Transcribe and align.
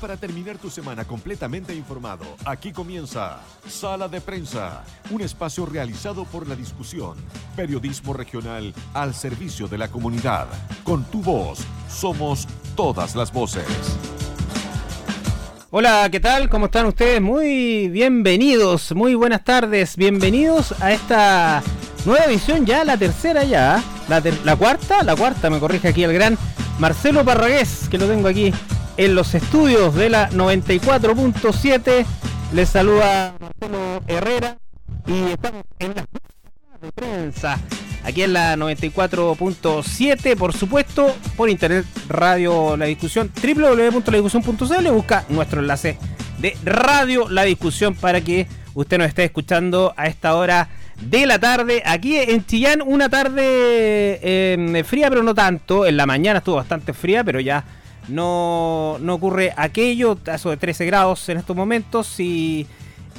Para 0.00 0.16
terminar 0.16 0.58
tu 0.58 0.70
semana 0.70 1.04
completamente 1.04 1.74
informado, 1.74 2.24
aquí 2.44 2.70
comienza 2.70 3.40
Sala 3.66 4.06
de 4.06 4.20
Prensa, 4.20 4.84
un 5.10 5.20
espacio 5.22 5.66
realizado 5.66 6.24
por 6.24 6.46
la 6.46 6.54
discusión. 6.54 7.16
Periodismo 7.56 8.12
regional 8.12 8.72
al 8.94 9.12
servicio 9.12 9.66
de 9.66 9.76
la 9.76 9.88
comunidad. 9.88 10.46
Con 10.84 11.02
tu 11.04 11.20
voz, 11.20 11.58
somos 11.90 12.46
todas 12.76 13.16
las 13.16 13.32
voces. 13.32 13.66
Hola, 15.70 16.08
¿qué 16.12 16.20
tal? 16.20 16.48
¿Cómo 16.48 16.66
están 16.66 16.86
ustedes? 16.86 17.20
Muy 17.20 17.88
bienvenidos, 17.88 18.94
muy 18.94 19.16
buenas 19.16 19.42
tardes, 19.42 19.96
bienvenidos 19.96 20.80
a 20.80 20.92
esta 20.92 21.60
nueva 22.04 22.26
edición 22.26 22.64
ya, 22.64 22.84
la 22.84 22.96
tercera 22.96 23.42
ya, 23.42 23.82
la, 24.08 24.22
la 24.44 24.54
cuarta, 24.54 25.02
la 25.02 25.16
cuarta, 25.16 25.50
me 25.50 25.58
corrige 25.58 25.88
aquí 25.88 26.04
el 26.04 26.12
gran 26.12 26.38
Marcelo 26.78 27.24
Parragués, 27.24 27.88
que 27.90 27.98
lo 27.98 28.06
tengo 28.06 28.28
aquí 28.28 28.52
en 28.98 29.14
los 29.14 29.34
estudios 29.34 29.94
de 29.94 30.10
la 30.10 30.28
94.7. 30.30 32.04
Les 32.52 32.68
saluda 32.68 33.34
Marcelo 33.40 34.02
Herrera 34.06 34.58
y 35.06 35.30
estamos 35.30 35.62
en 35.78 35.94
la 35.94 36.04
prensa. 36.94 37.58
Aquí 38.04 38.22
en 38.22 38.32
la 38.32 38.56
94.7, 38.56 40.36
por 40.36 40.52
supuesto, 40.52 41.14
por 41.36 41.48
internet, 41.48 41.86
radio 42.08 42.76
La 42.76 42.86
Discusión, 42.86 43.30
www.ladiscusión.cl. 43.32 44.90
Busca 44.90 45.24
nuestro 45.28 45.60
enlace 45.60 45.96
de 46.38 46.56
Radio 46.64 47.28
La 47.28 47.44
Discusión 47.44 47.94
para 47.94 48.20
que 48.20 48.46
usted 48.74 48.98
nos 48.98 49.08
esté 49.08 49.24
escuchando 49.24 49.94
a 49.96 50.06
esta 50.06 50.34
hora 50.34 50.70
de 51.00 51.26
la 51.26 51.38
tarde. 51.38 51.82
Aquí 51.86 52.16
en 52.16 52.44
Chillán, 52.44 52.82
una 52.84 53.08
tarde 53.08 53.42
eh, 54.22 54.84
fría, 54.84 55.08
pero 55.08 55.22
no 55.22 55.34
tanto. 55.34 55.86
En 55.86 55.96
la 55.96 56.06
mañana 56.06 56.38
estuvo 56.38 56.56
bastante 56.56 56.92
fría, 56.92 57.22
pero 57.22 57.38
ya 57.38 57.64
no, 58.08 58.96
no 59.00 59.14
ocurre 59.14 59.52
aquello, 59.56 60.18
eso 60.26 60.50
de 60.50 60.56
13 60.56 60.86
grados 60.86 61.28
en 61.28 61.38
estos 61.38 61.56
momentos 61.56 62.18
y 62.20 62.66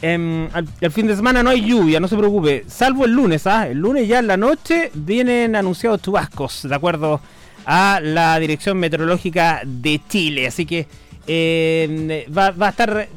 em, 0.01 0.47
al, 0.53 0.91
fin 0.91 1.07
de 1.07 1.15
semana 1.15 1.43
no 1.43 1.49
hay 1.49 1.61
lluvia, 1.61 1.99
no 1.99 2.07
se 2.07 2.17
preocupe, 2.17 2.65
salvo 2.67 3.05
el 3.05 3.11
lunes, 3.13 3.47
¿ah? 3.47 3.67
el 3.67 3.77
lunes 3.77 4.07
ya 4.07 4.19
en 4.19 4.27
la 4.27 4.37
noche 4.37 4.91
vienen 4.93 5.55
anunciados 5.55 6.01
chubascos, 6.01 6.67
de 6.67 6.75
acuerdo 6.75 7.21
a 7.65 7.99
la 8.01 8.39
Dirección 8.39 8.77
Meteorológica 8.77 9.61
de 9.65 10.01
Chile, 10.07 10.47
así 10.47 10.65
que 10.65 10.87
em, 11.27 12.07
va, 12.35 12.53
a 12.59 12.69
estar 12.69 13.07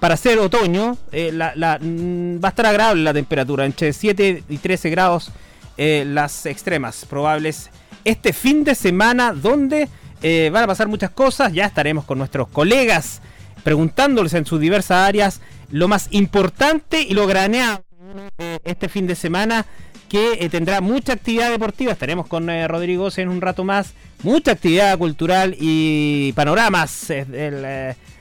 para 0.00 0.16
ser 0.16 0.38
otoño, 0.38 0.96
eh, 1.12 1.30
mm, 1.30 2.42
va 2.42 2.48
a 2.48 2.50
estar 2.50 2.66
agradable 2.66 3.02
la 3.02 3.12
temperatura, 3.12 3.66
entre 3.66 3.92
7 3.92 4.44
y 4.48 4.58
13 4.58 4.90
grados 4.90 5.30
eh, 5.76 6.04
las 6.06 6.46
extremas 6.46 7.04
probables 7.04 7.70
este 8.04 8.32
fin 8.32 8.64
de 8.64 8.74
semana 8.74 9.32
donde 9.32 9.88
eh, 10.26 10.48
van 10.48 10.64
a 10.64 10.66
pasar 10.66 10.88
muchas 10.88 11.10
cosas, 11.10 11.52
ya 11.52 11.66
estaremos 11.66 12.06
con 12.06 12.16
nuestros 12.16 12.48
colegas 12.48 13.20
preguntándoles 13.62 14.32
en 14.32 14.46
sus 14.46 14.58
diversas 14.58 15.06
áreas 15.06 15.42
lo 15.70 15.86
más 15.86 16.08
importante 16.12 17.02
y 17.02 17.12
lo 17.12 17.26
graneado 17.26 17.84
eh, 18.38 18.58
este 18.64 18.88
fin 18.88 19.06
de 19.06 19.16
semana 19.16 19.66
que 20.08 20.38
eh, 20.40 20.48
tendrá 20.48 20.80
mucha 20.80 21.12
actividad 21.12 21.50
deportiva. 21.50 21.92
Estaremos 21.92 22.26
con 22.26 22.48
Rodrigo 22.66 23.10
en 23.14 23.28
un 23.28 23.42
rato 23.42 23.64
más, 23.64 23.92
mucha 24.22 24.52
actividad 24.52 24.96
cultural 24.96 25.56
y 25.60 26.32
panoramas 26.32 27.12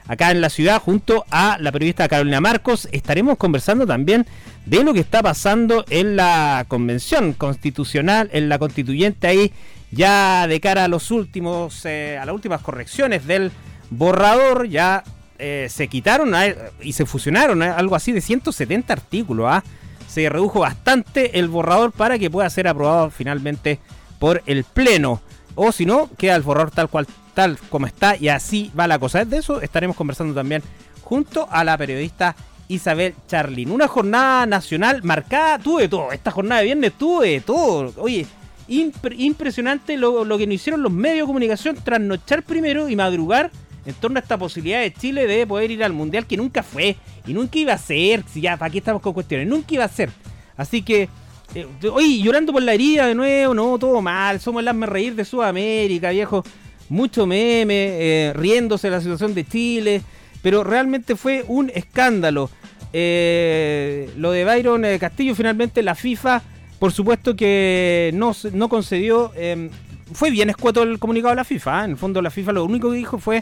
acá 0.06 0.32
en 0.32 0.42
la 0.42 0.50
ciudad 0.50 0.82
junto 0.82 1.24
a 1.32 1.58
la 1.62 1.72
periodista 1.72 2.10
Carolina 2.10 2.42
Marcos. 2.42 2.90
Estaremos 2.92 3.38
conversando 3.38 3.88
también 3.88 4.26
de 4.66 4.84
lo 4.84 4.94
que 4.94 5.00
está 5.00 5.24
pasando 5.24 5.86
en 5.90 6.18
la 6.18 6.66
convención 6.68 7.32
constitucional, 7.32 8.30
en 8.34 8.50
la 8.50 8.60
constituyente 8.60 9.28
ahí 9.28 9.54
ya 9.94 10.48
de 10.48 10.60
cara 10.60 10.86
a 10.86 10.88
los 10.88 11.12
últimos, 11.12 11.86
eh, 11.86 12.18
a 12.20 12.26
las 12.26 12.34
últimas 12.34 12.62
correcciones 12.62 13.26
del 13.28 13.52
borrador, 13.90 14.68
ya 14.68 15.04
eh, 15.40 15.68
se 15.70 15.88
quitaron 15.88 16.34
y 16.82 16.94
se 16.94 17.06
fusionaron 17.06 17.62
algo 17.62 17.96
así 17.96 18.12
de 18.12 18.22
170 18.22 18.92
artículos. 18.92 19.48
¿ah? 19.50 19.64
Se 20.08 20.28
redujo 20.30 20.62
bastante 20.62 21.40
el 21.40 21.48
borrador 21.48 21.92
para 21.92 22.18
que 22.18 22.30
pueda 22.30 22.50
ser 22.50 22.68
aprobado 22.68 23.10
finalmente 23.10 23.80
por 24.20 24.42
el 24.46 24.64
Pleno. 24.64 25.22
O 25.56 25.72
si 25.72 25.86
no, 25.86 26.10
queda 26.18 26.36
el 26.36 26.42
borrador 26.42 26.72
tal 26.72 26.90
cual, 26.90 27.08
tal 27.34 27.58
como 27.70 27.86
está 27.86 28.16
y 28.16 28.30
así 28.30 28.72
va 28.78 28.88
la 28.88 29.00
cosa. 29.00 29.26
De 29.26 29.38
eso 29.38 29.62
estaremos 29.62 29.96
conversando 29.96 30.34
también 30.34 30.64
junto 31.04 31.48
a 31.52 31.64
la 31.64 31.78
periodista 31.78 32.36
Isabel 32.68 33.14
Charlin. 33.28 33.70
Una 33.70 33.88
jornada 33.88 34.46
nacional 34.46 35.04
marcada, 35.04 35.60
tuve 35.60 35.88
todo. 35.88 36.12
Esta 36.12 36.32
jornada 36.32 36.62
de 36.62 36.66
viernes 36.66 36.94
tuve 36.94 37.42
todo. 37.42 37.94
Oye, 37.98 38.26
impresionante 38.68 39.98
lo, 39.98 40.26
que 40.38 40.48
nos 40.48 40.56
hicieron 40.56 40.82
los 40.84 40.92
medios 40.92 41.20
de 41.20 41.28
comunicación 41.28 41.76
trasnochar 41.84 42.44
primero 42.44 42.90
y 42.90 42.96
madrugar 42.96 43.52
en 43.86 43.94
torno 43.96 44.18
a 44.18 44.22
esta 44.22 44.38
posibilidad 44.38 44.80
de 44.80 44.94
Chile 44.94 45.28
de 45.28 45.46
poder 45.46 45.72
ir 45.72 45.84
al 45.84 45.94
Mundial 45.94 46.26
que 46.26 46.38
nunca 46.38 46.64
fue 46.64 46.96
y 47.28 47.34
nunca 47.34 47.58
iba 47.58 47.74
a 47.74 47.78
ser. 47.78 48.24
Si 48.32 48.42
ya, 48.42 48.58
¿para 48.58 48.72
qué 48.72 48.78
estamos 48.78 49.02
con 49.02 49.14
cuestiones? 49.14 49.48
Nunca 49.48 49.74
iba 49.74 49.84
a 49.84 49.90
ser. 49.90 50.10
Así 50.56 50.82
que, 50.82 51.10
eh, 51.54 51.68
oye, 51.92 52.22
llorando 52.22 52.54
por 52.54 52.62
la 52.64 52.74
herida 52.74 53.08
de 53.08 53.16
nuevo, 53.16 53.54
no, 53.54 53.78
todo 53.78 54.02
mal. 54.02 54.40
Somos 54.40 54.62
el 54.62 54.68
hazme 54.70 54.86
reír 54.86 55.16
de 55.16 55.26
Sudamérica, 55.26 56.12
viejo. 56.12 56.44
Mucho 56.90 57.26
meme, 57.26 57.74
eh, 57.76 58.34
riéndose 58.34 58.88
de 58.88 58.92
la 58.92 59.02
situación 59.02 59.34
de 59.34 59.46
Chile. 59.46 60.02
Pero 60.42 60.64
realmente 60.64 61.16
fue 61.16 61.44
un 61.48 61.70
escándalo. 61.74 62.50
Eh, 62.94 64.10
lo 64.18 64.32
de 64.32 64.46
Byron 64.46 64.84
Castillo, 65.00 65.36
finalmente 65.36 65.82
la 65.82 65.96
FIFA 65.96 66.44
por 66.84 66.92
supuesto 66.92 67.34
que 67.38 68.12
no, 68.14 68.34
no 68.52 68.68
concedió. 68.68 69.32
Em, 69.38 69.70
fue 70.12 70.32
bien 70.32 70.50
escueto 70.50 70.84
el 70.84 71.00
comunicado 71.00 71.30
de 71.30 71.38
la 71.38 71.46
FIFA. 71.46 71.80
¿eh? 71.80 71.86
En 71.86 71.92
el 71.92 71.98
fondo, 71.98 72.22
la 72.22 72.30
FIFA 72.30 72.52
lo 72.52 72.66
único 72.66 72.92
que 72.92 72.98
dijo 72.98 73.20
fue 73.20 73.42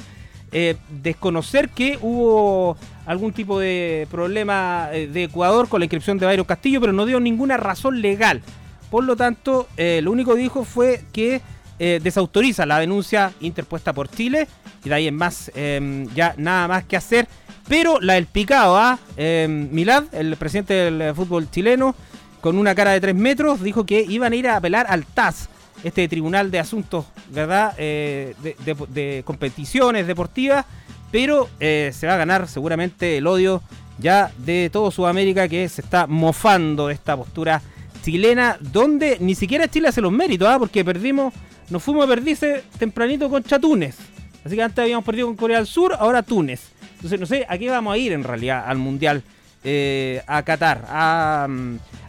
eh, 0.52 0.76
desconocer 1.02 1.70
que 1.70 1.98
hubo 2.04 2.78
algún 3.08 3.34
tipo 3.34 3.60
de 3.60 4.08
problema 4.12 4.90
eh, 4.94 5.08
de 5.08 5.24
Ecuador 5.24 5.68
con 5.70 5.80
la 5.80 5.86
inscripción 5.86 6.20
de 6.20 6.28
Bayro 6.28 6.46
Castillo, 6.46 6.80
pero 6.82 6.94
no 6.94 7.08
dio 7.08 7.20
ninguna 7.20 7.58
razón 7.58 8.00
legal. 8.00 8.44
Por 8.92 9.06
lo 9.06 9.16
tanto, 9.16 9.68
lo 9.76 10.12
único 10.12 10.36
que 10.36 10.42
dijo 10.42 10.64
fue 10.64 11.02
que 11.12 11.42
desautoriza 11.80 12.68
la 12.68 12.78
denuncia 12.78 13.32
interpuesta 13.40 13.92
por 13.92 14.08
Chile 14.08 14.48
y 14.86 14.90
de 14.90 14.94
ahí 14.94 15.08
en 15.08 15.16
más 15.16 15.50
em, 15.56 16.08
ya 16.14 16.36
nada 16.38 16.68
más 16.68 16.84
que 16.84 16.96
hacer. 16.96 17.28
Pero 17.68 18.00
la 18.02 18.14
del 18.14 18.28
picado, 18.28 18.78
¿ah? 18.78 19.00
Em, 19.18 19.68
Milad, 19.72 20.04
el 20.12 20.36
presidente 20.38 20.76
del 20.76 21.16
fútbol 21.16 21.50
chileno, 21.50 21.96
con 22.42 22.58
una 22.58 22.76
cara 22.76 22.92
de 22.92 23.02
3 23.02 23.16
metros, 23.16 23.62
dijo 23.62 23.86
que 23.86 24.02
iban 24.02 24.34
a 24.34 24.36
ir 24.36 24.48
a 24.48 24.58
apelar 24.58 24.88
al 24.90 25.06
TAS, 25.06 25.48
este 25.84 26.08
Tribunal 26.08 26.52
de 26.52 26.60
Asuntos, 26.60 27.06
¿verdad? 27.30 27.74
Eh, 27.78 28.36
de, 28.44 29.24
competiciones 29.26 30.08
deportivas, 30.08 30.66
pero 31.12 31.50
eh, 31.60 31.92
se 31.94 32.08
va 32.08 32.16
a 32.16 32.18
ganar 32.18 32.48
seguramente 32.48 33.18
el 33.18 33.28
odio 33.28 33.62
ya 34.00 34.32
de 34.38 34.70
todo 34.72 34.92
Sudamérica 34.92 35.48
que 35.48 35.70
se 35.70 35.82
está 35.82 36.08
mofando 36.08 36.88
de 36.88 36.94
esta 36.96 37.16
postura 37.16 37.62
chilena, 38.04 38.58
donde 38.60 39.18
ni 39.20 39.36
siquiera 39.36 39.68
Chile 39.68 39.90
hace 39.90 40.02
los 40.02 40.12
méritos, 40.12 40.48
¿ah? 40.48 40.58
porque 40.58 40.84
perdimos, 40.84 41.34
nos 41.70 41.84
fuimos 41.84 42.06
a 42.06 42.08
perdirse 42.08 42.64
tempranito 42.80 43.30
contra 43.30 43.60
Túnez. 43.60 43.98
Así 44.44 44.56
que 44.56 44.64
antes 44.64 44.80
habíamos 44.80 45.06
perdido 45.06 45.28
con 45.28 45.36
Corea 45.36 45.58
del 45.58 45.68
Sur, 45.68 45.96
ahora 45.98 46.24
Túnez. 46.24 46.72
Entonces 46.96 47.20
no 47.20 47.26
sé 47.28 47.46
a 47.48 47.58
qué 47.58 47.70
vamos 47.70 47.94
a 47.94 47.98
ir 47.98 48.12
en 48.12 48.24
realidad 48.24 48.64
al 48.66 48.78
Mundial 48.78 49.24
eh, 49.64 50.24
a 50.28 50.44
Qatar, 50.44 50.86
a, 50.88 51.48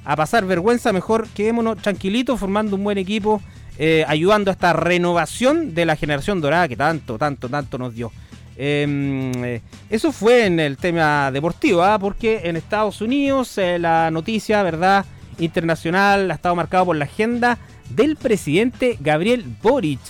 a 0.05 0.17
pasar 0.17 0.47
vergüenza, 0.47 0.93
mejor 0.93 1.29
quedémonos 1.29 1.79
tranquilitos 1.79 2.39
formando 2.41 2.77
un 2.77 2.85
buen 2.85 2.99
equipo, 2.99 3.43
eh, 3.79 4.05
ayudando 4.09 4.51
a 4.51 4.53
esta 4.53 4.73
renovación 4.73 5.75
de 5.75 5.85
la 5.85 5.97
generación 5.97 6.41
dorada 6.41 6.69
que 6.69 6.77
tanto, 6.77 7.19
tanto, 7.19 7.49
tanto 7.49 7.79
nos 7.79 7.95
dio. 7.95 8.13
Em, 8.57 9.33
eh, 9.45 9.63
eso 9.91 10.13
fue 10.13 10.47
en 10.47 10.61
el 10.61 10.77
tema 10.77 11.31
deportivo, 11.31 11.83
¿ah? 11.83 11.99
porque 11.99 12.43
en 12.45 12.57
Estados 12.57 13.01
Unidos 13.01 13.59
la 13.79 14.11
noticia, 14.11 14.63
¿verdad? 14.63 15.05
Internacional 15.39 16.31
ha 16.31 16.35
estado 16.35 16.55
marcada 16.55 16.85
por 16.85 16.97
la 16.97 17.05
agenda 17.05 17.59
del 17.91 18.17
presidente 18.17 18.99
Gabriel 19.01 19.45
Boric, 19.63 20.01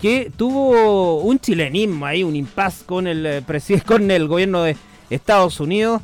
que 0.00 0.30
tuvo 0.36 1.20
un 1.22 1.40
chilenismo 1.40 2.06
ahí, 2.06 2.22
un 2.22 2.36
impas 2.36 2.82
con 2.84 3.06
con 3.86 4.10
el 4.10 4.28
gobierno 4.28 4.62
de 4.62 4.76
Estados 5.10 5.60
Unidos. 5.60 6.02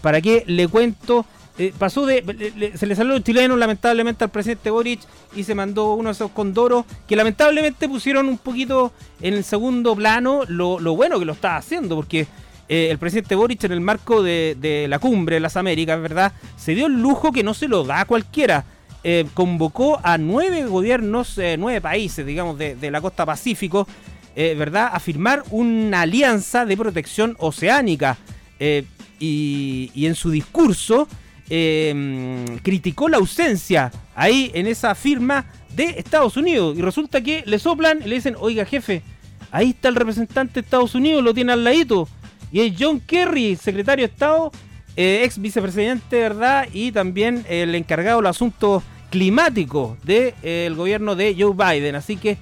¿Para 0.00 0.20
qué 0.20 0.44
le 0.46 0.68
cuento? 0.68 1.26
Eh, 1.56 1.72
pasó 1.78 2.04
de. 2.04 2.72
se 2.74 2.86
le 2.86 2.96
salió 2.96 3.14
un 3.14 3.22
chileno 3.22 3.56
lamentablemente 3.56 4.24
al 4.24 4.30
presidente 4.30 4.70
Boric 4.70 5.00
y 5.36 5.44
se 5.44 5.54
mandó 5.54 5.94
uno 5.94 6.08
de 6.08 6.12
esos 6.14 6.32
condoros 6.32 6.84
que 7.06 7.14
lamentablemente 7.14 7.88
pusieron 7.88 8.28
un 8.28 8.38
poquito 8.38 8.92
en 9.20 9.34
el 9.34 9.44
segundo 9.44 9.94
plano 9.94 10.40
lo, 10.48 10.78
bueno 10.96 11.20
que 11.20 11.24
lo 11.24 11.32
estaba 11.32 11.56
haciendo, 11.56 11.94
porque 11.94 12.26
eh, 12.68 12.88
el 12.90 12.98
presidente 12.98 13.36
Boric 13.36 13.62
en 13.62 13.70
el 13.70 13.80
marco 13.80 14.20
de, 14.20 14.86
la 14.88 14.98
cumbre 14.98 15.36
de 15.36 15.40
las 15.40 15.56
Américas, 15.56 16.00
¿verdad? 16.00 16.32
Se 16.56 16.74
dio 16.74 16.86
el 16.86 17.00
lujo 17.00 17.30
que 17.30 17.44
no 17.44 17.54
se 17.54 17.68
lo 17.68 17.84
da 17.84 18.00
a 18.00 18.04
cualquiera. 18.04 18.64
Eh, 19.04 19.26
convocó 19.34 20.00
a 20.02 20.18
nueve 20.18 20.64
gobiernos, 20.64 21.38
nueve 21.58 21.80
países, 21.80 22.26
digamos, 22.26 22.58
de, 22.58 22.90
la 22.90 23.00
costa 23.00 23.24
Pacífico, 23.24 23.86
¿verdad? 24.34 24.90
A 24.92 24.98
firmar 24.98 25.44
una 25.50 26.00
alianza 26.00 26.64
de 26.66 26.76
protección 26.76 27.36
oceánica. 27.38 28.18
Y, 28.60 29.90
y 29.94 30.06
en 30.06 30.14
su 30.14 30.30
discurso 30.30 31.08
Em, 31.50 32.58
criticó 32.62 33.06
la 33.06 33.18
ausencia 33.18 33.92
ahí 34.14 34.50
en 34.54 34.66
esa 34.66 34.94
firma 34.94 35.44
de 35.76 35.84
Estados 35.98 36.38
Unidos. 36.38 36.76
Y 36.78 36.82
resulta 36.82 37.20
que 37.20 37.42
le 37.46 37.58
soplan 37.58 38.00
y 38.02 38.08
le 38.08 38.14
dicen, 38.14 38.34
oiga 38.38 38.64
jefe, 38.64 39.02
ahí 39.50 39.70
está 39.70 39.88
el 39.88 39.94
representante 39.94 40.54
de 40.54 40.60
Estados 40.60 40.94
Unidos, 40.94 41.22
lo 41.22 41.34
tiene 41.34 41.52
al 41.52 41.62
ladito. 41.62 42.08
Y 42.50 42.60
es 42.60 42.74
John 42.78 43.00
Kerry, 43.00 43.56
secretario 43.56 44.06
de 44.06 44.12
Estado, 44.12 44.52
eh, 44.96 45.22
ex 45.24 45.38
vicepresidente, 45.38 46.16
¿verdad? 46.16 46.66
Y 46.72 46.92
también 46.92 47.44
el 47.48 47.74
encargado 47.74 48.18
de 48.18 48.22
los 48.22 48.36
asuntos 48.36 48.82
climáticos 49.10 49.98
del 50.02 50.74
gobierno 50.74 51.14
de 51.14 51.36
Joe 51.38 51.52
Biden. 51.52 51.94
Así 51.94 52.16
que 52.16 52.38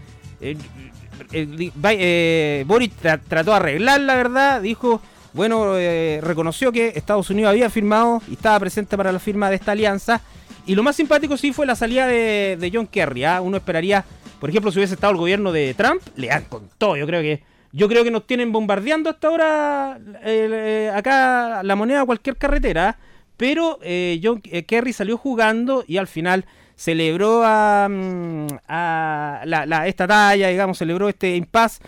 Boris 2.66 2.90
trató 2.92 3.50
de 3.50 3.56
arreglar 3.56 4.00
la 4.00 4.14
verdad, 4.14 4.62
dijo, 4.62 5.02
bueno, 5.32 5.74
reconoció 6.20 6.72
que 6.72 6.92
Estados 6.94 7.30
Unidos 7.30 7.50
había 7.50 7.70
firmado 7.70 8.22
y 8.28 8.34
estaba 8.34 8.58
presente 8.60 8.96
para 8.96 9.12
la 9.12 9.18
firma 9.18 9.48
de 9.48 9.56
esta 9.56 9.72
alianza 9.72 10.20
y 10.66 10.74
lo 10.74 10.82
más 10.82 10.96
simpático 10.96 11.36
sí 11.36 11.52
fue 11.52 11.66
la 11.66 11.74
salida 11.74 12.06
de, 12.06 12.70
John 12.72 12.86
Kerry. 12.86 13.24
¿ah? 13.24 13.40
Uno 13.40 13.56
esperaría, 13.56 14.04
por 14.40 14.50
ejemplo, 14.50 14.70
si 14.70 14.78
hubiese 14.78 14.94
estado 14.94 15.12
el 15.12 15.18
gobierno 15.18 15.50
de 15.50 15.74
Trump, 15.74 16.00
le 16.16 16.28
dan 16.28 16.44
con 16.44 16.68
todo. 16.78 16.96
Yo 16.96 17.06
creo 17.06 17.20
que 17.20 17.42
yo 17.74 17.88
creo 17.88 18.04
que 18.04 18.10
nos 18.10 18.26
tienen 18.26 18.52
bombardeando 18.52 19.08
hasta 19.08 19.28
ahora 19.28 19.98
eh, 20.24 20.92
acá 20.94 21.62
la 21.62 21.74
moneda 21.74 22.02
a 22.02 22.06
cualquier 22.06 22.36
carretera. 22.36 22.98
Pero 23.36 23.78
eh, 23.82 24.20
John 24.22 24.40
eh, 24.44 24.64
Kerry 24.64 24.92
salió 24.92 25.16
jugando 25.16 25.84
y 25.88 25.96
al 25.96 26.06
final 26.06 26.44
celebró 26.76 27.42
a, 27.44 27.88
mm, 27.90 28.46
esta 29.86 30.06
talla, 30.06 30.48
digamos, 30.48 30.78
celebró 30.78 31.08
este 31.08 31.34
impasse, 31.34 31.82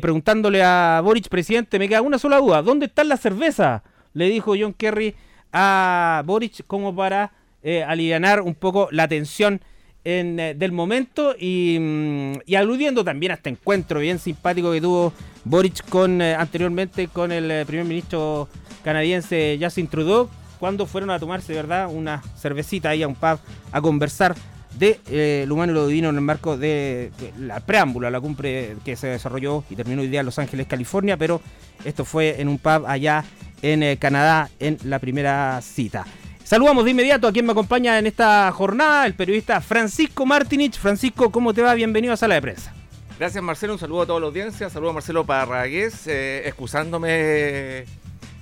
preguntándole 0.00 0.62
a 0.62 1.00
Boric, 1.02 1.28
presidente, 1.28 1.78
me 1.78 1.88
queda 1.88 2.02
una 2.02 2.18
sola 2.18 2.38
duda, 2.38 2.62
¿dónde 2.62 2.86
está 2.86 3.02
la 3.04 3.16
cerveza? 3.16 3.82
Le 4.12 4.28
dijo 4.28 4.54
John 4.58 4.74
Kerry 4.74 5.14
a 5.52 6.22
Boric 6.26 6.66
como 6.66 6.94
para 6.94 7.32
eh, 7.62 7.82
aliviar 7.82 8.40
un 8.42 8.54
poco 8.54 8.88
la 8.90 9.08
tensión 9.08 9.60
en, 10.04 10.40
eh, 10.40 10.54
del 10.54 10.72
momento 10.72 11.34
mm, 11.38 12.32
y, 12.46 12.54
aludiendo 12.54 13.04
también 13.04 13.32
a 13.32 13.34
este 13.36 13.50
encuentro 13.50 14.00
bien 14.00 14.18
simpático 14.18 14.72
que 14.72 14.80
tuvo 14.80 15.12
Boric 15.44 15.88
con 15.88 16.22
eh, 16.22 16.34
anteriormente 16.34 17.08
con 17.08 17.32
el 17.32 17.50
eh, 17.50 17.64
primer 17.66 17.84
ministro 17.84 18.48
canadiense 18.82 19.58
Justin 19.60 19.88
Trudeau 19.88 20.28
cuando 20.58 20.86
fueron 20.86 21.10
a 21.10 21.18
tomarse 21.18 21.54
verdad 21.54 21.88
una 21.90 22.22
cervecita 22.36 22.90
ahí 22.90 23.02
a 23.02 23.08
un 23.08 23.14
pub 23.14 23.38
a 23.72 23.80
conversar 23.80 24.34
de 24.78 25.44
lo 25.46 25.54
humano 25.54 25.72
y 25.72 25.74
lo 25.74 25.86
divino 25.86 26.08
en 26.08 26.16
el 26.16 26.20
marco 26.20 26.56
de, 26.56 27.10
la 27.38 27.60
preámbula, 27.60 28.10
la 28.10 28.20
cumbre 28.20 28.76
que 28.84 28.96
se 28.96 29.08
desarrolló 29.08 29.64
y 29.68 29.76
terminó 29.76 30.02
hoy 30.02 30.08
día 30.08 30.20
en 30.20 30.26
Los 30.26 30.38
Ángeles, 30.38 30.66
California, 30.66 31.16
pero 31.16 31.40
esto 31.84 32.04
fue 32.04 32.40
en 32.40 32.48
un 32.48 32.58
pub 32.58 32.86
allá 32.86 33.24
en 33.62 33.96
Canadá 33.96 34.48
en 34.58 34.78
la 34.84 34.98
primera 34.98 35.60
cita. 35.62 36.06
Saludamos 36.44 36.84
de 36.84 36.90
inmediato 36.90 37.28
a 37.28 37.32
quien 37.32 37.46
me 37.46 37.52
acompaña 37.52 37.98
en 37.98 38.06
esta 38.06 38.50
jornada, 38.52 39.06
el 39.06 39.14
periodista 39.14 39.60
Francisco 39.60 40.26
Martinich. 40.26 40.78
Francisco, 40.78 41.30
¿cómo 41.30 41.54
te 41.54 41.62
va? 41.62 41.74
Bienvenido 41.74 42.12
a 42.12 42.16
Sala 42.16 42.34
de 42.34 42.42
Prensa. 42.42 42.74
Gracias 43.20 43.44
Marcelo, 43.44 43.74
un 43.74 43.78
saludo 43.78 44.02
a 44.02 44.06
toda 44.06 44.18
la 44.18 44.26
audiencia, 44.26 44.70
saludo 44.70 44.90
a 44.90 44.92
Marcelo 44.94 45.26
Parragués, 45.26 46.06
eh, 46.06 46.42
excusándome... 46.46 47.84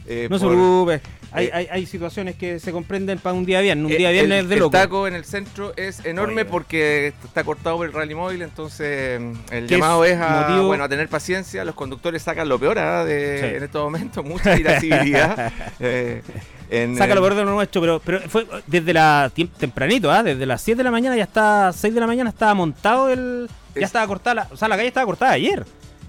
Eh, 0.07 0.27
no 0.31 0.39
se 0.39 0.47
preocupe, 0.47 1.03
hay, 1.33 1.47
eh, 1.47 1.69
hay, 1.71 1.87
situaciones 1.87 2.37
que 2.37 2.59
se 2.59 2.73
comprenden 2.73 3.19
para 3.19 3.35
un 3.35 3.45
día 3.45 3.61
bien, 3.61 3.85
un 3.85 3.91
día 3.91 4.11
viernes 4.11 4.49
de 4.49 4.57
loco. 4.57 4.77
El 4.77 4.83
taco 4.83 5.07
en 5.07 5.15
el 5.15 5.25
centro 5.25 5.73
es 5.77 6.05
enorme 6.05 6.45
porque 6.45 7.13
está 7.25 7.45
cortado 7.45 7.77
por 7.77 7.87
el 7.87 7.93
rally 7.93 8.15
móvil, 8.15 8.43
entonces 8.43 9.21
el 9.51 9.67
llamado 9.67 10.05
es, 10.05 10.19
a, 10.19 10.61
bueno, 10.63 10.85
a 10.85 10.89
tener 10.89 11.09
paciencia, 11.09 11.65
los 11.65 11.75
conductores 11.75 12.23
sacan 12.23 12.49
lo 12.49 12.59
peor 12.59 12.79
¿ah? 12.79 13.05
de, 13.05 13.57
en 13.57 13.63
estos 13.63 13.83
momentos, 13.83 14.25
mucha 14.25 14.59
irascibilidad. 14.59 15.53
Saca 16.69 17.15
lo 17.15 17.23
peor 17.23 17.35
de 17.35 17.45
lo 17.45 17.53
nuestro, 17.53 17.81
pero, 17.81 18.01
pero 18.05 18.21
fue 18.29 18.47
desde 18.67 18.93
la 18.93 19.33
tempranito, 19.59 20.11
¿ah? 20.11 20.23
desde 20.23 20.45
las 20.45 20.61
7 20.61 20.77
de 20.77 20.85
la 20.85 20.91
mañana 20.91 21.17
ya 21.17 21.25
está 21.25 21.73
6 21.73 21.95
de 21.95 22.01
la 22.01 22.07
mañana 22.07 22.29
estaba 22.29 22.53
montado 22.53 23.09
el 23.09 23.49
ya 23.75 23.87
estaba 23.87 24.07
cortada, 24.07 24.49
o 24.51 24.57
sea, 24.57 24.69
la 24.69 24.77
calle 24.77 24.89
estaba 24.89 25.07
cortada 25.07 25.33
ayer. 25.33 25.65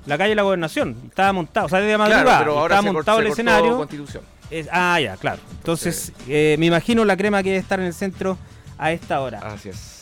La 0.06 0.18
calle 0.18 0.30
de 0.30 0.36
la 0.36 0.44
Gobernación 0.44 0.96
estaba 1.08 1.34
montado, 1.34 1.68
o 1.68 1.70
sea, 1.70 1.80
desde 1.80 1.98
madrugada, 1.98 2.40
pero 2.40 2.58
ahora 2.58 2.76
estaba 2.76 2.94
montado 2.94 3.20
el 3.20 3.28
escenario. 3.28 3.78
Constitución. 3.78 4.24
Ah, 4.72 5.00
ya, 5.00 5.18
claro. 5.18 5.42
Entonces, 5.58 6.12
eh, 6.28 6.56
me 6.60 6.68
imagino 6.68 7.06
la 7.06 7.18
crema 7.18 7.44
que 7.44 7.50
debe 7.50 7.62
estar 7.62 7.80
en 7.80 7.88
el 7.88 7.94
centro 7.94 8.38
a 8.78 8.92
esta 8.92 9.22
hora. 9.22 9.40
Así 9.40 9.70
es. 9.70 10.00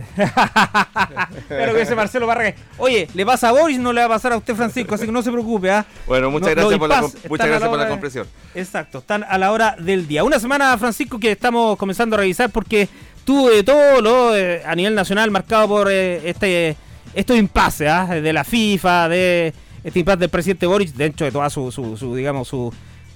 Pero 1.48 1.74
que 1.74 1.82
ese 1.82 1.94
Marcelo 1.94 2.26
Barraga. 2.26 2.54
Oye, 2.78 3.08
le 3.14 3.26
pasa 3.26 3.50
a 3.50 3.52
Boris, 3.52 3.78
no 3.78 3.92
le 3.92 4.00
va 4.00 4.06
a 4.06 4.08
pasar 4.08 4.32
a 4.32 4.36
usted, 4.36 4.54
Francisco, 4.54 4.94
así 4.94 5.06
que 5.06 5.12
no 5.12 5.22
se 5.22 5.30
preocupe. 5.30 5.70
¿ah? 5.70 5.84
Bueno, 6.06 6.30
muchas 6.30 6.50
gracias, 6.50 6.78
por 6.78 6.88
la, 6.88 7.02
muchas 7.02 7.46
gracias 7.46 7.68
por 7.68 7.78
la 7.78 7.88
comprensión. 7.88 8.26
exacto, 8.54 8.98
están 8.98 9.24
a 9.24 9.38
la 9.38 9.52
hora 9.52 9.76
del 9.78 10.06
día. 10.08 10.24
Una 10.24 10.38
semana, 10.40 10.76
Francisco, 10.78 11.18
que 11.18 11.32
estamos 11.32 11.76
comenzando 11.76 12.16
a 12.16 12.20
revisar 12.20 12.50
porque 12.50 12.88
tuvo 13.24 13.50
de 13.50 13.62
todo 13.62 14.00
lo 14.00 14.36
eh, 14.36 14.62
a 14.64 14.74
nivel 14.74 14.94
nacional 14.94 15.30
marcado 15.30 15.68
por 15.68 15.88
eh, 15.90 16.28
este 16.28 16.76
estos 17.14 17.36
impases 17.36 17.88
¿ah? 17.88 18.06
de 18.06 18.32
la 18.32 18.44
FIFA, 18.44 19.08
de 19.08 19.52
este 19.84 19.98
impasse 20.00 20.18
del 20.18 20.28
presidente 20.28 20.66
Boris, 20.66 20.96
dentro 20.96 21.24
de 21.24 21.32
toda 21.32 21.50
su, 21.50 21.70
su 21.72 22.14
digamos, 22.14 22.48
su 22.48 22.72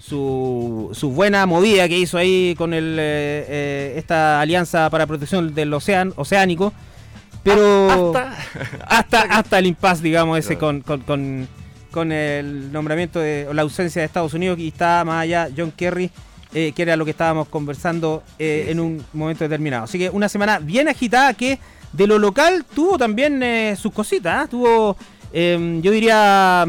su, 0.07 0.91
su 0.93 1.11
buena 1.13 1.47
movida 1.47 1.89
que 1.89 1.99
hizo 1.99 2.19
ahí 2.19 2.55
con 2.59 2.75
el, 2.75 2.99
eh, 2.99 3.47
eh, 3.49 3.95
esta 3.97 4.41
alianza 4.41 4.91
para 4.91 5.07
protección 5.07 5.55
del 5.55 5.73
océano 5.73 6.13
oceánico. 6.17 6.73
Pero 7.43 8.13
hasta, 8.87 9.23
hasta, 9.23 9.59
el 9.59 9.67
impasse, 9.67 10.03
digamos, 10.03 10.39
ese 10.39 10.57
con, 10.57 10.81
con, 10.81 11.47
con, 11.91 12.13
el 12.13 12.73
nombramiento 12.73 13.19
de 13.19 13.47
la 13.53 13.63
ausencia 13.63 14.01
de 14.01 14.07
Estados 14.07 14.33
Unidos 14.33 14.59
y 14.59 14.69
está 14.69 15.05
más 15.05 15.23
allá 15.23 15.49
John 15.55 15.71
Kerry, 15.71 16.11
eh, 16.55 16.73
que 16.75 16.83
era 16.83 16.97
lo 16.97 17.05
que 17.05 17.11
estábamos 17.11 17.49
conversando 17.49 18.23
en 18.39 18.81
un 18.81 19.05
momento 19.13 19.45
determinado. 19.45 19.85
Así 19.85 19.99
que 19.99 20.09
una 20.09 20.29
semana 20.31 20.59
bien 20.59 20.89
agitada 20.89 21.35
que 21.35 21.59
de 21.93 22.07
lo 22.07 22.19
local 22.19 22.65
tuvo 22.75 22.97
también 22.97 23.43
sus 23.77 23.93
cositas, 23.93 24.49
tuvo, 24.49 24.97
em, 25.35 25.83
yo 25.83 25.91
diría 25.91 26.67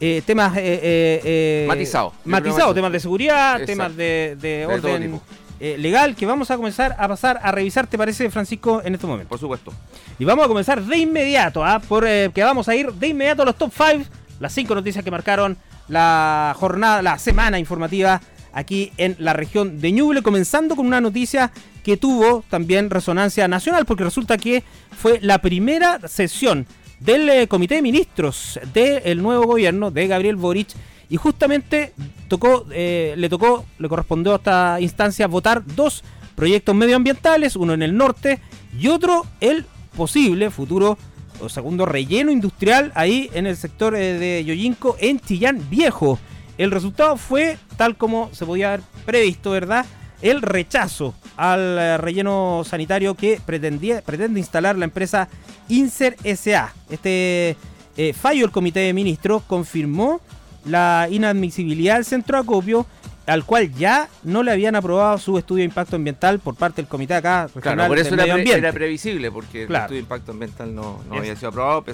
eh, 0.00 0.22
temas 0.24 0.56
eh, 0.56 0.80
eh, 1.24 1.64
matizados. 1.66 2.12
Matizados, 2.24 2.74
temas 2.74 2.92
de 2.92 3.00
seguridad, 3.00 3.64
temas 3.64 3.96
de, 3.96 4.66
orden 4.68 5.20
legal, 5.60 6.14
que 6.14 6.24
vamos 6.24 6.50
a 6.52 6.56
comenzar 6.56 6.94
a 6.98 7.08
pasar 7.08 7.40
a 7.42 7.50
revisar, 7.50 7.86
¿te 7.88 7.98
parece, 7.98 8.30
Francisco, 8.30 8.80
en 8.84 8.94
este 8.94 9.06
momento? 9.06 9.28
Por 9.28 9.40
supuesto. 9.40 9.72
Y 10.18 10.24
vamos 10.24 10.44
a 10.44 10.48
comenzar 10.48 10.82
de 10.82 10.96
inmediato, 10.98 11.64
¿ah? 11.64 11.80
que 11.80 12.44
vamos 12.44 12.68
a 12.68 12.76
ir 12.76 12.92
de 12.92 13.08
inmediato 13.08 13.42
a 13.42 13.46
los 13.46 13.56
top 13.56 13.72
5, 13.72 14.04
las 14.38 14.52
5 14.52 14.74
noticias 14.74 15.04
que 15.04 15.10
marcaron 15.10 15.56
la 15.88 16.54
jornada, 16.58 17.02
la 17.02 17.18
semana 17.18 17.58
informativa 17.58 18.20
aquí 18.52 18.92
en 18.98 19.16
la 19.18 19.32
región 19.32 19.80
de 19.80 19.90
Ñuble, 19.90 20.22
comenzando 20.22 20.76
con 20.76 20.86
una 20.86 21.00
noticia 21.00 21.50
que 21.82 21.96
tuvo 21.96 22.44
también 22.48 22.90
resonancia 22.90 23.48
nacional, 23.48 23.84
porque 23.84 24.04
resulta 24.04 24.38
que 24.38 24.62
fue 24.96 25.18
la 25.22 25.38
primera 25.38 26.00
sesión 26.06 26.66
del 27.00 27.28
eh, 27.28 27.48
Comité 27.48 27.76
de 27.76 27.82
Ministros 27.82 28.58
del 28.72 29.22
nuevo 29.22 29.44
gobierno 29.44 29.90
de 29.90 30.06
Gabriel 30.06 30.36
Boric 30.36 30.68
y 31.10 31.16
justamente 31.16 31.92
tocó, 32.28 32.66
eh, 32.70 33.14
le 33.16 33.28
tocó, 33.28 33.64
le 33.78 33.88
correspondió 33.88 34.32
a 34.32 34.36
esta 34.36 34.80
instancia 34.80 35.26
votar 35.26 35.64
dos 35.64 36.04
proyectos 36.34 36.74
medioambientales, 36.74 37.56
uno 37.56 37.72
en 37.74 37.82
el 37.82 37.96
norte 37.96 38.40
y 38.78 38.88
otro 38.88 39.26
el 39.40 39.64
posible 39.96 40.50
futuro 40.50 40.98
o 41.40 41.48
segundo 41.48 41.86
relleno 41.86 42.30
industrial 42.30 42.92
ahí 42.94 43.30
en 43.32 43.46
el 43.46 43.56
sector 43.56 43.94
eh, 43.94 44.18
de 44.18 44.44
Yoyinco 44.44 44.96
en 45.00 45.20
Chillán 45.20 45.68
Viejo. 45.70 46.18
El 46.58 46.70
resultado 46.70 47.16
fue 47.16 47.58
tal 47.76 47.96
como 47.96 48.30
se 48.32 48.44
podía 48.44 48.68
haber 48.68 48.80
previsto, 49.06 49.52
¿verdad? 49.52 49.86
El 50.20 50.42
rechazo 50.42 51.14
al 51.36 51.98
relleno 51.98 52.62
sanitario 52.64 53.14
que 53.14 53.40
pretendía, 53.44 54.02
pretende 54.02 54.40
instalar 54.40 54.76
la 54.76 54.84
empresa 54.84 55.28
INSER 55.68 56.16
SA. 56.36 56.72
Este 56.90 57.56
eh, 57.96 58.12
fallo 58.12 58.42
del 58.42 58.50
Comité 58.50 58.80
de 58.80 58.92
Ministros 58.92 59.42
confirmó 59.42 60.20
la 60.64 61.08
inadmisibilidad 61.10 61.96
del 61.96 62.04
centro 62.04 62.38
acopio 62.38 62.86
al 63.28 63.44
cual 63.44 63.72
ya 63.74 64.08
no 64.22 64.42
le 64.42 64.50
habían 64.50 64.74
aprobado 64.74 65.18
su 65.18 65.36
estudio 65.36 65.60
de 65.60 65.66
impacto 65.66 65.96
ambiental 65.96 66.38
por 66.38 66.54
parte 66.54 66.80
del 66.80 66.88
comité 66.88 67.14
acá. 67.14 67.48
Claro, 67.60 67.86
por 67.86 67.98
eso 67.98 68.14
era, 68.14 68.72
previsible, 68.72 69.30
porque 69.30 69.64
el 69.64 69.74
estudio 69.74 69.96
de 69.96 69.98
impacto 69.98 70.32
ambiental 70.32 70.74
no, 70.74 71.02
había 71.10 71.36
sido 71.36 71.48
aprobado, 71.48 71.84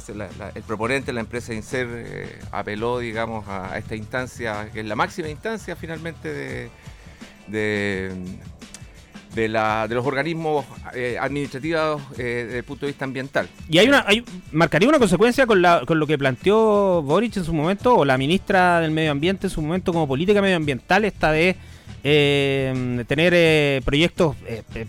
el 0.55 0.63
proponente, 0.63 1.13
la 1.13 1.21
empresa 1.21 1.53
INSER, 1.53 1.89
eh, 1.91 2.39
apeló, 2.53 3.01
digamos, 3.01 3.49
a, 3.49 3.77
esta 3.79 3.97
instancia, 3.97 4.69
que 4.73 4.81
es 4.81 4.87
la 4.87 4.95
máxima 4.95 5.29
instancia 5.29 5.75
finalmente 5.75 6.33
de 6.33 6.71
de, 7.47 8.11
la, 9.35 9.87
de 9.89 9.95
los 9.95 10.07
organismos 10.07 10.65
eh, 10.95 11.17
administrativos 11.21 12.03
eh, 12.19 12.45
desde 12.47 12.59
el 12.59 12.65
punto 12.65 12.87
de 12.87 12.93
vista 12.93 13.05
ambiental. 13.05 13.49
¿Y 13.69 13.79
hay 13.79 13.89
una 13.89 14.05
marcaría 14.53 14.89
una 14.89 14.99
consecuencia 14.99 15.47
con, 15.47 15.63
la, 15.63 15.83
con 15.87 15.99
lo 15.99 16.07
que 16.07 16.19
planteó 16.19 17.03
Boric 17.03 17.37
en 17.37 17.45
su 17.45 17.53
momento, 17.53 17.97
o 17.97 18.05
la 18.05 18.19
ministra 18.19 18.81
del 18.81 18.91
Medio 18.91 19.11
Ambiente 19.11 19.47
en 19.47 19.51
su 19.51 19.63
momento 19.63 19.93
como 19.93 20.07
política 20.09 20.41
medioambiental, 20.41 21.05
esta 21.05 21.33
de 21.33 21.57
eh, 22.03 23.05
tener 23.07 23.83
proyectos, 23.83 24.37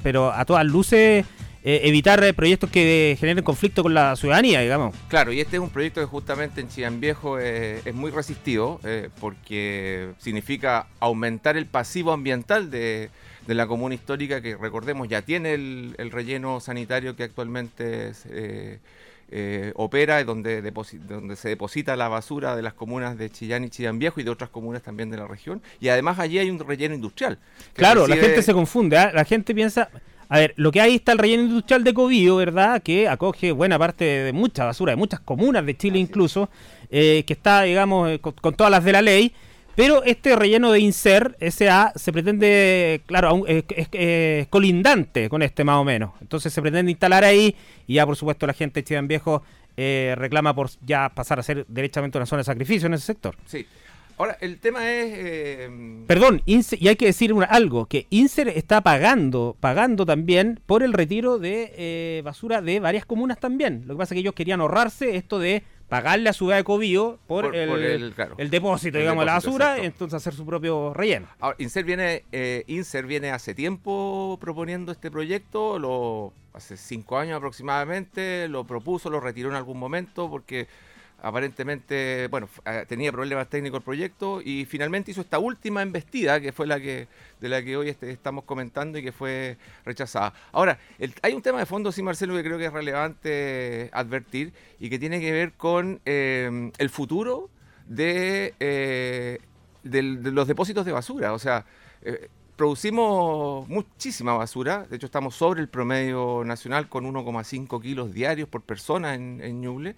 pero 0.04 0.32
a 0.32 0.46
todas 0.46 0.66
luces... 0.66 1.26
evitar 1.68 2.34
proyectos 2.36 2.70
que 2.70 3.18
generen 3.20 3.44
conflicto 3.44 3.82
con 3.82 3.94
la 3.94 4.16
ciudadanía, 4.16 4.62
digamos. 4.62 4.96
Claro, 5.08 5.34
y 5.34 5.42
este 5.42 5.58
es 5.58 5.62
un 5.62 5.70
proyecto 5.70 6.00
que 6.00 6.06
justamente 6.06 6.62
en 6.62 6.70
Chillán 6.70 7.00
Viejo 7.00 7.40
es 7.40 7.94
muy 7.94 8.12
resistido 8.12 8.80
porque 9.20 10.12
significa 10.20 10.88
aumentar 11.00 11.58
el 11.58 11.66
pasivo 11.66 12.12
ambiental 12.12 12.70
de, 12.70 13.10
de 13.48 13.54
la 13.54 13.68
comuna 13.68 13.96
histórica 13.96 14.42
que 14.42 14.56
recordemos 14.56 15.08
ya 15.08 15.22
tiene 15.22 15.54
el, 15.54 16.12
relleno 16.12 16.60
sanitario 16.60 17.16
que 17.16 17.24
actualmente 17.24 18.12
eh, 18.30 18.80
eh, 19.30 19.72
opera, 19.76 20.24
donde, 20.24 20.62
donde 20.62 21.36
se 21.36 21.50
deposita 21.50 21.96
la 21.96 22.08
basura 22.08 22.56
de 22.56 22.62
las 22.62 22.74
comunas 22.74 23.18
de 23.18 23.30
Chillán 23.30 23.64
y 23.64 23.70
Chillán 23.70 24.00
Viejo 24.00 24.20
y 24.20 24.24
de 24.24 24.30
otras 24.30 24.50
comunas 24.50 24.82
también 24.82 25.10
de 25.10 25.18
la 25.18 25.28
región. 25.28 25.62
Y 25.80 25.90
además 25.90 26.20
allí 26.20 26.40
hay 26.40 26.50
un 26.50 26.60
relleno 26.60 26.96
industrial. 26.96 27.38
Claro, 27.74 28.08
la 28.08 28.18
gente 28.18 28.42
se 28.42 28.54
confunde, 28.54 28.98
¿ah? 28.98 29.12
la 29.14 29.26
gente 29.26 29.54
piensa... 29.54 29.90
A 30.30 30.40
ver, 30.40 30.54
lo 30.58 30.72
que 30.72 30.82
hay 30.82 30.96
está 30.96 31.12
el 31.12 31.20
relleno 31.20 31.44
industrial 31.44 31.84
de 31.84 31.94
Covío, 31.94 32.38
¿verdad? 32.38 32.82
Que 32.82 33.08
acoge 33.08 33.52
buena 33.52 33.78
parte 33.78 34.06
de 34.06 34.34
mucha 34.34 34.66
basura, 34.66 34.94
de 34.94 34.96
muchas 34.96 35.20
comunas 35.20 35.66
de 35.66 35.78
Chile 35.78 36.00
incluso, 36.00 36.50
eh, 36.90 37.24
que 37.28 37.34
está, 37.34 37.64
digamos, 37.64 38.10
eh, 38.10 38.20
con, 38.20 38.54
todas 38.56 38.72
las 38.72 38.84
de 38.84 38.92
la 38.92 39.02
ley. 39.02 39.34
Pero 39.76 40.04
este 40.04 40.36
relleno 40.38 40.72
de 40.72 40.80
INSER, 40.80 41.36
SA, 41.42 41.92
se 41.96 42.14
pretende, 42.14 43.02
claro, 43.06 43.44
es, 43.46 44.48
colindante 44.48 45.28
con 45.28 45.42
este 45.42 45.66
más 45.66 45.76
o 45.78 45.84
menos. 45.84 46.12
Entonces 46.22 46.54
se 46.54 46.62
pretende 46.62 46.92
instalar 46.92 47.26
ahí 47.26 47.56
y 47.86 47.96
ya 47.96 48.06
por 48.06 48.16
supuesto 48.16 48.48
la 48.48 48.54
gente 48.54 48.80
de 48.80 48.86
Chillán 48.86 49.10
Viejo 49.10 49.44
eh, 49.76 50.16
reclama 50.18 50.56
por 50.56 50.70
ya 50.86 51.10
pasar 51.10 51.40
a 51.40 51.44
ser 51.44 51.66
derechamente 51.68 52.18
una 52.18 52.26
zona 52.26 52.40
de 52.40 52.46
sacrificio 52.46 52.88
en 52.88 52.94
ese 52.94 53.06
sector. 53.06 53.36
Sí. 53.46 53.66
Ahora, 54.18 54.38
el 54.40 54.60
tema 54.60 54.90
es... 54.92 55.14
Eh, 55.14 56.04
Perdón, 56.08 56.42
y 56.46 56.88
hay 56.88 56.96
que 56.96 57.06
decir 57.06 57.34
algo, 57.50 57.86
que 57.86 58.08
INSER 58.10 58.48
está 58.50 58.82
pagando, 58.82 59.58
pagando 59.60 60.06
también 60.06 60.62
por 60.66 60.84
el 60.84 60.94
retiro 60.94 61.38
de 61.38 61.74
eh, 61.76 62.22
basura 62.24 62.62
de 62.62 62.80
varias 62.80 63.06
comunas 63.06 63.40
también. 63.40 63.84
Lo 63.86 63.96
que 63.96 63.98
pasa 64.00 64.14
es 64.14 64.18
que 64.18 64.22
ellos 64.22 64.34
querían 64.34 64.62
ahorrarse 64.62 65.18
esto 65.18 65.40
de 65.40 65.64
pagarle 65.90 66.30
a 66.30 66.34
Ciudad 66.34 66.56
de 66.56 66.64
Cobío 66.64 67.20
por, 67.28 67.56
el, 67.56 68.14
depósito, 68.50 68.98
digamos, 68.98 69.22
de 69.22 69.26
la 69.26 69.34
basura, 69.34 69.80
y 69.80 69.86
entonces 69.86 70.16
hacer 70.16 70.34
su 70.34 70.46
propio 70.46 70.94
relleno. 70.94 71.28
Ahora, 71.40 71.56
INSER 71.60 71.84
viene, 71.84 72.24
eh, 72.32 72.64
INSER 72.68 73.06
viene 73.06 73.32
hace 73.32 73.54
tiempo 73.54 74.38
proponiendo 74.40 74.92
este 74.92 75.12
proyecto, 75.12 75.78
lo 75.78 76.34
hace 76.54 76.78
cinco 76.78 77.18
años 77.18 77.38
aproximadamente, 77.38 78.48
lo 78.48 78.64
propuso, 78.64 79.10
lo 79.10 79.20
retiró 79.20 79.50
en 79.50 79.56
algún 79.56 79.78
momento 79.78 80.30
porque 80.30 80.68
aparentemente, 81.26 82.28
bueno, 82.30 82.48
eh, 82.66 82.86
tenía 82.88 83.12
problemas 83.12 83.50
técnicos 83.50 83.80
el 83.80 83.84
proyecto 83.84 84.42
y 84.46 84.66
finalmente 84.66 85.10
hizo 85.10 85.22
esta 85.22 85.40
última 85.40 85.82
embestida, 85.82 86.40
que 86.40 86.52
fue 86.52 86.68
la 86.68 86.80
que 86.80 87.08
de 87.42 87.50
la 87.50 87.64
que 87.64 87.76
hoy 87.76 87.90
este, 87.90 88.12
estamos 88.12 88.44
comentando 88.44 89.00
y 89.00 89.04
que 89.04 89.12
fue 89.12 89.58
rechazada. 89.86 90.34
Ahora, 90.52 90.78
hay 91.24 91.34
un 91.34 91.42
tema 91.42 91.58
de 91.58 91.66
fondo, 91.66 91.92
sí, 91.92 92.04
Marcelo, 92.04 92.36
que 92.36 92.44
creo 92.44 92.60
que 92.60 92.66
es 92.66 92.74
relevante 92.74 93.90
advertir 93.92 94.54
y 94.80 94.88
que 94.92 95.00
tiene 95.00 95.20
que 95.20 95.32
ver 95.32 95.54
con 95.54 96.00
eh, 96.06 96.72
el 96.78 96.90
futuro 96.92 97.50
de, 97.88 98.54
eh, 98.60 99.40
de, 99.82 100.04
los 100.04 100.48
depósitos 100.48 100.86
de 100.86 100.92
basura. 100.92 101.34
O 101.34 101.40
sea, 101.40 101.66
producimos 102.56 103.68
muchísima 103.68 104.34
basura, 104.34 104.86
de 104.88 104.98
hecho 104.98 105.08
estamos 105.08 105.34
sobre 105.34 105.60
el 105.62 105.70
promedio 105.70 106.44
nacional 106.46 106.88
con 106.88 107.12
1,5 107.12 107.82
kilos 107.82 108.14
diarios 108.14 108.48
por 108.48 108.62
persona 108.62 109.16
en, 109.16 109.42
en 109.42 109.60
Ñuble. 109.60 109.96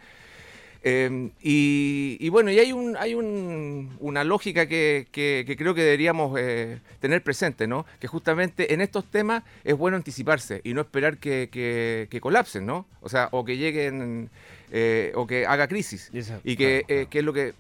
Em, 0.83 1.31
y, 1.41 2.29
bueno, 2.29 2.51
y 2.51 2.59
hay, 2.59 2.71
un, 2.71 2.95
hay 2.97 3.13
una 3.15 4.23
lógica 4.23 4.67
que, 4.67 5.07
creo 5.11 5.73
que 5.73 5.83
deberíamos 5.83 6.37
eh, 6.39 6.79
tener 6.99 7.23
presente, 7.23 7.67
¿no? 7.67 7.85
Que 7.99 8.07
justamente 8.07 8.73
en 8.73 8.81
estos 8.81 9.05
temas 9.05 9.43
es 9.63 9.75
bueno 9.75 9.97
anticiparse 9.97 10.61
y 10.63 10.73
no 10.73 10.81
esperar 10.81 11.17
que, 11.17 12.19
colapsen, 12.21 12.65
¿no? 12.65 12.85
O 13.01 13.09
sea, 13.09 13.29
o 13.31 13.45
que 13.45 13.57
lleguen, 13.57 14.29
eh, 14.71 15.11
o 15.15 15.27
que 15.27 15.45
haga 15.45 15.67
crisis. 15.67 16.11
Y, 16.43 16.55
que, 16.55 16.85
eh, 16.87 17.07
que 17.09 17.19
es 17.19 17.25
lo 17.25 17.33
que 17.33 17.53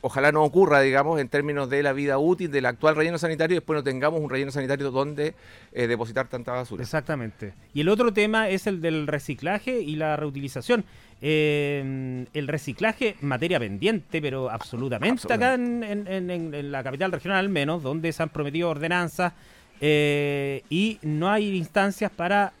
ojalá 0.00 0.32
no 0.32 0.44
ocurra, 0.44 0.80
digamos, 0.80 1.20
en 1.20 1.28
términos 1.28 1.70
de 1.70 1.82
la 1.82 1.92
vida 1.92 2.18
útil 2.18 2.50
del 2.50 2.66
actual 2.66 2.96
relleno 2.96 3.18
sanitario 3.18 3.54
y 3.54 3.58
después 3.58 3.76
no 3.76 3.82
tengamos 3.82 4.20
un 4.20 4.30
relleno 4.30 4.50
sanitario 4.50 4.90
donde 4.90 5.34
depositar 5.72 6.28
tanta 6.28 6.52
basura. 6.52 6.82
Exactamente. 6.82 7.54
Y 7.72 7.80
el 7.80 7.88
otro 7.88 8.12
tema 8.12 8.48
es 8.48 8.66
el 8.66 8.80
del 8.80 9.06
reciclaje 9.06 9.80
y 9.80 9.96
la 9.96 10.16
reutilización. 10.16 10.84
Eh, 11.22 12.24
el 12.32 12.48
reciclaje, 12.48 13.16
materia 13.20 13.58
pendiente, 13.58 14.22
pero 14.22 14.48
absolutamente, 14.48 15.30
acá 15.30 15.54
en, 15.54 16.72
la 16.72 16.82
capital 16.82 17.12
regional 17.12 17.38
al 17.38 17.50
menos, 17.50 17.82
donde 17.82 18.10
se 18.12 18.22
han 18.22 18.30
prometido 18.30 18.70
ordenanzas 18.70 19.34
eh, 19.82 20.62
y 20.70 20.98
no 21.02 21.28
hay 21.30 21.54
instancias 21.54 22.10
para 22.10 22.54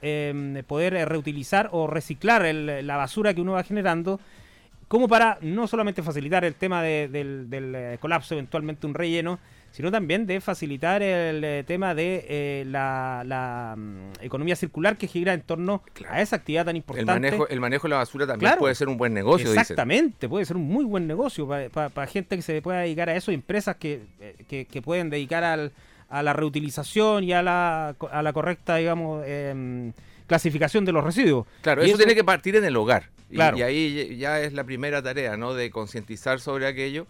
poder 0.66 1.08
reutilizar 1.08 1.70
o 1.72 1.86
reciclar 1.86 2.54
la 2.54 2.96
basura 2.98 3.32
que 3.32 3.40
uno 3.40 3.52
va 3.52 3.62
generando, 3.62 4.20
como 4.90 5.06
para 5.06 5.38
no 5.40 5.68
solamente 5.68 6.02
facilitar 6.02 6.44
el 6.44 6.56
tema 6.56 6.82
del, 6.82 7.48
del 7.48 7.74
eh, 7.76 7.98
colapso, 8.00 8.34
eventualmente 8.34 8.88
un 8.88 8.94
relleno, 8.94 9.38
sino 9.70 9.92
también 9.92 10.26
de 10.26 10.40
facilitar 10.40 11.00
el 11.00 11.44
eh, 11.44 11.62
tema 11.64 11.94
de 11.94 12.26
eh, 12.28 12.64
la, 12.66 13.76
mm, 13.78 14.24
economía 14.24 14.56
circular 14.56 14.96
que 14.96 15.06
gira 15.06 15.32
en 15.32 15.42
torno 15.42 15.84
a 16.08 16.20
esa 16.20 16.34
actividad 16.34 16.64
tan 16.64 16.74
importante. 16.74 17.12
El 17.12 17.20
manejo, 17.20 17.48
el 17.48 17.60
manejo 17.60 17.86
de 17.86 17.90
la 17.90 17.96
basura 17.98 18.26
también 18.26 18.54
puede 18.58 18.74
ser 18.74 18.88
un 18.88 18.96
buen 18.96 19.14
negocio. 19.14 19.52
Exactamente, 19.52 20.28
puede 20.28 20.44
ser 20.44 20.56
un 20.56 20.66
muy 20.66 20.84
buen 20.84 21.06
negocio 21.06 21.48
para 21.48 22.06
gente 22.08 22.34
que 22.34 22.42
se 22.42 22.60
pueda 22.60 22.80
dedicar 22.80 23.08
a 23.10 23.14
eso, 23.14 23.30
empresas 23.30 23.76
que, 23.76 24.02
eh, 24.18 24.66
que, 24.68 24.82
pueden 24.82 25.08
dedicar 25.08 25.44
al, 25.44 25.70
a 26.08 26.24
la 26.24 26.32
reutilización 26.32 27.22
y 27.22 27.32
a 27.32 27.44
la, 27.44 27.94
a 28.10 28.22
la 28.22 28.32
correcta, 28.32 28.74
digamos, 28.74 29.24
em, 29.24 29.92
clasificación 30.30 30.84
de 30.84 30.92
los 30.92 31.02
residuos. 31.02 31.44
Claro, 31.60 31.82
eso, 31.82 31.96
tiene 31.96 32.14
que 32.14 32.22
partir 32.22 32.54
en 32.54 32.64
el 32.64 32.76
hogar. 32.76 33.10
Claro. 33.32 33.56
Y, 33.56 33.60
y, 33.60 33.62
ahí 33.62 34.16
ya 34.16 34.40
es 34.40 34.52
la 34.52 34.62
primera 34.62 35.02
tarea, 35.02 35.36
¿no? 35.36 35.54
De 35.54 35.70
concientizar 35.70 36.38
sobre 36.38 36.68
aquello 36.68 37.08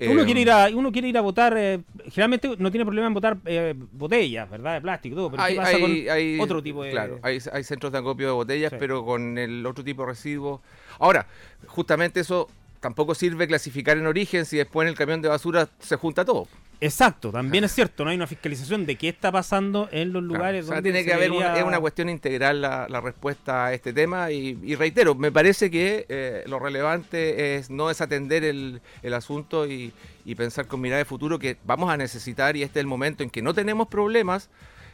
uno, 0.00 0.24
quiere 0.24 0.40
ir 0.40 0.50
a, 0.50 0.68
uno 0.74 0.90
quiere 0.90 1.08
ir 1.08 1.16
a 1.16 1.20
votar, 1.20 1.54
eh, 1.56 1.80
generalmente 2.10 2.48
no 2.58 2.70
tiene 2.70 2.84
problema 2.84 3.06
en 3.06 3.14
votar 3.14 3.36
eh, 3.44 3.74
botellas, 3.92 4.50
¿verdad? 4.50 4.74
De 4.74 4.80
plástico, 4.80 5.14
todo. 5.14 5.30
Pero 5.30 5.42
hay, 5.42 5.54
¿qué 5.54 5.60
pasa 5.60 5.78
con 5.78 6.40
otro 6.40 6.62
tipo 6.62 6.82
de. 6.82 6.90
Claro, 6.90 7.20
hay, 7.22 7.40
centros 7.40 7.92
de 7.92 7.98
acopio 7.98 8.26
de 8.26 8.32
botellas, 8.32 8.72
pero 8.78 9.04
con 9.04 9.38
el 9.38 9.64
otro 9.64 9.84
tipo 9.84 10.02
de 10.02 10.08
residuos. 10.08 10.60
Ahora, 10.98 11.26
justamente 11.66 12.20
eso 12.20 12.48
tampoco 12.84 13.14
sirve 13.14 13.46
clasificar 13.48 13.96
en 13.96 14.06
origen 14.06 14.44
si 14.44 14.58
después 14.58 14.84
en 14.84 14.90
el 14.90 14.94
camión 14.94 15.22
de 15.22 15.28
basura 15.30 15.70
se 15.78 15.96
junta 15.96 16.22
todo. 16.22 16.46
Exacto, 16.82 17.32
también 17.32 17.64
es 17.64 17.72
cierto, 17.72 18.04
no 18.04 18.10
hay 18.10 18.16
una 18.16 18.26
fiscalización 18.26 18.84
de 18.84 18.96
qué 18.96 19.08
está 19.08 19.32
pasando 19.32 19.88
en 19.90 20.12
los 20.12 20.22
lugares 20.22 20.66
donde. 20.66 20.82
tiene 20.82 21.02
que 21.02 21.14
haber 21.14 21.32
una, 21.32 21.56
es 21.56 21.64
una 21.64 21.80
cuestión 21.80 22.10
integral 22.10 22.60
la, 22.60 23.00
respuesta 23.00 23.64
a 23.64 23.72
este 23.72 23.94
tema 23.94 24.30
y, 24.32 24.74
reitero, 24.74 25.14
me 25.14 25.32
parece 25.32 25.70
que 25.70 26.04
eh, 26.10 26.44
lo 26.46 26.58
relevante 26.58 27.56
es 27.56 27.70
no 27.70 27.88
desatender 27.88 28.44
el, 28.44 28.82
el 29.02 29.14
asunto 29.14 29.66
y, 29.66 29.94
y 30.26 30.34
pensar 30.34 30.66
con 30.66 30.82
mirada 30.82 30.98
de 30.98 31.06
futuro 31.06 31.38
que 31.38 31.56
vamos 31.64 31.88
a 31.90 31.96
necesitar 31.96 32.54
y 32.54 32.64
este 32.64 32.80
es 32.80 32.82
el 32.82 32.86
momento 32.86 33.22
en 33.22 33.30
que 33.30 33.40
no 33.40 33.54
tenemos 33.54 33.88
problemas 33.88 34.50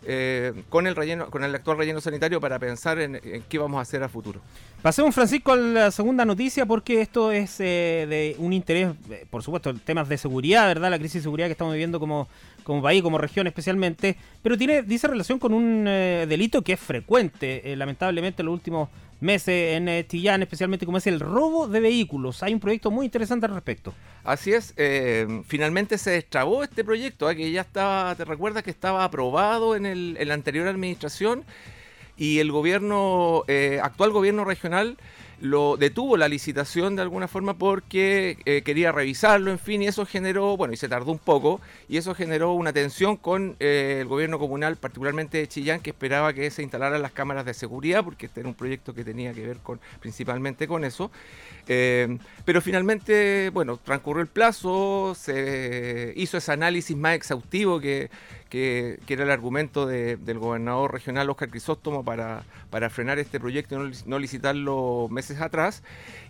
eh, 0.07 0.52
con 0.71 0.87
el 0.87 0.97
relleno, 0.97 1.30
con 1.30 1.45
el 1.45 1.54
actual 1.54 1.76
relleno 1.76 2.00
sanitario 2.00 2.40
para 2.40 2.59
pensar 2.59 2.99
en, 2.99 3.21
qué 3.49 3.59
vamos 3.59 3.78
a 3.78 3.83
hacer 3.83 4.02
a 4.02 4.09
futuro. 4.09 4.40
Pasemos, 4.80 5.14
Francisco, 5.14 5.52
a 5.52 5.57
la 5.57 5.90
segunda 5.90 6.25
noticia, 6.25 6.64
porque 6.64 7.02
esto 7.02 7.33
es 7.33 7.61
eh, 7.61 8.07
de 8.09 8.35
un 8.38 8.54
interés, 8.54 8.95
eh, 9.11 9.26
por 9.28 9.42
supuesto, 9.42 9.75
temas 9.75 10.09
de 10.09 10.16
seguridad, 10.16 10.66
¿verdad? 10.69 10.90
La 10.90 10.99
crisis 10.99 11.16
de 11.16 11.23
seguridad 11.23 11.49
que 11.49 11.52
estamos 11.52 11.75
viviendo 11.75 12.00
como, 12.00 12.28
como 12.71 12.83
país, 12.83 13.03
como 13.03 13.19
región 13.19 13.47
especialmente, 13.47 14.17
pero 14.43 14.57
tiene, 14.57 14.83
dice 14.83 15.09
relación 15.09 15.39
con 15.39 15.53
un 15.53 15.85
delito 15.85 16.62
que 16.62 16.75
es 16.75 16.81
frecuente, 16.81 17.75
lamentablemente, 17.77 18.43
en 18.43 18.47
los 18.47 18.55
últimos 18.55 18.89
meses 19.21 19.77
en 19.77 19.89
eh, 19.89 20.07
especialmente 20.11 20.87
como 20.87 20.99
es 20.99 21.07
el 21.07 21.21
robo 21.21 21.69
de 21.69 21.81
vehículos. 21.81 22.43
Hay 22.43 22.55
un 22.55 22.61
proyecto 22.61 22.91
muy 22.91 23.05
interesante 23.05 23.47
al 23.47 23.55
respecto. 23.55 23.95
Así 24.25 24.53
es, 24.53 24.75
eh, 24.77 25.43
finalmente 25.47 25.99
se 25.99 26.11
destrabó 26.11 26.62
este 26.62 26.85
proyecto, 26.85 27.31
¿eh? 27.31 27.37
que 27.37 27.50
ya 27.50 27.61
estaba, 27.62 28.15
te 28.15 28.25
recuerdas 28.25 28.62
que 28.62 28.71
estaba 28.71 29.05
aprobado 29.05 29.77
en, 29.77 29.87
el, 29.87 30.17
en 30.19 30.29
la 30.29 30.35
anterior 30.35 30.67
administración 30.69 31.45
y 32.17 32.39
el 32.39 32.53
gobierno, 32.53 33.45
actual 33.83 34.11
gobierno 34.11 34.45
regional, 34.45 34.99
lo 35.40 35.76
detuvo 35.76 36.16
la 36.16 36.28
licitación 36.28 36.97
de 36.97 37.02
alguna 37.02 37.28
forma 37.28 37.54
porque 37.54 38.37
eh, 38.44 38.62
quería 38.62 38.92
revisarlo, 38.92 39.50
en 39.50 39.59
fin, 39.59 39.82
y 39.82 39.87
eso 39.87 40.04
generó, 40.06 40.56
bueno, 40.56 40.75
y 40.75 40.76
se 40.76 40.88
tardó 40.88 41.12
un 41.12 41.18
poco, 41.18 41.61
y 41.88 41.97
eso 41.97 42.14
generó 42.14 42.52
una 42.52 42.73
tensión 42.73 43.16
con 43.16 43.56
eh, 43.59 43.99
el 44.00 44.06
gobierno 44.06 44.38
comunal, 44.38 44.76
particularmente 44.76 45.38
de 45.38 45.49
Chillán, 45.49 45.80
que 45.80 45.90
esperaba 45.90 46.32
que 46.32 46.50
se 46.50 46.62
instalaran 46.62 47.02
las 47.02 47.12
cámaras 47.12 47.44
de 47.44 47.54
seguridad, 47.54 48.04
porque 48.04 48.26
este 48.26 48.40
era 48.40 48.49
un 48.49 48.54
proyecto 48.54 48.94
que 48.94 49.04
tenía 49.04 49.32
que 49.32 49.47
ver 49.47 49.59
con 49.59 49.80
principalmente 50.00 50.68
con 50.68 50.85
eso. 50.85 51.11
Eh, 51.68 52.18
pero 52.44 52.61
finalmente, 52.61 53.50
bueno, 53.50 53.78
transcurrió 53.78 54.23
el 54.23 54.28
plazo, 54.28 55.14
se 55.16 56.12
hizo 56.16 56.38
ese 56.38 56.52
análisis 56.52 56.97
más 56.97 57.14
exhaustivo 57.14 57.80
que 57.80 58.11
que, 58.50 58.99
era 59.09 59.25
el 59.25 59.30
argumento 59.30 59.87
del 59.87 60.38
gobernador 60.38 60.92
regional 60.92 61.30
Oscar 61.30 61.49
Crisóstomo 61.49 62.04
para, 62.04 62.42
para 62.69 62.90
frenar 62.90 63.19
este 63.19 63.40
proyecto 63.40 63.87
y 63.87 63.92
no, 64.07 64.19
licitarlo 64.19 65.09
meses 65.11 65.40
atrás. 65.40 65.83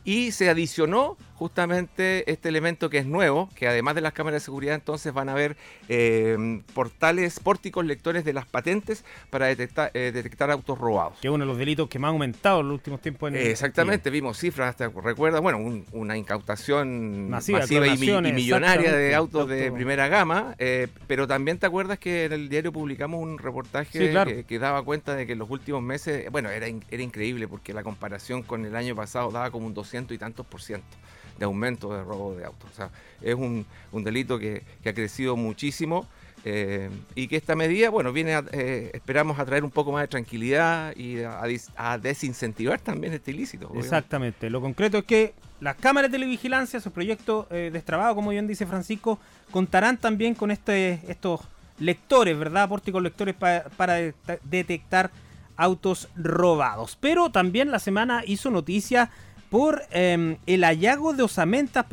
Y 0.04 0.32
se 0.32 0.48
adicionó 0.48 1.16
justamente 1.34 2.30
este 2.30 2.48
elemento 2.48 2.88
que 2.88 2.98
es 2.98 3.06
nuevo, 3.06 3.48
que 3.54 3.68
además 3.68 3.94
de 3.94 4.00
las 4.00 4.12
cámaras 4.12 4.42
de 4.42 4.44
seguridad 4.44 4.74
entonces 4.74 5.12
van 5.12 5.28
a 5.28 5.32
haber 5.32 5.56
eh, 5.88 6.62
portales, 6.74 7.40
pórticos 7.40 7.84
lectores 7.84 8.24
de 8.24 8.32
las 8.32 8.46
patentes 8.46 9.04
para 9.30 9.46
detectar, 9.46 9.90
eh, 9.94 10.10
detectar 10.12 10.50
autos 10.50 10.78
robados. 10.78 11.18
Que 11.20 11.28
es 11.28 11.34
uno 11.34 11.44
de 11.44 11.48
los 11.48 11.58
delitos 11.58 11.88
que 11.88 11.98
más 11.98 12.08
ha 12.08 12.12
aumentado 12.12 12.60
en 12.60 12.68
los 12.68 12.74
últimos 12.74 13.00
tiempos. 13.00 13.30
En 13.30 13.36
Exactamente, 13.36 14.10
vimos 14.10 14.38
cifras, 14.38 14.70
hasta 14.70 14.88
recuerda, 14.88 15.40
bueno, 15.40 15.58
una 15.92 16.16
incautación 16.16 17.30
masiva, 17.30 17.64
y, 17.66 18.32
millonaria 18.32 18.94
de 18.94 19.14
autos 19.14 19.48
de 19.48 19.72
primera 19.72 20.08
gama, 20.08 20.54
eh, 20.58 20.88
pero 21.06 21.26
también 21.26 21.58
te 21.58 21.66
acuerdas 21.66 21.98
que 21.98 22.09
en 22.10 22.32
el 22.32 22.48
diario 22.48 22.72
publicamos 22.72 23.20
un 23.20 23.38
reportaje 23.38 24.12
que, 24.46 24.58
daba 24.58 24.82
cuenta 24.82 25.14
de 25.14 25.26
que 25.26 25.32
en 25.32 25.38
los 25.38 25.50
últimos 25.50 25.82
meses, 25.82 26.30
bueno, 26.30 26.50
era, 26.50 26.66
era 26.66 27.02
increíble 27.02 27.48
porque 27.48 27.72
la 27.72 27.82
comparación 27.82 28.42
con 28.42 28.64
el 28.64 28.76
año 28.76 28.94
pasado 28.94 29.30
daba 29.30 29.50
como 29.50 29.66
un 29.66 29.74
200 29.74 30.14
y 30.14 30.18
tantos 30.18 30.46
por 30.46 30.62
ciento 30.62 30.96
de 31.40 31.46
aumento 31.46 31.92
de 31.92 32.04
robo 32.04 32.36
de 32.36 32.44
autos. 32.44 32.70
O 32.70 32.74
sea, 32.74 32.90
es 33.22 33.34
un, 33.34 33.66
delito 34.04 34.38
que, 34.38 34.62
ha 34.86 34.92
crecido 34.92 35.36
muchísimo. 35.36 36.06
Eh, 36.42 36.88
y 37.14 37.28
que 37.28 37.36
esta 37.36 37.54
medida, 37.54 37.90
bueno, 37.90 38.14
viene, 38.14 38.34
a, 38.34 38.42
eh, 38.52 38.90
esperamos 38.94 39.38
a 39.38 39.44
traer 39.44 39.62
un 39.62 39.70
poco 39.70 39.92
más 39.92 40.02
de 40.02 40.08
tranquilidad 40.08 40.96
y 40.96 41.18
a, 41.22 41.98
desincentivar 41.98 42.80
también 42.80 43.12
este 43.12 43.30
ilícito. 43.32 43.70
Exactamente. 43.74 44.48
Lo 44.48 44.60
concreto 44.60 44.98
es 44.98 45.04
que 45.04 45.34
las 45.60 45.76
cámaras 45.76 46.10
de 46.10 46.16
televigilancia, 46.16 46.80
su 46.80 46.92
proyecto 46.92 47.46
eh, 47.50 47.70
destrabado, 47.72 48.14
como 48.14 48.30
bien 48.30 48.46
dice 48.46 48.66
Francisco, 48.66 49.18
contarán 49.50 49.98
también 49.98 50.34
con 50.34 50.50
este, 50.50 51.00
estos 51.08 51.40
lectores, 51.80 52.38
¿verdad? 52.38 52.68
Pórticos 52.68 53.02
lectores 53.02 53.34
para 53.34 53.96
detectar 54.44 55.10
autos 55.56 56.08
robados. 56.16 56.96
Pero 57.00 57.30
también 57.30 57.70
la 57.70 57.78
semana 57.78 58.22
hizo 58.26 58.50
noticia 58.50 59.10
por 59.50 59.82
em, 59.90 60.37
el 60.46 60.64
hallazgo 60.64 61.12
de 61.12 61.25
osamentas 61.25 61.84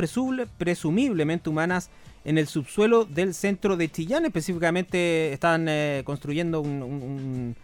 presumiblemente 0.57 1.49
humanas 1.49 1.89
en 2.23 2.37
el 2.37 2.47
subsuelo 2.47 3.05
del 3.05 3.33
centro 3.33 3.75
de 3.75 3.89
Chillán. 3.89 4.25
Específicamente 4.25 5.33
están 5.33 5.67
eh, 5.67 6.03
construyendo 6.05 6.61
un, 6.61 7.55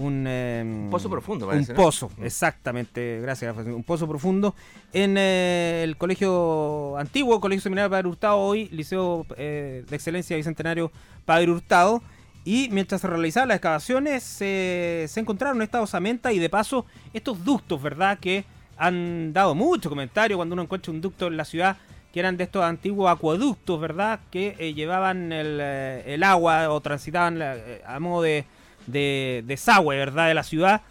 un, 0.00 0.88
pozo 0.90 1.10
profundo, 1.10 1.48
Un 1.48 1.66
pozo, 1.66 2.10
mm. 2.16 2.24
exactamente, 2.24 3.20
gracias. 3.20 3.56
Un 3.56 3.84
pozo 3.84 4.08
profundo 4.08 4.54
en 4.92 5.16
eh, 5.18 5.82
el 5.84 5.96
colegio 5.96 6.96
antiguo, 6.96 7.40
Colegio 7.40 7.62
Seminario 7.62 7.90
Padre 7.90 8.08
Hurtado, 8.08 8.38
hoy 8.38 8.68
Liceo 8.68 9.26
eh, 9.36 9.84
de 9.88 9.96
Excelencia 9.96 10.36
Bicentenario 10.36 10.90
Padre 11.24 11.50
Hurtado. 11.50 12.02
Y 12.42 12.70
mientras 12.70 13.02
se 13.02 13.06
realizaban 13.06 13.48
las 13.48 13.56
excavaciones, 13.56 14.22
se 14.22 15.10
encontraron 15.16 15.60
esta 15.60 15.82
osamenta 15.82 16.32
y 16.32 16.38
de 16.38 16.48
paso 16.48 16.86
estos 17.12 17.44
ductos, 17.44 17.82
¿verdad? 17.82 18.18
Que 18.18 18.46
han 18.78 19.34
dado 19.34 19.54
mucho 19.54 19.90
comentario 19.90 20.38
cuando 20.38 20.54
uno 20.54 20.62
encuentra 20.62 20.90
un 20.90 21.02
ducto 21.02 21.26
en 21.26 21.36
la 21.36 21.44
ciudad 21.44 21.76
que 22.14 22.18
eran 22.18 22.38
de 22.38 22.44
estos 22.44 22.64
antiguos 22.64 23.10
acueductos, 23.10 23.78
¿verdad? 23.78 24.20
Que 24.30 24.56
eh, 24.58 24.72
llevaban 24.72 25.32
el, 25.32 25.60
el, 25.60 26.22
agua 26.22 26.70
o 26.70 26.80
transitaban 26.80 27.40
a 27.42 28.00
modo 28.00 28.22
de, 28.22 28.46
de, 28.86 29.42
desagüe, 29.46 29.96
¿verdad? 29.96 30.28
De 30.28 30.34
la 30.34 30.42
ciudad. 30.42 30.82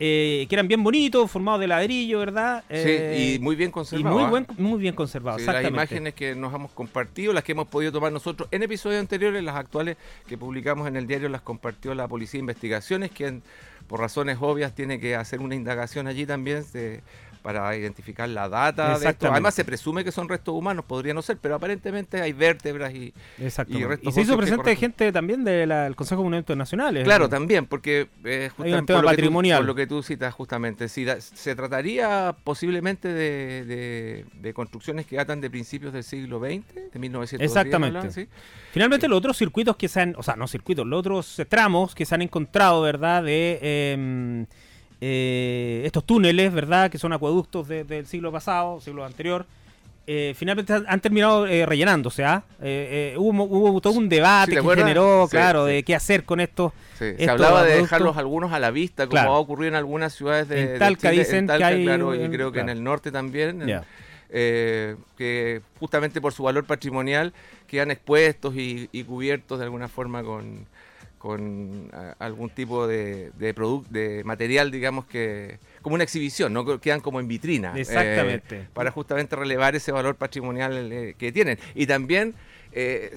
Eh, 0.00 0.46
que 0.48 0.56
eran 0.56 0.66
bien 0.66 0.82
bonitos, 0.82 1.30
formados 1.30 1.60
de 1.60 1.68
ladrillo, 1.68 2.18
¿verdad? 2.18 2.64
sí, 2.68 3.36
y 3.36 3.38
muy 3.38 3.54
bien 3.54 3.70
conservados. 3.70 4.18
Y 4.18 4.20
muy, 4.20 4.28
buen, 4.28 4.46
muy 4.58 4.80
bien 4.80 4.94
conservados, 4.94 5.40
sí, 5.40 5.46
Las 5.46 5.64
imágenes 5.64 6.14
que 6.14 6.34
nos 6.34 6.52
hemos 6.52 6.72
compartido, 6.72 7.32
las 7.32 7.44
que 7.44 7.52
hemos 7.52 7.68
podido 7.68 7.92
tomar 7.92 8.10
nosotros 8.10 8.48
en 8.50 8.64
episodios 8.64 9.00
anteriores, 9.00 9.42
las 9.44 9.54
actuales 9.54 9.96
que 10.26 10.36
publicamos 10.36 10.88
en 10.88 10.96
el 10.96 11.06
diario, 11.06 11.28
las 11.28 11.42
compartió 11.42 11.94
la 11.94 12.08
Policía 12.08 12.38
de 12.38 12.40
Investigaciones, 12.40 13.12
quien 13.12 13.44
por 13.86 14.00
razones 14.00 14.38
obvias 14.40 14.74
tiene 14.74 14.98
que 14.98 15.14
hacer 15.14 15.40
una 15.40 15.54
indagación 15.54 16.08
allí 16.08 16.26
también 16.26 16.64
de, 16.72 17.00
para 17.44 17.76
identificar 17.76 18.26
la 18.26 18.48
data 18.48 18.98
de 18.98 19.06
esto. 19.06 19.30
Además 19.30 19.52
se 19.52 19.66
presume 19.66 20.02
que 20.02 20.10
son 20.10 20.30
restos 20.30 20.54
humanos, 20.54 20.86
podría 20.86 21.12
no 21.12 21.20
ser, 21.20 21.36
pero 21.36 21.56
aparentemente 21.56 22.18
hay 22.22 22.32
vértebras 22.32 22.94
y, 22.94 23.12
y 23.36 23.84
restos 23.84 24.08
Y 24.08 24.12
se 24.12 24.22
hizo 24.22 24.34
presente 24.38 24.74
gente 24.76 25.12
también 25.12 25.44
del 25.44 25.94
Consejo 25.94 26.22
de 26.22 26.24
Monumentos 26.24 26.56
Nacionales. 26.56 27.04
Claro, 27.04 27.28
también, 27.28 27.66
porque 27.66 28.08
eh, 28.24 28.48
justamente 28.56 28.94
por, 28.94 29.04
patrimonial. 29.04 29.66
Lo 29.66 29.74
que 29.74 29.86
tú, 29.86 30.02
citas 30.02 30.32
justamente, 30.32 30.88
si 30.88 31.04
se 31.20 31.54
trataría 31.54 32.34
posiblemente 32.44 33.12
de, 33.12 34.52
construcciones 34.54 35.04
que 35.04 35.16
datan 35.16 35.42
de 35.42 35.50
principios 35.50 35.92
del 35.92 36.02
siglo 36.02 36.38
XX, 36.38 36.92
de 36.94 36.98
1910. 36.98 37.42
Exactamente. 37.42 38.26
Finalmente 38.72 39.06
los 39.06 39.18
otros 39.18 39.36
circuitos 39.36 39.76
que 39.76 39.88
se 39.88 40.00
han, 40.00 40.14
o 40.16 40.22
sea, 40.22 40.34
no 40.34 40.48
circuitos, 40.48 40.86
los 40.86 40.98
otros 40.98 41.42
tramos 41.50 41.94
que 41.94 42.06
se 42.06 42.14
han 42.14 42.22
encontrado, 42.22 42.80
¿verdad? 42.80 43.22
De... 43.22 43.58
Em, 43.92 44.46
eh, 45.06 45.82
estos 45.84 46.02
túneles, 46.04 46.50
¿verdad? 46.50 46.90
Que 46.90 46.96
son 46.96 47.12
acueductos 47.12 47.68
del 47.68 48.06
siglo 48.06 48.32
pasado, 48.32 48.80
siglo 48.80 49.04
anterior. 49.04 49.44
Eh, 50.06 50.32
finalmente 50.34 50.72
han 50.72 51.00
terminado 51.00 51.46
eh, 51.46 51.66
rellenándose. 51.66 52.24
¿ah? 52.24 52.42
hubo, 53.18 53.80
todo 53.82 53.92
un 53.92 54.08
debate 54.08 54.52
que 54.52 54.62
generó, 54.62 55.28
claro, 55.30 55.66
de 55.66 55.82
qué 55.82 55.94
hacer 55.94 56.24
con 56.24 56.40
estos. 56.40 56.72
Se 56.98 57.28
hablaba 57.28 57.64
de 57.64 57.82
dejarlos 57.82 58.16
algunos 58.16 58.54
a 58.54 58.58
la 58.58 58.70
vista, 58.70 59.06
como 59.06 59.20
ha 59.20 59.38
ocurrido 59.38 59.68
en 59.68 59.74
algunas 59.74 60.14
ciudades 60.14 60.48
de, 60.48 60.72
en 60.72 60.78
Talca, 60.78 61.10
dicen 61.10 61.48
que 61.48 61.62
hay, 61.62 61.84
claro, 61.84 62.14
y 62.14 62.26
creo 62.30 62.50
que 62.50 62.60
en 62.60 62.70
el 62.70 62.82
norte 62.82 63.12
también. 63.12 63.62
que 64.30 65.60
justamente 65.80 66.22
por 66.22 66.32
su 66.32 66.44
valor 66.44 66.64
patrimonial 66.64 67.34
quedan 67.66 67.90
expuestos 67.90 68.54
y 68.56 69.04
cubiertos 69.04 69.58
de 69.58 69.66
alguna 69.66 69.88
forma 69.88 70.22
con, 70.22 70.66
con 71.24 71.90
algún 72.18 72.50
tipo 72.50 72.86
de, 72.86 73.30
de, 73.38 73.54
de 73.88 74.24
material, 74.24 74.70
digamos 74.70 75.06
que 75.06 75.58
como 75.80 75.94
una 75.94 76.04
exhibición, 76.04 76.52
no 76.52 76.78
quedan 76.82 77.00
como 77.00 77.18
en 77.18 77.28
vitrina. 77.28 77.72
Eh, 77.74 77.80
Exactamente. 77.80 78.68
para 78.74 78.90
justamente 78.90 79.34
relevar 79.34 79.74
ese 79.74 79.90
valor 79.90 80.16
patrimonial 80.16 80.92
eh, 80.92 81.14
que 81.16 81.32
tienen. 81.32 81.58
Y 81.74 81.86
también 81.86 82.34
eh, 82.72 83.16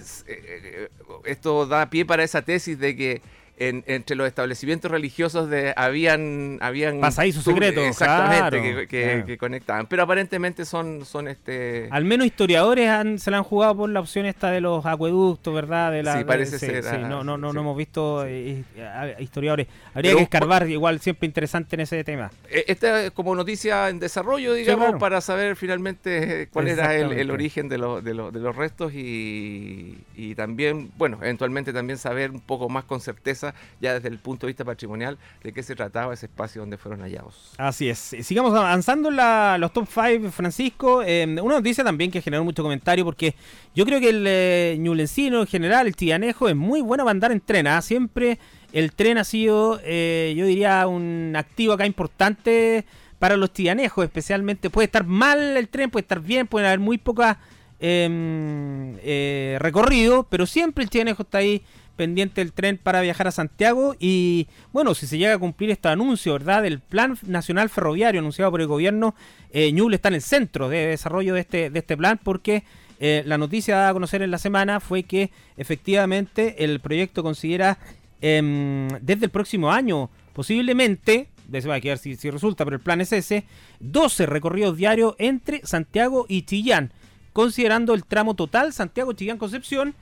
esto 1.26 1.66
da 1.66 1.90
pie 1.90 2.06
para 2.06 2.24
esa 2.24 2.44
tesis 2.44 2.80
de 2.80 2.96
que 2.96 3.22
entre 3.60 4.16
los 4.16 4.28
establecimientos 4.28 4.92
religiosos 4.92 5.50
de 5.50 5.74
habían 5.76 6.60
habían 6.62 7.00
pasadizos 7.00 7.44
secretos 7.44 7.84
exactamente 7.84 8.88
que, 8.88 9.38
conectaban. 9.38 9.88
Pero 9.88 10.04
aparentemente 10.04 10.64
son 10.64 11.06
son 11.06 11.28
este 11.28 11.88
al 11.90 12.06
menos 12.06 12.28
historiadores 12.28 12.88
han, 12.90 13.18
se 13.18 13.32
la 13.32 13.38
han 13.38 13.44
jugado 13.44 13.78
por 13.78 13.90
la 13.90 14.00
opción 14.00 14.28
esta 14.28 14.52
de 14.52 14.62
los 14.62 14.86
acueductos 14.86 15.54
verdad 15.54 15.92
de 15.92 16.04
la 16.04 16.20
sí 16.20 16.24
parece 16.24 16.60
ser 16.60 16.84
sí, 16.84 16.98
no 17.02 17.24
no 17.24 17.38
no, 17.38 17.52
no 17.52 17.62
hemos 17.62 17.78
visto 17.78 18.26
eh, 18.26 18.64
eh, 18.76 19.16
historiadores. 19.20 19.68
Habría 19.94 20.16
que 20.16 20.22
escarbar 20.22 20.70
igual 20.70 21.00
siempre 21.00 21.26
interesante 21.26 21.76
en 21.76 21.80
ese 21.82 22.04
tema. 22.04 22.30
Eh, 22.50 22.66
esta 22.68 23.06
es 23.06 23.12
como 23.12 23.36
noticia 23.36 23.90
en 23.90 24.00
desarrollo 24.00 24.54
digamos 24.54 25.00
para 25.00 25.20
saber 25.22 25.56
finalmente 25.56 26.48
cuál 26.52 26.68
era 26.68 26.96
el, 26.96 27.32
origen 27.32 27.70
de, 27.70 27.78
de, 27.78 28.14
de 28.32 28.40
los 28.40 28.56
restos 28.56 28.94
y, 28.94 29.98
y 30.16 30.36
también 30.36 30.92
bueno 30.98 31.18
eventualmente 31.22 31.74
también 31.74 31.98
saber 31.98 32.32
un 32.32 32.42
poco 32.42 32.70
más 32.70 32.86
con 32.86 33.02
certeza 33.02 33.47
ya 33.80 33.96
desde 33.96 34.10
el 34.10 34.20
punto 34.20 34.46
de 34.46 34.52
vista 34.52 34.66
patrimonial 34.66 35.18
de 35.44 35.52
qué 35.52 35.64
se 35.64 35.76
trataba 35.76 36.14
ese 36.14 36.28
espacio 36.28 36.62
donde 36.62 36.78
fueron 36.78 37.02
hallados. 37.02 37.54
Así 37.58 37.90
es. 37.90 38.16
Sigamos 38.22 38.54
avanzando 38.54 39.10
en 39.10 39.62
los 39.62 39.74
top 39.74 39.88
5, 39.88 40.32
Francisco. 40.32 41.04
Em, 41.04 41.38
una 41.40 41.56
noticia 41.56 41.84
también 41.84 42.12
que 42.12 42.22
generó 42.22 42.44
mucho 42.44 42.64
comentario 42.64 43.06
porque 43.06 43.36
yo 43.76 43.86
creo 43.86 44.00
que 44.00 44.10
el 44.10 44.26
eh, 44.28 44.76
ñulencino 44.80 45.42
en 45.42 45.48
general, 45.48 45.88
el 45.88 45.96
tianejo, 45.96 46.50
es 46.50 46.56
muy 46.56 46.82
bueno 46.82 47.04
para 47.04 47.12
andar 47.12 47.32
en 47.32 47.42
tren. 47.42 47.68
¿ah? 47.68 47.82
Siempre 47.82 48.40
el 48.74 48.92
tren 48.94 49.18
ha 49.18 49.24
sido, 49.24 49.80
eh, 49.84 50.34
yo 50.38 50.46
diría, 50.46 50.88
un 50.88 51.34
activo 51.36 51.74
acá 51.74 51.86
importante 51.86 52.86
para 53.20 53.38
los 53.38 53.52
tianejos, 53.52 54.04
especialmente. 54.06 54.70
Puede 54.70 54.86
estar 54.86 55.06
mal 55.06 55.58
el 55.58 55.70
tren, 55.70 55.90
puede 55.90 56.02
estar 56.02 56.22
bien, 56.22 56.48
puede 56.48 56.68
haber 56.68 56.80
muy 56.80 56.98
poca 56.98 57.40
em, 57.80 58.96
eh, 59.02 59.58
recorrido, 59.60 60.24
pero 60.24 60.46
siempre 60.46 60.84
el 60.84 60.90
tianejo 60.90 61.24
está 61.24 61.40
ahí 61.40 61.64
pendiente 61.98 62.42
el 62.42 62.54
tren 62.54 62.78
para 62.78 63.02
viajar 63.02 63.28
a 63.28 63.32
Santiago 63.32 63.96
y 64.00 64.48
bueno, 64.72 64.96
si 64.96 65.08
se 65.08 65.18
llega 65.18 65.34
a 65.34 65.38
cumplir 65.38 65.72
este 65.72 65.90
anuncio, 65.90 66.34
¿verdad? 66.34 66.64
Del 66.64 66.80
Plan 66.80 67.18
Nacional 67.24 67.70
Ferroviario 67.70 68.20
anunciado 68.20 68.52
por 68.52 68.62
el 68.62 68.68
gobierno, 68.68 69.16
eh, 69.52 69.72
Ñuble 69.74 69.98
está 69.98 70.08
en 70.08 70.16
el 70.16 70.22
centro 70.22 70.70
de 70.70 70.88
desarrollo 70.88 71.34
de 71.34 71.42
este, 71.42 71.70
de 71.70 71.80
este 71.80 71.98
plan 71.98 72.20
porque 72.24 72.64
eh, 73.00 73.24
la 73.26 73.38
noticia 73.38 73.76
dada 73.76 73.90
a 73.90 73.94
conocer 73.94 74.22
en 74.22 74.32
la 74.32 74.38
semana 74.38 74.80
fue 74.80 75.04
que 75.04 75.32
efectivamente 75.58 76.64
el 76.64 76.80
proyecto 76.80 77.24
considera 77.24 77.78
em, 78.22 78.88
desde 79.02 79.26
el 79.26 79.32
próximo 79.32 79.72
año, 79.72 80.10
posiblemente, 80.34 81.28
se 81.52 81.68
va 81.68 81.76
a 81.76 81.82
quedar 81.82 81.98
si, 81.98 82.16
si 82.16 82.30
resulta, 82.30 82.64
pero 82.64 82.78
el 82.78 82.82
plan 82.82 83.02
es 83.02 83.12
ese, 83.12 83.46
12 83.80 84.26
recorridos 84.26 84.78
diarios 84.78 85.16
entre 85.18 85.66
Santiago 85.66 86.26
y 86.28 86.44
Chillán, 86.44 86.92
considerando 87.34 87.94
el 87.94 88.04
tramo 88.04 88.34
total 88.34 88.74
Santiago-Chillán-Concepción 88.74 89.96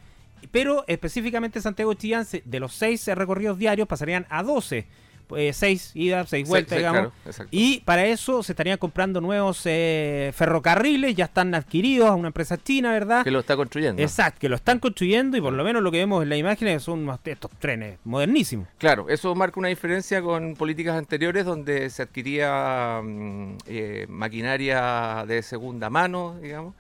pero 0.51 0.83
específicamente 0.87 1.61
Santiago 1.61 1.93
Chillán, 1.93 2.25
de 2.43 2.59
los 2.59 2.73
seis 2.73 3.07
recorridos 3.07 3.57
diarios, 3.57 3.87
pasarían 3.87 4.25
a 4.29 4.43
12. 4.43 4.85
Pues, 5.27 5.57
seis 5.57 5.91
idas, 5.95 6.29
seis 6.29 6.47
vueltas, 6.47 6.77
digamos. 6.77 7.11
y 7.49 7.79
para 7.81 8.05
eso 8.05 8.43
se 8.43 8.51
estarían 8.51 8.77
comprando 8.77 9.21
nuevos 9.21 9.61
eh, 9.65 10.31
ferrocarriles, 10.35 11.15
ya 11.15 11.25
están 11.25 11.55
adquiridos 11.55 12.09
a 12.09 12.13
una 12.13 12.27
empresa 12.27 12.57
china, 12.57 12.91
¿verdad? 12.91 13.23
Que 13.23 13.31
lo 13.31 13.39
está 13.39 13.55
construyendo. 13.55 14.01
Exacto, 14.01 14.39
que 14.39 14.49
lo 14.49 14.55
están 14.55 14.79
construyendo 14.79 15.35
y 15.35 15.41
por 15.41 15.53
lo 15.53 15.63
menos 15.63 15.81
lo 15.81 15.91
que 15.91 15.97
vemos 15.97 16.21
en 16.21 16.29
la 16.29 16.37
imagen 16.37 16.79
son 16.79 17.09
estos 17.25 17.51
trenes 17.59 17.97
modernísimos. 18.03 18.67
Claro, 18.77 19.09
eso 19.09 19.33
marca 19.33 19.59
una 19.59 19.69
diferencia 19.69 20.21
con 20.21 20.53
políticas 20.55 20.95
anteriores 20.95 21.45
donde 21.45 21.89
se 21.89 22.03
adquiría 22.03 23.01
mm, 23.03 23.57
eh, 23.65 24.05
maquinaria 24.09 25.25
de 25.27 25.41
segunda 25.41 25.89
mano, 25.89 26.37
digamos 26.41 26.75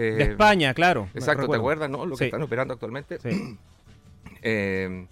de 0.00 0.22
eh, 0.22 0.30
España, 0.30 0.74
claro. 0.74 1.08
Exacto, 1.14 1.48
¿te 1.48 1.56
acuerdas, 1.56 1.90
no? 1.90 2.06
Lo 2.06 2.16
que 2.16 2.26
están 2.26 2.42
operando 2.42 2.74
actualmente. 2.74 3.18
Sí. 3.18 3.58
Eh, 4.48 5.06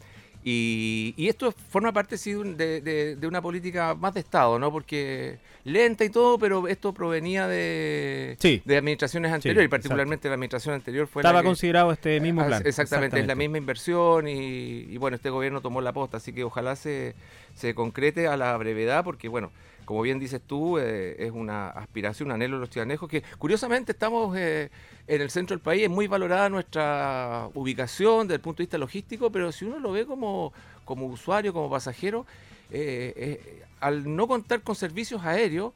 y, 0.47 1.27
esto 1.27 1.53
forma 1.71 1.91
parte 1.93 2.19
sí, 2.19 2.35
de, 2.35 3.19
una 3.27 3.41
política 3.41 3.95
más 3.95 4.13
de 4.13 4.21
Estado, 4.21 4.59
¿no? 4.59 4.71
Porque 4.71 5.39
lenta 5.65 6.05
y 6.05 6.11
todo, 6.11 6.39
pero 6.39 6.69
esto 6.69 6.93
provenía 6.93 7.49
de, 7.49 8.37
de 8.65 8.77
administraciones 8.77 9.33
anteriores, 9.33 9.65
y 9.65 9.69
particularmente 9.69 10.29
la 10.29 10.35
administración 10.35 10.75
anterior 10.75 11.07
fue 11.07 11.23
Estaba 11.23 11.43
considerado 11.43 11.91
este 11.93 12.21
mismo 12.21 12.47
plan. 12.47 12.63
Exactamente, 12.65 13.19
es 13.19 13.27
la 13.27 13.35
misma 13.35 13.57
inversión 13.57 14.29
y, 14.29 14.97
bueno, 14.99 15.15
este 15.15 15.31
gobierno 15.31 15.63
tomó 15.63 15.81
la 15.81 15.95
posta, 15.95 16.19
así 16.19 16.35
que 16.35 16.45
ojalá 16.45 16.77
se, 16.77 17.15
se 17.55 17.75
concrete 17.75 18.29
a 18.29 18.37
la 18.37 18.55
brevedad, 18.59 19.03
porque 19.03 19.29
bueno, 19.29 19.51
como 19.85 20.03
bien 20.03 20.19
dices 20.19 20.41
tú, 20.47 20.79
eh, 20.79 21.17
es 21.19 21.31
una 21.31 21.69
aspiración, 21.69 22.29
un 22.29 22.33
anhelo 22.33 22.57
de 22.57 22.61
los 22.61 22.71
chilanejos, 22.71 23.09
que 23.09 23.23
curiosamente 23.39 23.93
estamos 23.93 24.37
eh, 24.37 24.71
en 25.07 25.21
el 25.21 25.31
centro 25.31 25.55
del 25.55 25.63
país, 25.63 25.85
es 25.85 25.91
muy 25.91 26.07
valorada 26.07 26.49
nuestra 26.49 27.49
ubicación 27.55 28.27
desde 28.27 28.37
el 28.37 28.41
punto 28.41 28.59
de 28.59 28.65
vista 28.65 28.79
logístico, 28.79 29.31
pero 29.31 29.53
si 29.53 29.65
uno 29.65 29.79
lo 29.79 29.93
ve 29.93 30.07
como, 30.07 30.53
como 30.85 31.07
usuario, 31.07 31.53
como 31.53 31.71
pasajero, 31.71 32.27
eh, 32.71 33.63
al 33.81 34.15
no 34.17 34.27
contar 34.27 34.63
con 34.63 34.75
servicios 34.75 35.23
aéreos, 35.25 35.73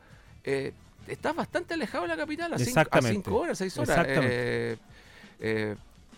estás 1.06 1.34
bastante 1.36 1.74
alejado 1.74 2.04
de 2.04 2.08
la 2.08 2.16
capital, 2.16 2.52
a 2.54 2.58
5 2.58 3.36
horas, 3.36 3.58
6 3.58 3.78
horas. 3.78 4.78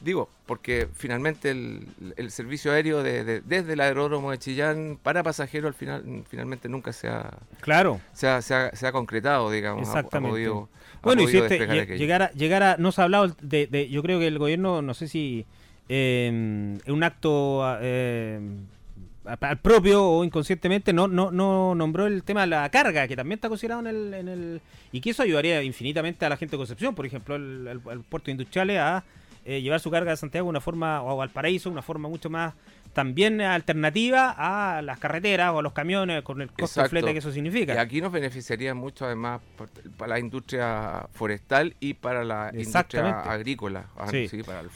Digo, 0.01 0.31
porque 0.47 0.89
finalmente 0.95 1.51
el, 1.51 2.31
servicio 2.31 2.73
aéreo 2.73 3.03
de, 3.03 3.43
desde 3.43 3.75
el 3.75 3.81
aeródromo 3.81 4.31
de 4.31 4.39
Chillán 4.39 4.99
para 5.03 5.23
pasajeros 5.23 5.69
al 5.69 5.75
final 5.75 6.25
finalmente 6.29 6.71
nunca 6.71 6.93
se 6.95 7.09
ha, 7.09 7.31
claro. 7.61 8.01
se 8.15 8.27
ha, 8.27 8.41
se 8.41 8.55
ha, 8.55 8.93
concretado, 8.93 9.51
digamos. 9.51 9.87
Exactamente. 9.87 10.51
bueno, 11.03 11.23
y 11.23 11.29
si 11.29 11.37
este, 11.37 11.59
llegara, 11.99 12.31
llegara, 12.33 12.77
no 12.79 12.93
se 12.93 13.03
ha 13.03 13.05
hablado 13.05 13.29
de, 13.43 13.89
yo 13.91 14.03
creo 14.03 14.19
que 14.19 14.27
el 14.27 14.39
gobierno, 14.39 14.81
no 14.81 14.95
sé 14.95 15.07
si 15.07 15.45
eh, 15.91 16.79
un 16.87 17.03
acto 17.03 17.63
eh, 17.83 18.41
al 19.27 19.59
propio 19.59 20.03
o 20.03 20.25
inconscientemente 20.25 20.95
no, 20.95 21.09
no, 21.09 21.31
no 21.31 21.75
nombró 21.75 22.07
el 22.07 22.23
tema 22.23 22.41
de 22.41 22.47
la 22.47 22.71
carga, 22.71 23.07
que 23.07 23.17
también 23.17 23.37
está 23.37 23.51
considerado 23.51 23.83
en 23.83 23.87
el, 23.87 24.15
en 24.15 24.29
el... 24.29 24.61
Y 24.93 25.03
que 25.03 25.11
eso 25.11 25.23
ayudaría 25.23 25.63
infinitamente 25.63 26.25
a 26.25 26.31
la 26.31 26.39
gente 26.39 26.53
de 26.53 26.59
Concepción, 26.59 26.95
por 26.95 27.05
ejemplo, 27.05 27.37
el, 27.37 27.69
el, 27.69 27.81
el 27.93 28.01
puerto 28.01 28.31
industrial 28.31 28.71
a 28.71 29.05
eh, 29.51 29.63
llevar 29.63 29.81
su 29.81 29.91
carga 29.91 30.13
a 30.13 30.17
Santiago 30.17 30.47
de 30.47 30.51
una 30.51 30.61
forma, 30.61 31.03
o 31.03 31.21
al 31.21 31.31
paraíso, 31.31 31.71
una 31.71 31.83
forma 31.83 32.09
mucho 32.09 32.31
más 32.31 32.55
también 32.93 33.41
alternativa 33.41 34.35
a 34.37 34.81
las 34.81 35.01
carreteras 35.01 35.53
o 35.53 35.59
a 35.59 35.63
los 35.63 35.73
camiones 35.73 36.23
con 36.23 36.41
el 36.41 36.51
costo 36.51 36.83
de 36.83 36.89
flete 36.89 37.13
que 37.13 37.19
eso 37.19 37.33
significa. 37.33 37.75
Y 37.75 37.79
aquí 37.79 38.01
nos 38.01 38.13
beneficiaría 38.13 38.75
mucho 38.75 39.07
además 39.07 39.41
para 39.97 40.11
la 40.15 40.19
industria 40.21 41.09
forestal 41.13 41.75
y 41.81 41.95
para 41.95 42.23
la 42.23 42.53
industria 42.55 43.23
agrícola. 43.23 43.87
Ah, 43.97 44.11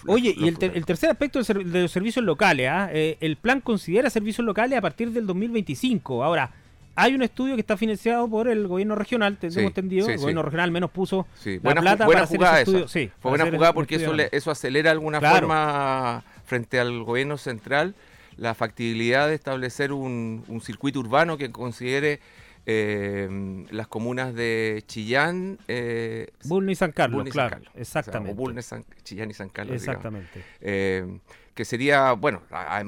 Oye, 0.06 0.34
y 0.36 0.48
el, 0.48 0.58
tercer 0.84 1.10
aspecto 1.10 1.40
de, 1.40 1.82
los 1.82 1.92
servicios 1.92 2.24
locales, 2.24 2.68
¿ah? 2.68 2.88
eh, 2.92 3.16
el 3.20 3.36
plan 3.36 3.60
considera 3.60 4.10
servicios 4.10 4.44
locales 4.44 4.76
a 4.76 4.82
partir 4.82 5.12
del 5.12 5.24
2025. 5.26 6.24
Ahora, 6.24 6.50
hay 6.96 7.14
un 7.14 7.22
estudio 7.22 7.54
que 7.54 7.60
está 7.60 7.76
financiado 7.76 8.28
por 8.28 8.48
el 8.48 8.66
gobierno 8.66 8.94
regional, 8.94 9.36
tenemos 9.36 9.64
entendido. 9.64 10.08
el 10.08 10.18
gobierno 10.18 10.42
regional 10.42 10.70
menos 10.70 10.90
puso 10.90 11.26
la 11.62 11.74
plata 11.74 12.06
para 12.06 12.22
hacer 12.22 12.40
ese 12.42 12.60
estudio. 12.60 13.12
Fue 13.20 13.30
buena 13.30 13.50
jugada 13.50 13.72
porque 13.72 13.96
eso, 13.96 14.14
eso 14.32 14.50
acelera 14.50 14.90
de 14.90 14.92
alguna 14.92 15.20
forma 15.20 16.24
frente 16.44 16.78
al 16.78 17.02
gobierno 17.04 17.38
central 17.38 17.94
la 18.36 18.54
factibilidad 18.54 19.28
de 19.28 19.34
establecer 19.34 19.92
un, 19.92 20.44
circuito 20.62 21.00
urbano 21.00 21.36
que 21.36 21.50
considere 21.50 22.20
eh, 22.66 23.64
las 23.70 23.86
comunas 23.86 24.34
de 24.34 24.82
Chillán, 24.86 25.58
eh, 25.68 26.28
Bulnes 26.44 26.72
y 26.72 26.76
San 26.76 26.92
Carlos, 26.92 27.28
claro, 27.30 27.58
exactamente. 27.74 28.42
O 28.42 28.84
Chillán 29.02 29.30
y 29.30 29.34
San 29.34 29.50
Carlos. 29.50 29.76
Exactamente. 29.76 30.42
Eh, 30.60 31.18
que 31.54 31.64
sería, 31.64 32.12
bueno, 32.12 32.42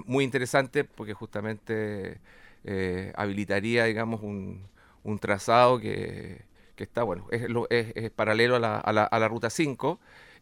muy 0.06 0.24
interesante 0.24 0.82
porque 0.82 1.14
justamente 1.14 2.18
eh, 2.66 3.12
habilitaría, 3.16 3.84
digamos, 3.84 4.20
un, 4.22 4.66
un 5.04 5.18
trazado 5.18 5.78
que, 5.80 6.42
que, 6.74 6.84
está, 6.84 7.04
bueno, 7.04 7.26
es, 7.30 7.46
es, 7.70 8.10
paralelo 8.10 8.56
a 8.56 8.58
la, 8.58 8.76
a 8.78 8.92
la, 8.92 9.04
a 9.04 9.18
la 9.18 9.28
Ruta 9.28 9.50
5. 9.50 9.98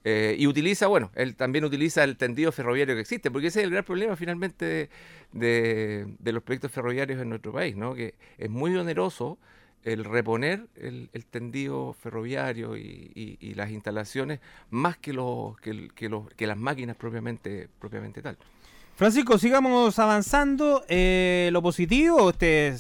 Eh, 0.07 0.37
y 0.39 0.47
utiliza, 0.47 0.87
bueno, 0.87 1.11
él 1.15 1.35
también 1.35 1.65
utiliza 1.65 2.05
el 2.05 2.19
tendido 2.19 2.53
ferroviario 2.53 2.95
que 2.95 3.01
existe, 3.01 3.31
porque 3.31 3.47
ese 3.47 3.61
es 3.61 3.65
el 3.65 3.71
gran 3.71 3.85
problema 3.85 4.17
finalmente 4.17 4.91
de, 5.33 6.07
de, 6.19 6.33
los 6.33 6.43
proyectos 6.43 6.73
ferroviarios 6.73 7.21
en 7.23 7.31
nuestro 7.31 7.53
país, 7.53 7.75
¿no? 7.75 7.95
que 7.95 8.15
es 8.37 8.51
muy 8.51 8.77
oneroso 8.77 9.39
el 9.83 10.05
reponer 10.05 10.67
el, 10.77 11.09
el 11.13 11.25
tendido 11.27 11.95
ferroviario 11.95 12.77
y, 12.77 13.39
y, 13.41 13.55
las 13.55 13.71
instalaciones 13.71 14.41
más 14.71 14.99
que, 14.99 15.13
los, 15.13 15.59
que, 15.61 15.89
que, 15.95 16.09
los, 16.09 16.29
que 16.35 16.47
las 16.47 16.57
máquinas 16.59 16.97
propiamente, 16.97 17.69
propiamente 17.79 18.21
tal. 18.23 18.37
Francisco, 18.97 19.39
sigamos 19.39 19.99
avanzando. 19.99 20.85
Eh, 20.89 21.49
lo 21.53 21.63
positivo, 21.63 22.31
este 22.31 22.77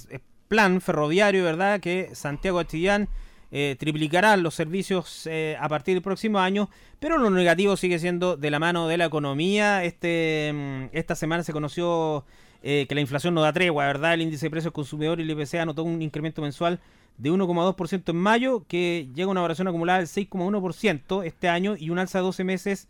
plan 0.46 0.80
ferroviario, 0.80 1.42
¿verdad? 1.42 1.80
Que 1.80 2.10
Santiago 2.14 2.60
Astillán 2.60 3.08
eh, 3.50 3.74
triplicará 3.80 4.36
los 4.36 4.54
servicios 4.54 5.26
eh, 5.26 5.56
a 5.58 5.68
partir 5.68 5.94
del 5.94 6.02
próximo 6.02 6.38
año, 6.38 6.70
pero 7.00 7.18
lo 7.18 7.30
negativo 7.30 7.76
sigue 7.76 7.98
siendo 7.98 8.36
de 8.36 8.52
la 8.52 8.60
mano 8.60 8.86
de 8.86 8.96
la 8.96 9.06
economía. 9.06 9.82
Este, 9.82 10.52
mm, 10.54 10.84
esta 10.92 11.16
semana 11.16 11.42
se 11.42 11.52
conoció 11.52 12.24
que 12.62 12.88
la 12.94 13.02
inflación 13.02 13.34
no 13.34 13.42
da 13.42 13.52
tregua, 13.52 13.84
¿verdad? 13.84 14.14
El 14.14 14.22
índice 14.22 14.46
de 14.46 14.50
precios 14.50 14.72
consumidor 14.72 15.20
y 15.20 15.24
el 15.24 15.30
IPC 15.32 15.56
anotó 15.56 15.84
un 15.84 16.00
incremento 16.00 16.40
mensual 16.40 16.80
de 17.18 17.30
1,2% 17.30 18.08
en 18.08 18.16
mayo, 18.16 18.64
que 18.66 19.06
llega 19.14 19.28
a 19.28 19.32
una 19.32 19.42
variación 19.42 19.68
acumulada 19.68 19.98
del 19.98 20.08
6,1% 20.08 21.26
este 21.26 21.50
año 21.50 21.76
y 21.78 21.90
un 21.90 21.98
alza 21.98 22.20
de 22.20 22.24
12 22.24 22.44
meses 22.44 22.88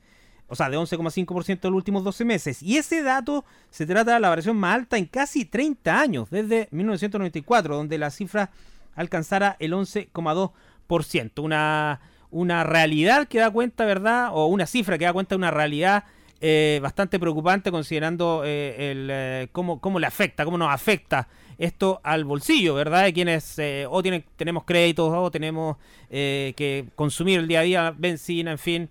o 0.54 0.56
sea, 0.56 0.70
de 0.70 0.78
11,5% 0.78 1.64
en 1.64 1.70
los 1.70 1.76
últimos 1.76 2.04
12 2.04 2.24
meses. 2.24 2.62
Y 2.62 2.76
ese 2.76 3.02
dato 3.02 3.44
se 3.70 3.86
trata 3.86 4.14
de 4.14 4.20
la 4.20 4.28
variación 4.28 4.56
más 4.56 4.76
alta 4.76 4.96
en 4.96 5.06
casi 5.06 5.44
30 5.44 6.00
años, 6.00 6.30
desde 6.30 6.68
1994, 6.70 7.74
donde 7.74 7.98
la 7.98 8.10
cifra 8.10 8.50
alcanzara 8.94 9.56
el 9.58 9.72
11,2%. 9.72 11.42
Una, 11.42 12.00
una 12.30 12.62
realidad 12.62 13.26
que 13.26 13.40
da 13.40 13.50
cuenta, 13.50 13.84
¿verdad? 13.84 14.28
O 14.32 14.46
una 14.46 14.66
cifra 14.66 14.96
que 14.96 15.06
da 15.06 15.12
cuenta 15.12 15.34
de 15.34 15.38
una 15.38 15.50
realidad 15.50 16.04
eh, 16.46 16.78
bastante 16.82 17.18
preocupante 17.18 17.70
considerando 17.70 18.42
eh, 18.44 18.90
el, 18.90 19.08
eh, 19.10 19.48
cómo, 19.50 19.80
cómo 19.80 19.98
le 19.98 20.06
afecta, 20.06 20.44
cómo 20.44 20.58
nos 20.58 20.70
afecta 20.70 21.26
esto 21.56 22.02
al 22.04 22.26
bolsillo, 22.26 22.74
¿verdad? 22.74 23.04
De 23.04 23.14
quienes 23.14 23.58
eh, 23.58 23.86
o 23.88 24.02
tienen, 24.02 24.26
tenemos 24.36 24.64
créditos 24.64 25.10
o 25.10 25.30
tenemos 25.30 25.78
eh, 26.10 26.52
que 26.54 26.84
consumir 26.96 27.38
el 27.38 27.48
día 27.48 27.60
a 27.60 27.62
día 27.62 27.94
benzina, 27.96 28.50
en 28.50 28.58
fin, 28.58 28.90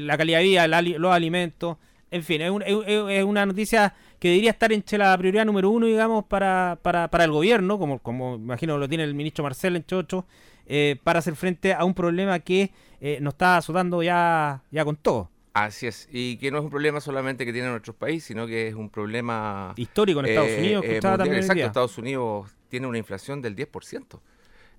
la 0.00 0.16
calidad 0.16 0.38
de 0.38 0.44
vida, 0.44 0.66
los 0.66 1.12
alimentos, 1.12 1.76
en 2.10 2.22
fin, 2.22 2.40
es, 2.40 2.52
es, 2.86 3.24
una 3.24 3.44
noticia 3.44 3.94
que 4.18 4.28
debería 4.28 4.52
estar 4.52 4.72
entre 4.72 4.96
la 4.96 5.18
prioridad 5.18 5.44
número 5.44 5.68
uno, 5.68 5.84
digamos, 5.84 6.24
para, 6.24 6.78
para, 6.80 7.08
para 7.08 7.24
el 7.24 7.32
gobierno, 7.32 7.78
como, 7.78 7.98
como 7.98 8.36
imagino 8.36 8.78
lo 8.78 8.88
tiene 8.88 9.04
el 9.04 9.14
ministro 9.14 9.44
Marcel 9.44 9.76
en 9.76 9.84
Chocho, 9.84 10.24
para 11.04 11.18
hacer 11.18 11.36
frente 11.36 11.74
a 11.74 11.84
un 11.84 11.92
problema 11.92 12.38
que 12.38 12.72
nos 13.20 13.34
está 13.34 13.58
azotando 13.58 14.02
ya, 14.02 14.62
ya 14.70 14.86
con 14.86 14.96
todo. 14.96 15.28
Así 15.64 15.86
es, 15.86 16.08
y 16.10 16.36
que 16.36 16.50
no 16.50 16.58
es 16.58 16.64
un 16.64 16.70
problema 16.70 17.00
solamente 17.00 17.44
que 17.44 17.52
tiene 17.52 17.68
nuestro 17.68 17.94
país, 17.94 18.24
sino 18.24 18.46
que 18.46 18.68
es 18.68 18.74
un 18.74 18.90
problema 18.90 19.72
histórico 19.76 20.20
en 20.20 20.26
Estados 20.26 20.50
eh, 20.50 20.58
Unidos. 20.58 20.84
Eh, 20.86 21.00
también 21.00 21.34
exacto, 21.34 21.64
Estados 21.64 21.98
Unidos 21.98 22.54
tiene 22.68 22.86
una 22.86 22.98
inflación 22.98 23.42
del 23.42 23.56
10% 23.56 24.20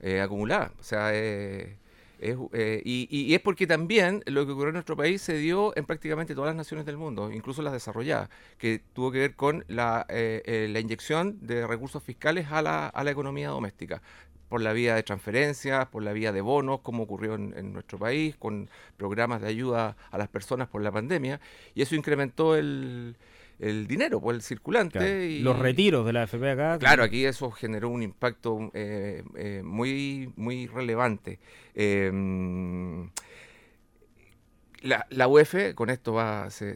eh, 0.01 0.21
acumulada. 0.21 0.71
O 0.79 0.83
sea, 0.83 1.13
es, 1.13 1.75
y, 2.21 3.07
y, 3.09 3.33
es 3.33 3.39
porque 3.41 3.65
también 3.65 4.23
lo 4.25 4.45
que 4.45 4.51
ocurrió 4.51 4.69
en 4.69 4.73
nuestro 4.73 4.97
país 4.97 5.21
se 5.21 5.37
dio 5.37 5.75
en 5.77 5.85
prácticamente 5.85 6.35
todas 6.35 6.49
las 6.49 6.55
naciones 6.55 6.85
del 6.85 6.97
mundo, 6.97 7.31
incluso 7.31 7.61
las 7.61 7.73
desarrolladas, 7.73 8.29
que 8.57 8.81
tuvo 8.93 9.11
que 9.11 9.19
ver 9.19 9.35
con 9.35 9.63
la, 9.67 10.05
la 10.09 10.79
inyección 10.79 11.37
de 11.41 11.65
recursos 11.65 12.03
fiscales 12.03 12.47
a 12.51 12.61
la, 12.61 12.87
a 12.87 13.03
la 13.03 13.11
economía 13.11 13.49
doméstica 13.49 14.01
por 14.49 14.61
la 14.61 14.73
vía 14.73 14.95
de 14.95 15.03
transferencias, 15.03 15.87
por 15.87 16.03
la 16.03 16.11
vía 16.11 16.31
de 16.31 16.41
bonos, 16.41 16.81
como 16.81 17.03
ocurrió 17.03 17.35
en, 17.35 17.71
nuestro 17.71 17.97
país, 17.97 18.35
con 18.35 18.69
programas 18.97 19.41
de 19.41 19.47
ayuda 19.47 19.95
a 20.11 20.17
las 20.17 20.27
personas 20.27 20.67
por 20.67 20.81
la 20.81 20.91
pandemia, 20.91 21.39
y 21.75 21.83
eso 21.83 21.95
incrementó 21.95 22.55
el, 22.55 23.15
dinero, 23.59 24.19
pues 24.19 24.35
el 24.35 24.41
circulante. 24.41 25.27
y, 25.27 25.39
los 25.39 25.57
retiros 25.57 26.05
de 26.05 26.13
la 26.13 26.23
AFP 26.23 26.49
acá. 26.49 26.79
Claro, 26.79 27.03
aquí 27.03 27.25
eso 27.25 27.51
generó 27.51 27.89
un 27.89 28.01
impacto 28.01 28.71
eh, 28.73 29.23
eh, 29.35 29.61
muy, 29.63 30.33
muy 30.35 30.67
relevante. 30.67 31.39
Eh, 31.75 32.11
la, 34.81 35.05
la 35.09 35.27
UEF 35.27 35.73
con 35.75 35.89
esto 35.89 36.13
va 36.13 36.49
se, 36.49 36.75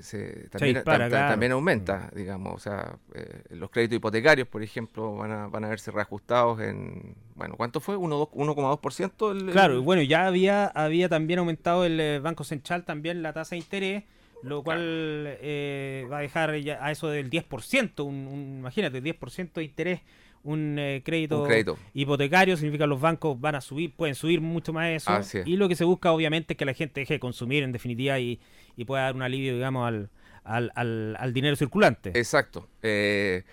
también, 0.49 0.83
también 0.83 1.51
aumenta, 1.51 2.09
digamos, 2.15 2.55
o 2.55 2.59
sea, 2.59 2.97
eh, 3.13 3.43
los 3.51 3.69
créditos 3.69 3.97
hipotecarios, 3.97 4.47
por 4.47 4.63
ejemplo, 4.63 5.15
van 5.15 5.31
a, 5.31 5.47
van 5.47 5.65
a 5.65 5.69
verse 5.69 5.91
reajustados 5.91 6.59
en, 6.61 7.15
bueno, 7.35 7.55
¿cuánto 7.55 7.79
fue? 7.79 7.95
1,2%. 7.95 9.31
El, 9.31 9.51
claro, 9.51 9.77
y 9.77 9.81
bueno, 9.81 10.01
ya 10.01 10.27
había, 10.27 10.67
había 10.67 11.09
también 11.09 11.39
aumentado 11.39 11.85
el 11.85 11.99
eh, 11.99 12.19
Banco 12.19 12.43
Central 12.43 12.83
también 12.83 13.21
la 13.21 13.33
tasa 13.33 13.55
de 13.55 13.59
interés, 13.59 14.03
lo 14.41 14.63
cual 14.63 14.81
eh, 15.41 16.05
va 16.11 16.17
a 16.17 16.21
dejar 16.21 16.49
a 16.51 16.91
eso 16.91 17.07
del 17.07 17.29
10%, 17.29 18.03
un, 18.03 18.27
un, 18.27 18.57
imagínate, 18.59 19.01
10% 19.01 19.53
de 19.53 19.63
interés 19.63 20.01
un, 20.43 20.77
eh, 20.77 21.01
crédito 21.03 21.47
hipotecario, 21.93 22.57
significa 22.57 22.83
que 22.83 22.89
los 22.89 23.01
bancos 23.01 23.39
van 23.39 23.55
a 23.55 23.61
subir, 23.61 23.93
pueden 23.95 24.15
subir 24.15 24.41
mucho 24.41 24.73
más 24.73 24.89
eso. 24.89 25.43
Y 25.45 25.57
lo 25.57 25.69
que 25.69 25.75
se 25.75 25.85
busca 25.85 26.11
obviamente 26.11 26.53
es 26.53 26.57
que 26.57 26.65
la 26.65 26.73
gente 26.73 27.01
deje 27.01 27.15
de 27.15 27.19
consumir 27.19 27.63
en 27.63 27.71
definitiva 27.71 28.19
y, 28.19 28.39
pueda 28.85 29.03
dar 29.03 29.15
un 29.15 29.21
alivio, 29.21 29.53
digamos, 29.53 29.87
al, 29.87 30.09
al, 30.43 31.15
al, 31.17 31.33
dinero 31.33 31.55
circulante. 31.55 32.11
Exacto. 32.15 32.67
Eh, 32.81 33.43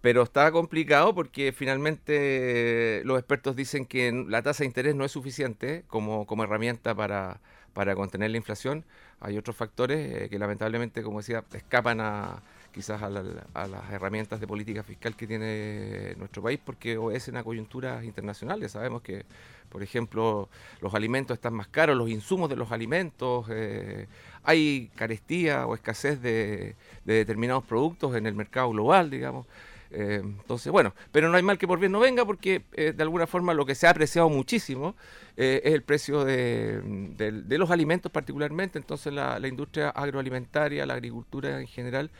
pero 0.00 0.22
está 0.22 0.52
complicado 0.52 1.14
porque 1.14 1.52
finalmente 1.52 3.02
los 3.04 3.18
expertos 3.18 3.56
dicen 3.56 3.86
que 3.86 4.24
la 4.28 4.42
tasa 4.42 4.62
de 4.62 4.66
interés 4.66 4.94
no 4.94 5.04
es 5.04 5.10
suficiente 5.10 5.84
como, 5.88 6.26
como 6.26 6.44
herramienta 6.44 6.94
para, 6.94 7.40
para 7.72 7.96
contener 7.96 8.30
la 8.30 8.36
inflación. 8.36 8.84
Hay 9.18 9.36
otros 9.36 9.56
factores 9.56 10.22
eh, 10.22 10.28
que 10.28 10.38
lamentablemente, 10.38 11.02
como 11.02 11.18
decía, 11.18 11.44
escapan 11.52 12.00
a 12.00 12.42
quizás 12.76 13.02
a, 13.02 13.08
las 13.08 13.90
herramientas 13.90 14.38
de 14.38 14.46
política 14.46 14.82
fiscal 14.82 15.16
que 15.16 15.26
tiene 15.26 16.14
nuestro 16.18 16.42
país, 16.42 16.60
porque 16.62 16.98
obedecen 16.98 17.38
a 17.38 17.42
coyunturas 17.42 18.04
internacionales. 18.04 18.72
Sabemos 18.72 19.00
que, 19.00 19.24
por 19.70 19.82
ejemplo, 19.82 20.50
los 20.82 20.92
alimentos 20.92 21.36
están 21.36 21.54
más 21.54 21.68
caros, 21.68 21.96
los 21.96 22.10
insumos 22.10 22.50
de 22.50 22.56
los 22.56 22.72
alimentos, 22.72 23.46
eh, 23.48 24.08
hay 24.42 24.90
carestía 24.94 25.66
o 25.66 25.74
escasez 25.74 26.20
de, 26.20 26.76
determinados 27.06 27.64
productos 27.64 28.14
en 28.14 28.26
el 28.26 28.34
mercado 28.34 28.68
global, 28.68 29.08
digamos. 29.08 29.46
Eh, 29.90 30.20
entonces, 30.22 30.70
bueno, 30.70 30.92
pero 31.12 31.30
no 31.30 31.38
hay 31.38 31.42
mal 31.42 31.56
que 31.56 31.66
por 31.66 31.78
bien 31.78 31.92
no 31.92 32.00
venga 32.00 32.26
porque 32.26 32.64
eh, 32.74 32.92
de 32.94 33.02
alguna 33.02 33.26
forma 33.26 33.54
lo 33.54 33.64
que 33.64 33.74
se 33.74 33.86
ha 33.86 33.90
apreciado 33.90 34.28
muchísimo 34.28 34.96
es 35.34 35.72
el 35.72 35.82
precio 35.82 36.26
de, 36.26 36.82
los 37.48 37.70
alimentos 37.70 38.12
particularmente, 38.12 38.78
entonces 38.78 39.14
la 39.14 39.48
industria 39.48 39.88
agroalimentaria, 39.88 40.84
la 40.84 40.94
agricultura 40.94 41.58
en 41.58 41.66
general, 41.66 42.10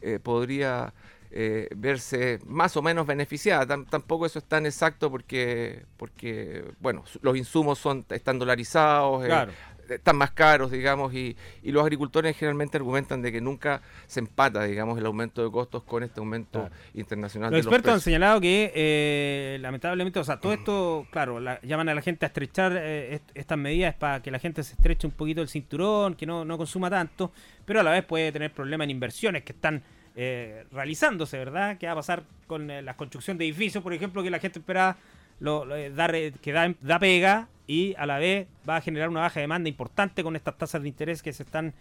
eh, 0.00 0.18
podría 0.22 0.92
eh, 1.32 1.68
verse 1.76 2.40
más 2.44 2.76
o 2.76 2.82
menos 2.82 3.06
beneficiada. 3.06 3.84
tampoco 3.84 4.26
eso 4.26 4.40
es 4.40 4.44
tan 4.44 4.66
exacto 4.66 5.10
porque, 5.10 5.84
porque 5.96 6.64
bueno, 6.80 7.04
los 7.22 7.36
insumos 7.36 7.78
son, 7.78 8.04
están 8.10 8.38
dolarizados, 8.38 9.24
eh, 9.24 9.46
están 9.90 10.16
más 10.16 10.30
caros, 10.32 10.70
digamos, 10.70 11.14
y, 11.14 11.36
los 11.62 11.82
agricultores 11.82 12.36
generalmente 12.36 12.76
argumentan 12.76 13.22
de 13.22 13.30
que 13.30 13.40
nunca 13.40 13.82
se 14.06 14.20
empata, 14.20 14.64
digamos, 14.64 14.98
el 14.98 15.06
aumento 15.06 15.44
de 15.44 15.50
costos 15.50 15.82
con 15.84 16.02
este 16.02 16.20
aumento 16.20 16.68
internacional. 16.94 17.50
Los 17.50 17.60
expertos 17.60 17.94
han 17.94 18.00
señalado 18.00 18.40
que, 18.40 19.58
lamentablemente, 19.60 20.18
o 20.18 20.24
sea, 20.24 20.40
todo 20.40 20.52
esto, 20.52 21.06
claro, 21.10 21.40
llaman 21.62 21.88
a 21.88 21.94
la 21.94 22.02
gente 22.02 22.26
a 22.26 22.28
estrechar 22.28 22.76
estas 22.76 23.58
medidas 23.58 23.94
para 23.94 24.20
que 24.20 24.30
la 24.30 24.38
gente 24.38 24.62
se 24.62 24.74
estreche 24.74 25.06
un 25.06 25.12
poquito 25.12 25.42
el 25.42 25.48
cinturón, 25.48 26.14
que 26.14 26.26
no, 26.26 26.44
no 26.44 26.58
consuma 26.58 26.90
tanto, 26.90 27.32
pero 27.64 27.80
a 27.80 27.82
la 27.82 27.92
vez 27.92 28.04
puede 28.04 28.32
tener 28.32 28.52
problemas 28.52 28.86
en 28.86 28.90
inversiones 28.90 29.44
que 29.44 29.52
están 29.52 29.82
eh, 30.16 30.64
realizándose, 30.72 31.38
¿verdad? 31.38 31.78
¿Qué 31.78 31.86
va 31.86 31.92
a 31.92 31.96
pasar 31.96 32.24
con 32.46 32.70
eh, 32.70 32.82
la 32.82 32.96
construcción 32.96 33.38
de 33.38 33.44
edificios, 33.44 33.82
por 33.82 33.92
ejemplo, 33.92 34.22
que 34.22 34.30
la 34.30 34.40
gente 34.40 34.58
espera 34.58 34.96
lo, 35.38 35.74
eh, 35.74 35.90
dar, 35.90 36.12
que 36.12 36.52
da, 36.52 36.98
pega 36.98 37.48
y 37.70 37.94
a 37.96 38.04
la 38.04 38.18
vez 38.18 38.48
va 38.68 38.78
a 38.78 38.80
generar 38.80 39.08
una 39.08 39.20
baja 39.20 39.38
demanda 39.38 39.68
importante 39.68 40.24
con 40.24 40.34
estas 40.34 40.58
tasas 40.58 40.82
de 40.82 40.88
interés 40.88 41.22
que 41.22 41.32
se 41.32 41.44
están 41.44 41.72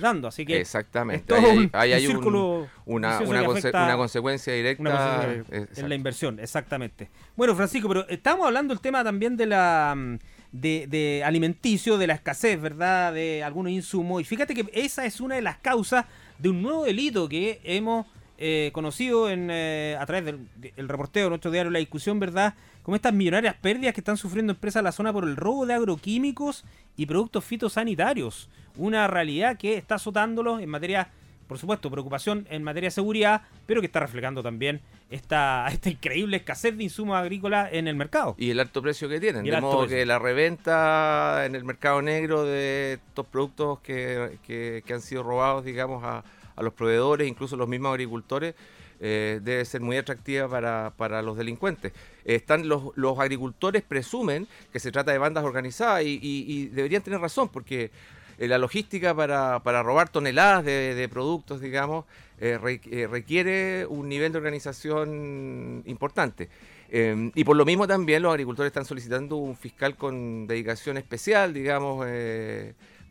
dando. 0.00 0.26
Así 0.26 0.44
que 0.44 0.60
exactamente, 0.60 1.32
hay, 1.72 1.92
hay, 1.92 2.06
un 2.08 2.66
una, 2.84 3.20
una, 3.20 3.96
consecuencia 3.96 4.52
directa 4.52 5.24
en 5.52 5.88
la 5.88 5.94
inversión, 5.94 6.40
exactamente. 6.40 7.10
Bueno, 7.36 7.54
Francisco, 7.54 7.86
pero 7.86 8.08
estamos 8.08 8.44
hablando 8.44 8.74
del 8.74 8.80
tema 8.80 9.04
también 9.04 9.36
de 9.36 9.46
la 9.46 9.94
mm, 9.96 10.18
de, 10.50 10.88
de, 10.88 11.22
alimenticio, 11.24 11.96
de 11.96 12.08
la 12.08 12.14
escasez, 12.14 12.60
¿verdad? 12.60 13.12
De 13.12 13.44
algunos 13.44 13.70
insumos. 13.70 14.22
Y 14.22 14.24
fíjate 14.24 14.52
que 14.52 14.68
esa 14.72 15.06
es 15.06 15.20
una 15.20 15.36
de 15.36 15.42
las 15.42 15.58
causas 15.58 16.06
de 16.40 16.48
un 16.48 16.60
nuevo 16.60 16.86
delito 16.86 17.28
que 17.28 17.60
hemos 17.62 18.06
eh, 18.38 18.70
conocido 18.72 19.30
en, 19.30 19.48
eh, 19.50 19.96
a 19.98 20.06
través 20.06 20.24
del, 20.24 20.88
reporteo 20.88 21.24
de 21.24 21.30
nuestro 21.30 21.50
diario 21.50 21.70
La 21.70 21.78
Discusión, 21.78 22.20
¿verdad? 22.20 22.54
Como 22.82 22.96
estas 22.96 23.12
millonarias 23.12 23.54
pérdidas 23.54 23.94
que 23.94 24.00
están 24.00 24.16
sufriendo 24.16 24.52
empresas 24.52 24.80
en 24.80 24.84
la 24.84 24.92
zona 24.92 25.12
por 25.12 25.24
el 25.24 25.36
robo 25.36 25.66
de 25.66 25.74
agroquímicos 25.74 26.64
y 26.96 27.06
productos 27.06 27.44
fitosanitarios. 27.44 28.48
Una 28.76 29.06
realidad 29.06 29.56
que 29.56 29.76
está 29.76 29.96
azotándolos 29.96 30.60
en 30.60 30.68
materia 30.68 31.10
por 31.46 31.58
supuesto, 31.58 31.90
preocupación 31.90 32.46
en 32.50 32.62
materia 32.62 32.88
de 32.88 32.92
seguridad, 32.92 33.42
pero 33.66 33.80
que 33.80 33.86
está 33.86 34.00
reflejando 34.00 34.42
también 34.42 34.80
esta, 35.10 35.66
esta 35.72 35.90
increíble 35.90 36.38
escasez 36.38 36.76
de 36.76 36.84
insumos 36.84 37.16
agrícolas 37.16 37.72
en 37.72 37.88
el 37.88 37.96
mercado. 37.96 38.34
Y 38.38 38.50
el 38.50 38.60
alto 38.60 38.82
precio 38.82 39.08
que 39.08 39.20
tienen. 39.20 39.44
De 39.44 39.60
modo 39.60 39.86
que 39.86 40.04
la 40.04 40.18
reventa 40.18 41.44
en 41.46 41.54
el 41.54 41.64
mercado 41.64 42.02
negro 42.02 42.44
de 42.44 42.94
estos 42.94 43.26
productos 43.26 43.80
que, 43.80 44.82
han 44.90 45.00
sido 45.00 45.22
robados, 45.22 45.64
digamos, 45.64 46.02
a, 46.04 46.24
los 46.62 46.72
proveedores, 46.72 47.28
incluso 47.28 47.56
los 47.56 47.68
mismos 47.68 47.90
agricultores, 47.90 48.54
eh, 48.98 49.40
debe 49.42 49.64
ser 49.64 49.82
muy 49.82 49.96
atractiva 49.96 50.48
para, 50.96 51.22
los 51.22 51.36
delincuentes. 51.36 51.92
están 52.24 52.68
los, 52.68 53.18
agricultores 53.18 53.82
presumen 53.82 54.46
que 54.72 54.80
se 54.80 54.90
trata 54.90 55.12
de 55.12 55.18
bandas 55.18 55.44
organizadas 55.44 56.02
y 56.04 56.68
deberían 56.68 57.02
tener 57.02 57.20
razón 57.20 57.48
porque 57.48 57.90
eh, 58.38 58.48
la 58.48 58.58
logística 58.58 59.14
para, 59.14 59.60
para, 59.62 59.82
robar 59.82 60.08
toneladas 60.10 60.64
de, 60.64 61.08
productos, 61.10 61.60
digamos, 61.60 62.04
eh, 62.38 62.58
requiere 62.58 63.86
un 63.86 64.08
nivel 64.08 64.32
de 64.32 64.38
organización 64.38 65.82
importante. 65.86 66.48
Y 66.88 67.44
por 67.44 67.56
lo 67.56 67.64
mismo 67.64 67.86
también 67.88 68.22
los 68.22 68.30
agricultores 68.30 68.70
están 68.70 68.84
solicitando 68.84 69.36
un 69.36 69.56
fiscal 69.56 69.96
con 69.96 70.46
dedicación 70.46 70.96
especial, 70.96 71.52
digamos, 71.52 72.06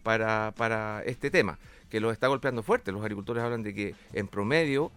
para, 0.02 0.54
para, 0.56 1.04
este 1.06 1.30
tema, 1.30 1.60
que 1.96 2.02
los 2.02 2.14
está 2.14 2.28
golpeando 2.28 2.64
fuerte. 2.64 2.92
Los 2.92 3.02
agricultores 3.02 3.44
hablan 3.44 3.64
de 3.64 3.74
que 3.74 3.96
en 4.14 4.28
promedio 4.28 4.92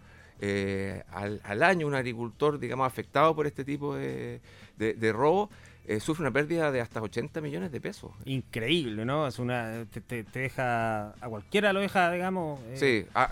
al, 1.11 1.41
al, 1.43 1.63
año 1.63 1.87
un 1.87 1.95
agricultor, 1.95 2.59
digamos, 2.59 2.87
afectado 2.87 3.35
por 3.35 3.47
este 3.47 3.65
tipo 3.65 3.95
de, 3.95 4.41
de 4.77 5.13
robo, 5.13 5.49
eh, 5.89 5.99
sufre 5.99 6.21
una 6.21 6.31
pérdida 6.31 6.71
de 6.71 6.81
hasta 6.81 7.01
80 7.01 7.41
millones 7.41 7.71
de 7.71 7.81
pesos. 7.81 8.11
Increíble, 8.25 9.05
¿no? 9.05 9.25
Es 9.25 9.39
una 9.39 9.87
te, 10.07 10.21
deja 10.21 11.09
a 11.19 11.27
cualquiera 11.27 11.73
lo 11.73 11.79
deja, 11.79 12.11
digamos. 12.11 12.59
Eh. 12.67 12.75
Sí, 12.75 13.05
ah, 13.15 13.27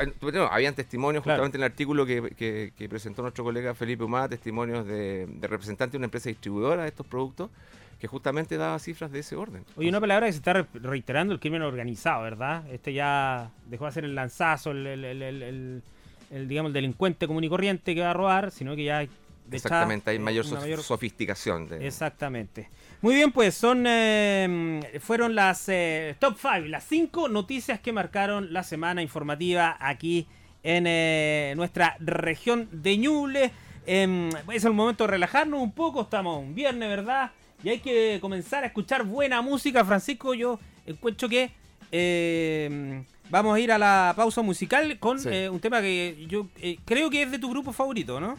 habían 0.49 0.73
testimonios 0.73 1.23
justamente 1.23 1.57
en 1.57 1.63
el 1.63 1.69
artículo 1.69 2.03
que, 2.03 2.73
presentó 2.89 3.21
nuestro 3.21 3.43
colega 3.43 3.75
Felipe 3.75 4.03
Humada, 4.03 4.29
testimonios 4.29 4.87
de, 4.87 5.27
representantes 5.41 5.91
de 5.91 5.97
una 5.97 6.05
empresa 6.05 6.29
distribuidora 6.29 6.81
de 6.81 6.87
estos 6.87 7.05
productos 7.05 7.51
que 7.99 8.07
justamente 8.07 8.57
daba 8.57 8.77
cifras 8.79 9.11
de 9.11 9.19
ese 9.19 9.35
orden. 9.35 9.65
Oye, 9.75 9.89
una 9.89 9.99
palabra 9.99 10.27
que 10.27 10.33
se 10.33 10.37
está 10.37 10.67
reiterando 10.73 11.33
el 11.33 11.39
crimen 11.39 11.61
organizado, 11.61 12.23
¿verdad? 12.23 12.63
Este 12.71 12.93
ya 12.93 13.51
dejó 13.65 13.85
de 13.85 13.91
ser 13.91 14.05
el 14.05 14.15
lanzazo, 14.15 14.71
el, 14.71 14.87
el 16.29 16.47
digamos, 16.47 16.69
el 16.69 16.73
delincuente 16.73 17.27
común 17.27 17.43
y 17.43 17.49
corriente 17.49 17.95
que 17.95 18.01
va 18.01 18.11
a 18.11 18.13
robar, 18.13 18.51
sino 18.51 18.75
que 18.75 18.83
ya 18.83 19.07
Exactamente, 19.51 20.11
hay 20.11 20.19
mayor, 20.19 20.45
sofisticación. 20.83 21.69
Exactamente. 21.79 22.69
Muy 23.01 23.15
bien, 23.15 23.31
pues 23.31 23.55
son 23.55 23.85
em, 23.87 24.81
fueron 24.99 25.35
las 25.35 25.69
eh, 25.69 26.15
top 26.19 26.37
5, 26.37 26.67
las 26.67 26.83
5 26.85 27.29
noticias 27.29 27.79
que 27.79 27.93
marcaron 27.93 28.51
la 28.51 28.63
semana 28.63 29.01
informativa 29.01 29.77
aquí 29.79 30.27
en 30.63 30.85
eh, 30.87 31.53
nuestra 31.55 31.95
región 31.99 32.67
de 32.71 32.97
Ñuble. 32.97 33.51
Em, 33.85 34.29
es 34.51 34.65
el 34.65 34.73
momento 34.73 35.05
de 35.05 35.11
relajarnos 35.11 35.61
un 35.61 35.71
poco, 35.71 36.01
estamos 36.01 36.39
un 36.39 36.53
viernes, 36.53 36.89
¿verdad? 36.89 37.31
Y 37.63 37.69
hay 37.69 37.79
que 37.79 38.19
comenzar 38.21 38.63
a 38.63 38.67
escuchar 38.67 39.03
buena 39.03 39.41
música, 39.41 39.83
Francisco. 39.83 40.33
Yo 40.33 40.59
encuentro 40.85 41.27
que 41.27 41.51
em, 41.91 43.03
vamos 43.29 43.55
a 43.55 43.59
ir 43.59 43.71
a 43.71 43.77
la 43.77 44.13
pausa 44.15 44.41
musical 44.41 44.99
con 44.99 45.19
eh, 45.27 45.49
un 45.49 45.59
tema 45.59 45.81
que 45.81 46.25
yo 46.27 46.47
creo 46.85 47.09
que 47.09 47.23
es 47.23 47.31
de 47.31 47.39
tu 47.39 47.49
grupo 47.49 47.73
favorito, 47.73 48.19
¿no? 48.19 48.37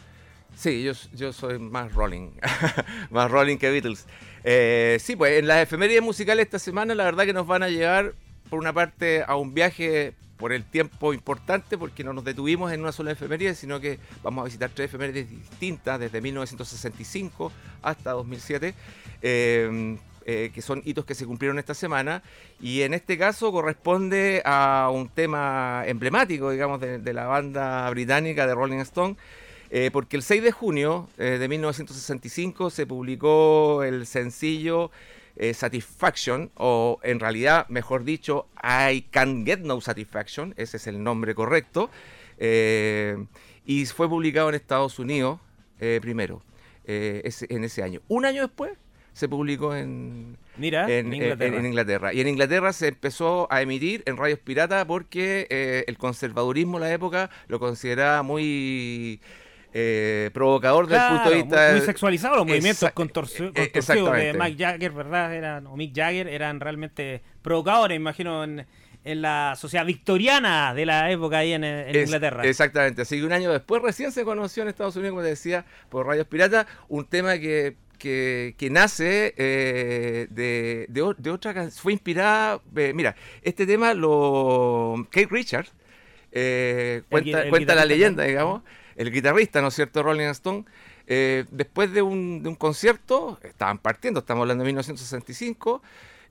Sí, 0.55 0.83
yo, 0.83 0.93
yo 1.13 1.31
soy 1.31 1.59
más 1.59 1.93
Rolling, 1.93 2.31
más 3.11 3.29
Rolling 3.29 3.57
que 3.57 3.69
Beatles. 3.69 4.07
Eh, 4.43 4.97
sí, 4.99 5.15
pues 5.15 5.39
en 5.39 5.47
las 5.47 5.63
efemérides 5.63 6.01
musicales 6.01 6.45
esta 6.45 6.59
semana 6.59 6.95
la 6.95 7.03
verdad 7.03 7.25
que 7.25 7.33
nos 7.33 7.45
van 7.45 7.63
a 7.63 7.69
llevar 7.69 8.13
por 8.49 8.59
una 8.59 8.73
parte 8.73 9.23
a 9.27 9.35
un 9.35 9.53
viaje 9.53 10.15
por 10.39 10.53
el 10.53 10.63
tiempo 10.63 11.13
importante 11.13 11.77
porque 11.77 12.03
no 12.03 12.13
nos 12.13 12.23
detuvimos 12.23 12.71
en 12.71 12.81
una 12.81 12.91
sola 12.91 13.11
efeméride, 13.11 13.53
sino 13.53 13.79
que 13.79 13.99
vamos 14.23 14.41
a 14.41 14.45
visitar 14.45 14.71
tres 14.73 14.85
efemérides 14.89 15.29
distintas 15.29 15.99
desde 15.99 16.21
1965 16.21 17.51
hasta 17.81 18.11
2007. 18.11 18.73
Eh, 19.21 19.97
eh, 20.25 20.51
que 20.53 20.61
son 20.61 20.83
hitos 20.85 21.05
que 21.05 21.15
se 21.15 21.25
cumplieron 21.25 21.57
esta 21.57 21.73
semana, 21.73 22.21
y 22.61 22.81
en 22.81 22.93
este 22.93 23.17
caso 23.17 23.51
corresponde 23.51 24.43
a 24.45 24.91
un 24.93 25.09
tema 25.09 25.83
emblemático, 25.87 26.51
digamos, 26.51 26.79
de 26.79 27.13
la 27.13 27.25
banda 27.25 27.89
británica 27.89 28.45
de 28.45 28.53
Rolling 28.53 28.77
Stone, 28.79 29.15
eh, 29.71 29.91
porque 29.93 30.17
el 30.17 30.23
6 30.23 30.41
de 30.41 30.51
junio 30.51 31.07
eh, 31.19 31.37
de 31.39 31.47
1965 31.47 32.71
se 32.71 32.87
publicó 32.87 33.83
el 33.83 34.07
sencillo 34.07 34.89
eh, 35.39 35.53
Satisfaction, 35.53 36.51
o 36.55 36.99
en 37.01 37.19
realidad, 37.19 37.67
mejor 37.69 38.03
dicho, 38.03 38.47
I 38.61 39.01
Can't 39.09 39.45
Get 39.45 39.59
No 39.59 39.81
Satisfaction, 39.81 40.53
ese 40.57 40.77
es 40.77 40.87
el 40.87 41.01
nombre 41.03 41.33
correcto, 41.33 41.89
y 43.65 43.85
fue 43.87 44.07
publicado 44.07 44.49
en 44.49 44.55
Estados 44.55 44.99
Unidos 44.99 45.39
primero, 46.01 46.41
en 46.85 47.63
ese 47.63 47.83
año. 47.83 48.01
Un 48.07 48.25
año 48.25 48.43
después 48.43 48.73
se 49.11 49.27
publicó 49.27 49.75
en, 49.75 50.37
en, 50.57 51.13
Inglaterra. 51.13 52.13
Y 52.13 52.21
en 52.21 52.27
Inglaterra 52.29 52.71
se 52.71 52.87
empezó 52.87 53.51
a 53.51 53.61
emitir 53.61 54.03
en 54.05 54.15
radios 54.15 54.39
pirata 54.39 54.85
porque 54.85 55.83
el 55.87 55.97
conservadurismo 55.97 56.77
en 56.77 56.83
la 56.83 56.93
época 56.93 57.29
lo 57.47 57.59
consideraba 57.59 58.23
muy 58.23 59.19
eh, 59.71 60.31
provocador 60.33 60.87
desde 60.87 61.03
el 61.03 61.13
punto 61.13 61.29
de 61.29 61.35
vista. 61.35 61.71
Muy, 61.71 61.81
sexualizado 61.81 62.37
los 62.37 62.47
movimientos 62.47 62.91
contorsivos 62.91 63.53
de 63.53 64.35
Mike 64.39 64.63
Jagger, 64.63 64.91
¿verdad? 64.91 65.33
Eran, 65.33 65.67
o 65.67 65.75
Mick 65.75 65.95
Jagger 65.95 66.27
eran 66.27 66.59
realmente 66.59 67.21
provocadores, 67.41 67.95
imagino, 67.95 68.43
en, 68.43 68.65
la 69.03 69.55
sociedad 69.55 69.85
victoriana 69.85 70.73
de 70.73 70.85
la 70.85 71.09
época 71.09 71.39
ahí 71.39 71.53
en, 71.53 71.63
Inglaterra. 71.63 72.43
Exactamente, 72.45 73.01
así 73.01 73.17
que 73.17 73.25
un 73.25 73.31
año 73.31 73.51
después 73.51 73.81
recién 73.81 74.11
se 74.11 74.23
conoció 74.23 74.61
en 74.63 74.69
Estados 74.69 74.95
Unidos, 74.95 75.11
como 75.13 75.23
te 75.23 75.29
decía, 75.29 75.65
por 75.89 76.05
Radios 76.05 76.27
Piratas, 76.27 76.67
un 76.87 77.05
tema 77.05 77.37
que 77.37 77.75
que, 77.97 78.69
nace 78.71 79.33
eh, 79.37 80.27
de, 80.29 80.85
de, 80.87 81.31
otra 81.31 81.53
canción, 81.53 81.81
fue 81.81 81.91
inspirada, 81.91 82.61
eh, 82.75 82.93
mira, 82.95 83.15
este 83.41 83.65
tema 83.65 83.93
lo 83.93 85.07
Kate 85.11 85.27
Richards 85.29 85.73
cuenta, 87.09 87.49
cuenta 87.49 87.75
la 87.75 87.85
leyenda, 87.85 88.23
digamos, 88.23 88.61
el 88.99 89.11
guitarrista, 89.11 89.61
¿no 89.61 89.69
es 89.69 89.75
cierto?, 89.75 90.03
Rolling 90.03 90.27
Stone, 90.27 90.65
después 91.07 91.91
de 91.93 92.01
un, 92.01 92.55
concierto, 92.55 93.39
estaban 93.43 93.79
partiendo, 93.79 94.19
estamos 94.19 94.41
hablando 94.43 94.63
de 94.63 94.67
1965, 94.67 95.81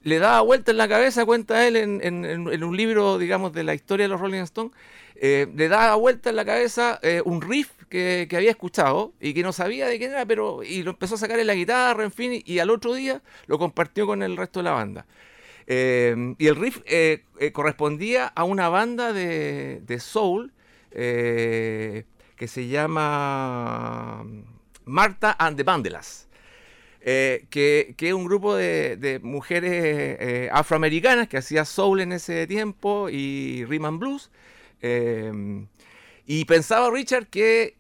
le 0.03 0.19
daba 0.19 0.43
vuelta 0.43 0.71
en 0.71 0.77
la 0.77 0.87
cabeza, 0.87 1.25
cuenta 1.25 1.67
él 1.67 1.77
en, 1.77 2.63
un 2.63 2.77
libro, 2.77 3.19
digamos, 3.19 3.53
de 3.53 3.65
la 3.65 3.75
historia 3.75 4.05
de 4.05 4.09
los 4.09 4.21
Rolling 4.21 4.43
Stones, 4.43 4.73
eh, 5.17 5.49
le 5.57 5.69
daba 5.69 5.97
vuelta 5.97 6.31
en 6.31 6.37
la 6.37 6.45
cabeza 6.45 7.01
eh, 7.03 7.23
un 7.25 7.43
riff 7.43 7.71
que, 7.89 8.29
había 8.37 8.51
escuchado 8.51 9.13
y 9.21 9.35
que 9.35 9.43
no 9.43 9.53
sabía 9.53 9.89
de 9.89 9.99
quién 9.99 10.13
era, 10.13 10.27
pero 10.27 10.63
y 10.63 10.83
lo 10.83 10.91
empezó 10.93 11.17
a 11.17 11.19
sacar 11.19 11.41
en 11.41 11.47
la 11.47 11.55
guitarra, 11.55 12.05
en 12.05 12.13
fin, 12.13 12.43
y, 12.45 12.59
al 12.59 12.71
otro 12.71 12.93
día 12.95 13.23
lo 13.47 13.59
compartió 13.59 14.07
con 14.07 14.23
el 14.23 14.37
resto 14.37 14.61
de 14.61 14.65
la 14.65 14.73
banda. 14.73 15.07
Eh, 15.67 16.35
y 16.39 16.47
el 16.47 16.57
riff 16.57 16.81
correspondía 17.53 18.27
a 18.27 18.45
una 18.45 18.69
banda 18.69 19.13
de 19.13 19.99
soul 20.01 20.53
que 22.39 22.49
se 22.49 22.69
llama 22.69 24.25
Marta 24.85 25.37
and 25.39 25.57
the 25.57 25.65
Bandelas. 25.65 26.29
Eh, 27.01 27.47
que, 27.51 27.95
es 27.99 28.13
un 28.13 28.25
grupo 28.25 28.55
de, 28.55 29.21
mujeres 29.23 29.73
eh, 29.73 30.51
afroamericanas 30.53 31.29
que 31.29 31.39
hacía 31.39 31.65
soul 31.65 32.01
en 32.01 32.13
ese 32.13 32.47
tiempo 32.47 33.09
y 33.11 33.65
rhythm 33.67 33.99
blues. 33.99 34.31
Eh, 34.81 35.67
y 36.27 36.45
pensaba 36.45 36.91
Richard 36.91 37.27
que 37.27 37.77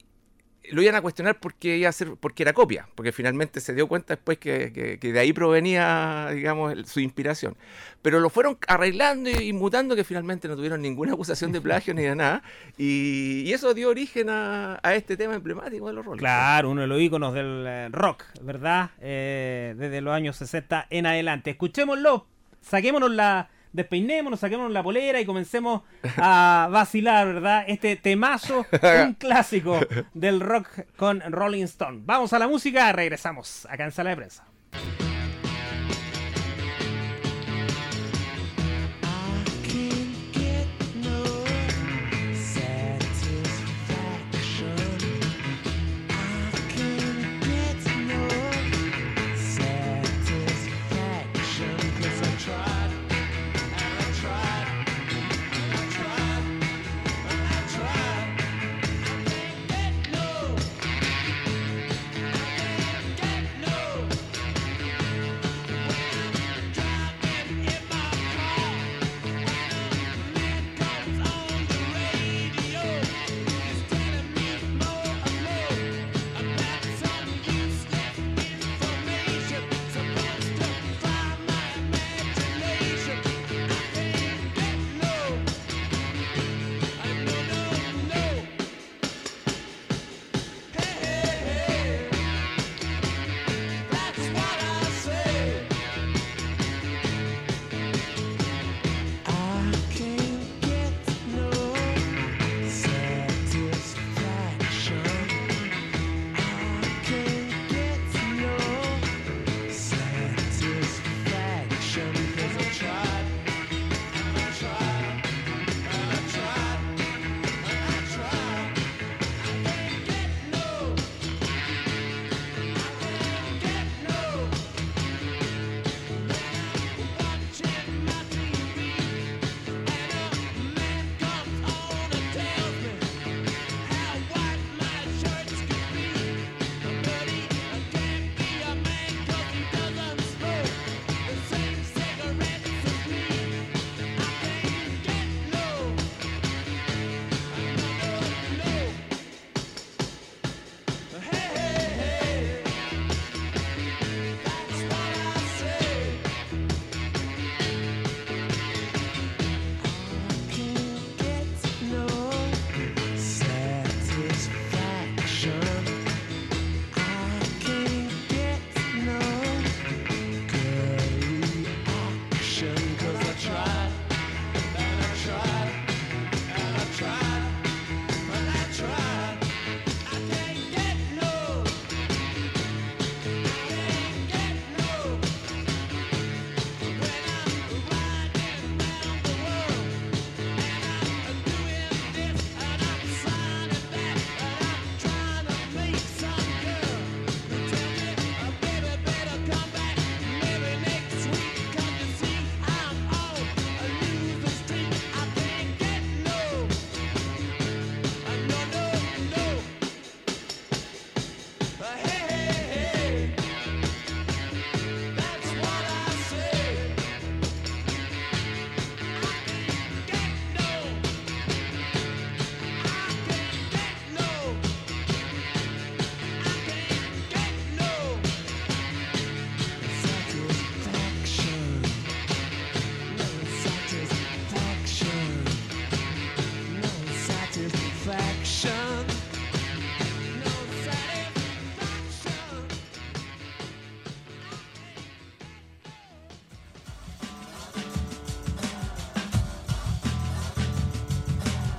lo 0.70 0.82
iban 0.82 0.94
a 0.94 1.02
cuestionar 1.02 1.38
porque 1.40 1.76
iba 1.76 1.88
a 1.88 1.92
ser, 1.92 2.14
porque 2.20 2.42
era 2.42 2.52
copia, 2.52 2.88
porque 2.94 3.12
finalmente 3.12 3.60
se 3.60 3.74
dio 3.74 3.86
cuenta 3.86 4.14
después 4.14 4.38
que, 4.38 4.98
de 5.00 5.18
ahí 5.18 5.32
provenía, 5.32 6.28
digamos, 6.32 6.74
su 6.86 7.00
inspiración. 7.00 7.56
Pero 8.02 8.20
lo 8.20 8.30
fueron 8.30 8.58
arreglando 8.66 9.30
y, 9.30 9.52
mutando 9.52 9.96
que 9.96 10.04
finalmente 10.04 10.48
no 10.48 10.56
tuvieron 10.56 10.80
ninguna 10.82 11.12
acusación 11.12 11.52
de 11.52 11.60
plagio 11.60 11.94
ni 11.94 12.02
de 12.02 12.14
nada. 12.14 12.42
Y, 12.76 13.50
eso 13.52 13.74
dio 13.74 13.88
origen 13.88 14.28
a, 14.30 14.80
este 14.94 15.16
tema 15.16 15.34
emblemático 15.34 15.88
de 15.88 15.92
los 15.92 16.04
roles. 16.04 16.20
Claro, 16.20 16.70
uno 16.70 16.82
de 16.82 16.86
los 16.86 17.00
íconos 17.00 17.34
del 17.34 17.64
eh, 17.66 17.88
rock, 17.90 18.24
¿verdad? 18.42 18.90
Eh, 19.00 19.74
desde 19.76 20.00
los 20.00 20.14
años 20.14 20.36
60 20.36 20.86
en 20.90 21.06
adelante. 21.06 21.50
Escuchémoslo, 21.50 22.26
saquémonos 22.60 23.10
la 23.10 23.50
despeinémonos, 23.78 24.40
saquémonos 24.40 24.72
la 24.72 24.82
polera 24.82 25.20
y 25.20 25.24
comencemos 25.24 25.82
a 26.16 26.68
vacilar, 26.72 27.26
¿verdad? 27.26 27.64
Este 27.66 27.96
temazo, 27.96 28.66
un 29.06 29.14
clásico 29.14 29.80
del 30.12 30.40
rock 30.40 30.68
con 30.96 31.20
Rolling 31.20 31.64
Stone. 31.64 32.02
Vamos 32.04 32.32
a 32.32 32.38
la 32.38 32.48
música, 32.48 32.92
regresamos 32.92 33.66
acá 33.70 33.84
en 33.84 33.92
Sala 33.92 34.10
de 34.10 34.16
Prensa. 34.16 34.44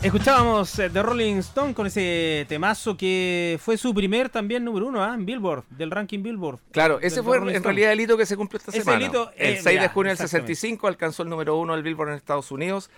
Escuchábamos 0.09 0.71
The 0.71 0.85
eh, 0.85 1.03
Rolling 1.03 1.35
Stone 1.35 1.75
con 1.75 1.85
ese 1.85 2.43
temazo 2.49 2.97
que 2.97 3.59
fue 3.61 3.77
su 3.77 3.93
primer 3.93 4.27
también 4.27 4.65
número 4.65 4.87
uno 4.87 5.03
¿ah? 5.03 5.13
en 5.13 5.23
Billboard, 5.23 5.65
del 5.69 5.91
ranking 5.91 6.23
Billboard. 6.23 6.57
Claro, 6.71 6.99
ese 6.99 7.21
fue 7.21 7.37
en 7.37 7.63
realidad 7.63 7.91
el 7.91 8.01
hito 8.01 8.17
que 8.17 8.25
se 8.25 8.35
cumplió 8.35 8.57
esta 8.57 8.71
semana. 8.71 9.05
el 9.37 9.59
6 9.59 9.67
eh, 9.67 9.79
de 9.79 9.87
junio 9.89 10.09
del 10.09 10.17
65 10.17 10.87
alcanzó 10.87 11.21
el 11.21 11.29
número 11.29 11.57
uno 11.57 11.75
del 11.75 11.83
Billboard 11.83 12.09
en 12.09 12.15
Estados 12.15 12.49
Unidos. 12.49 12.89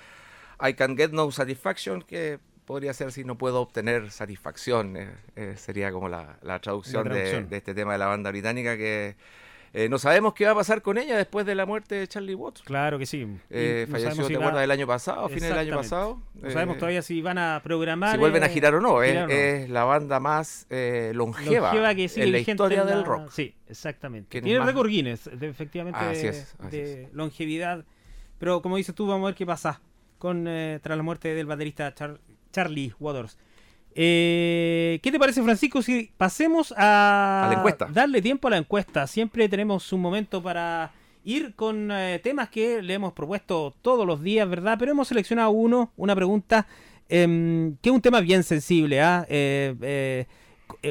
I 0.65 0.73
Can 0.73 0.95
Get 0.95 1.11
No 1.11 1.29
Satisfaction, 1.31 2.01
que 2.01 2.39
podría 2.63 2.93
ser 2.93 3.11
si 3.11 3.25
no 3.25 3.37
puedo 3.37 3.59
obtener 3.59 4.09
satisfacción, 4.09 4.95
eh, 4.95 5.55
sería 5.57 5.91
como 5.91 6.07
la, 6.07 6.37
traducción, 6.61 7.09
De, 7.09 7.43
de, 7.43 7.57
este 7.57 7.73
tema 7.73 7.91
de 7.91 7.97
la 7.97 8.05
banda 8.05 8.31
británica 8.31 8.77
que 8.77 9.17
eh, 9.73 9.87
no 9.87 9.97
sabemos 9.97 10.33
qué 10.33 10.45
va 10.45 10.51
a 10.51 10.55
pasar 10.55 10.81
con 10.81 10.97
ella 10.97 11.15
después 11.15 11.45
de 11.45 11.55
la 11.55 11.65
muerte 11.65 11.95
de 11.95 12.07
Charlie 12.07 12.35
Watts. 12.35 12.61
Claro 12.63 12.99
que 12.99 13.05
sí. 13.05 13.25
Eh, 13.49 13.87
falleció, 13.89 14.27
¿te 14.27 14.35
acuerdas 14.35 14.59
del 14.61 14.71
año 14.71 14.85
pasado, 14.85 15.25
a 15.25 15.29
fines 15.29 15.47
del 15.47 15.57
año 15.57 15.77
pasado? 15.77 16.21
No 16.33 16.51
sabemos 16.51 16.75
eh, 16.75 16.79
todavía 16.79 17.01
si 17.01 17.21
van 17.21 17.37
a 17.37 17.61
programar. 17.63 18.11
Si 18.11 18.17
vuelven 18.17 18.43
a 18.43 18.49
girar 18.49 18.75
o 18.75 18.81
no. 18.81 19.01
Es 19.01 19.69
la 19.69 19.85
banda 19.85 20.19
más 20.19 20.67
longeva, 20.69 21.71
en 21.73 22.31
la 22.31 22.39
historia 22.39 22.83
del 22.83 23.05
rock. 23.05 23.29
Sí, 23.31 23.55
exactamente. 23.67 24.41
Tiene 24.41 24.63
récord 24.65 24.89
Guinness, 24.89 25.27
efectivamente, 25.27 25.99
de, 26.69 27.09
longevidad. 27.13 27.85
Pero 28.39 28.61
como 28.61 28.77
dices 28.77 28.93
tú, 28.93 29.07
vamos 29.07 29.25
a 29.25 29.27
ver 29.27 29.35
qué 29.35 29.45
pasa 29.45 29.81
con 30.17 30.45
tras 30.81 30.97
la 30.97 31.03
muerte 31.03 31.33
del 31.33 31.45
baterista 31.45 31.93
Charlie 32.51 32.93
Waters. 32.99 33.37
Eh, 33.93 34.99
¿Qué 35.03 35.11
te 35.11 35.19
parece, 35.19 35.43
Francisco, 35.43 35.81
si 35.81 36.11
pasemos 36.17 36.73
a, 36.77 37.63
darle 37.89 38.21
tiempo 38.21 38.47
a 38.47 38.51
la 38.51 38.57
encuesta? 38.57 39.05
Siempre 39.07 39.49
tenemos 39.49 39.91
un 39.91 40.01
momento 40.01 40.41
para 40.41 40.91
ir 41.23 41.53
con 41.55 41.91
eh, 41.91 42.19
temas 42.23 42.49
que 42.49 42.81
le 42.81 42.93
hemos 42.93 43.13
propuesto 43.13 43.75
todos 43.81 44.07
los 44.07 44.23
días, 44.23 44.49
¿verdad? 44.49 44.77
Pero 44.79 44.91
hemos 44.91 45.07
seleccionado 45.07 45.51
uno, 45.51 45.91
una 45.97 46.15
pregunta, 46.15 46.67
em, 47.09 47.75
que 47.81 47.89
es 47.89 47.95
un 47.95 48.01
tema 48.01 48.21
bien 48.21 48.43
sensible, 48.43 49.01
¿ah? 49.01 49.25
Eh, 49.29 50.25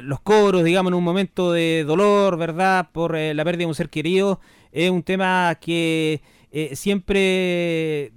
los 0.02 0.20
coros, 0.20 0.62
digamos, 0.62 0.90
en 0.90 0.94
un 0.94 1.04
momento 1.04 1.52
de 1.52 1.84
dolor, 1.86 2.36
¿verdad? 2.36 2.90
Por 2.92 3.16
la 3.16 3.44
pérdida 3.44 3.60
de 3.60 3.66
un 3.66 3.74
ser 3.74 3.88
querido, 3.88 4.40
es 4.72 4.90
un 4.90 5.02
tema 5.02 5.56
que 5.58 6.20
siempre 6.74 8.12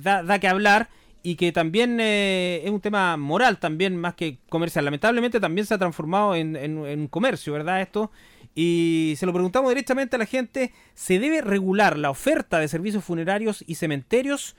da, 0.00 0.22
da 0.22 0.38
que 0.38 0.46
hablar 0.46 0.88
y 1.22 1.36
que 1.36 1.52
también 1.52 2.00
eh, 2.00 2.62
es 2.64 2.70
un 2.70 2.80
tema 2.80 3.16
moral 3.16 3.58
también 3.58 3.96
más 3.96 4.14
que 4.14 4.38
comercial. 4.48 4.84
Lamentablemente 4.84 5.38
también 5.40 5.66
se 5.66 5.74
ha 5.74 5.78
transformado 5.78 6.34
en, 6.34 6.56
en, 6.56 7.06
comercio, 7.08 7.52
¿verdad? 7.52 7.82
Esto. 7.82 8.10
Y 8.54 9.14
se 9.16 9.26
lo 9.26 9.32
preguntamos 9.32 9.70
directamente 9.70 10.16
a 10.16 10.18
la 10.18 10.26
gente, 10.26 10.72
¿se 10.94 11.18
debe 11.18 11.42
regular 11.42 11.98
la 11.98 12.10
oferta 12.10 12.58
de 12.58 12.68
servicios 12.68 13.04
funerarios 13.04 13.64
y 13.66 13.74
cementerios? 13.76 14.56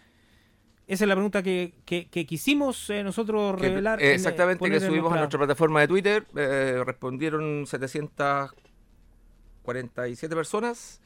Esa 0.87 1.03
es 1.05 1.07
la 1.07 1.15
pregunta 1.15 1.43
que, 1.43 1.73
que, 1.85 2.25
quisimos 2.25 2.89
eh, 2.89 3.03
nosotros 3.03 3.59
revelar. 3.59 4.01
Eh, 4.01 4.13
exactamente, 4.13 4.69
que 4.69 4.79
subimos 4.79 5.11
a 5.13 5.17
nuestra 5.17 5.39
plataforma 5.39 5.81
de 5.81 5.87
Twitter. 5.87 6.25
respondieron 6.33 7.65
747 7.65 10.35
personas. 10.35 11.01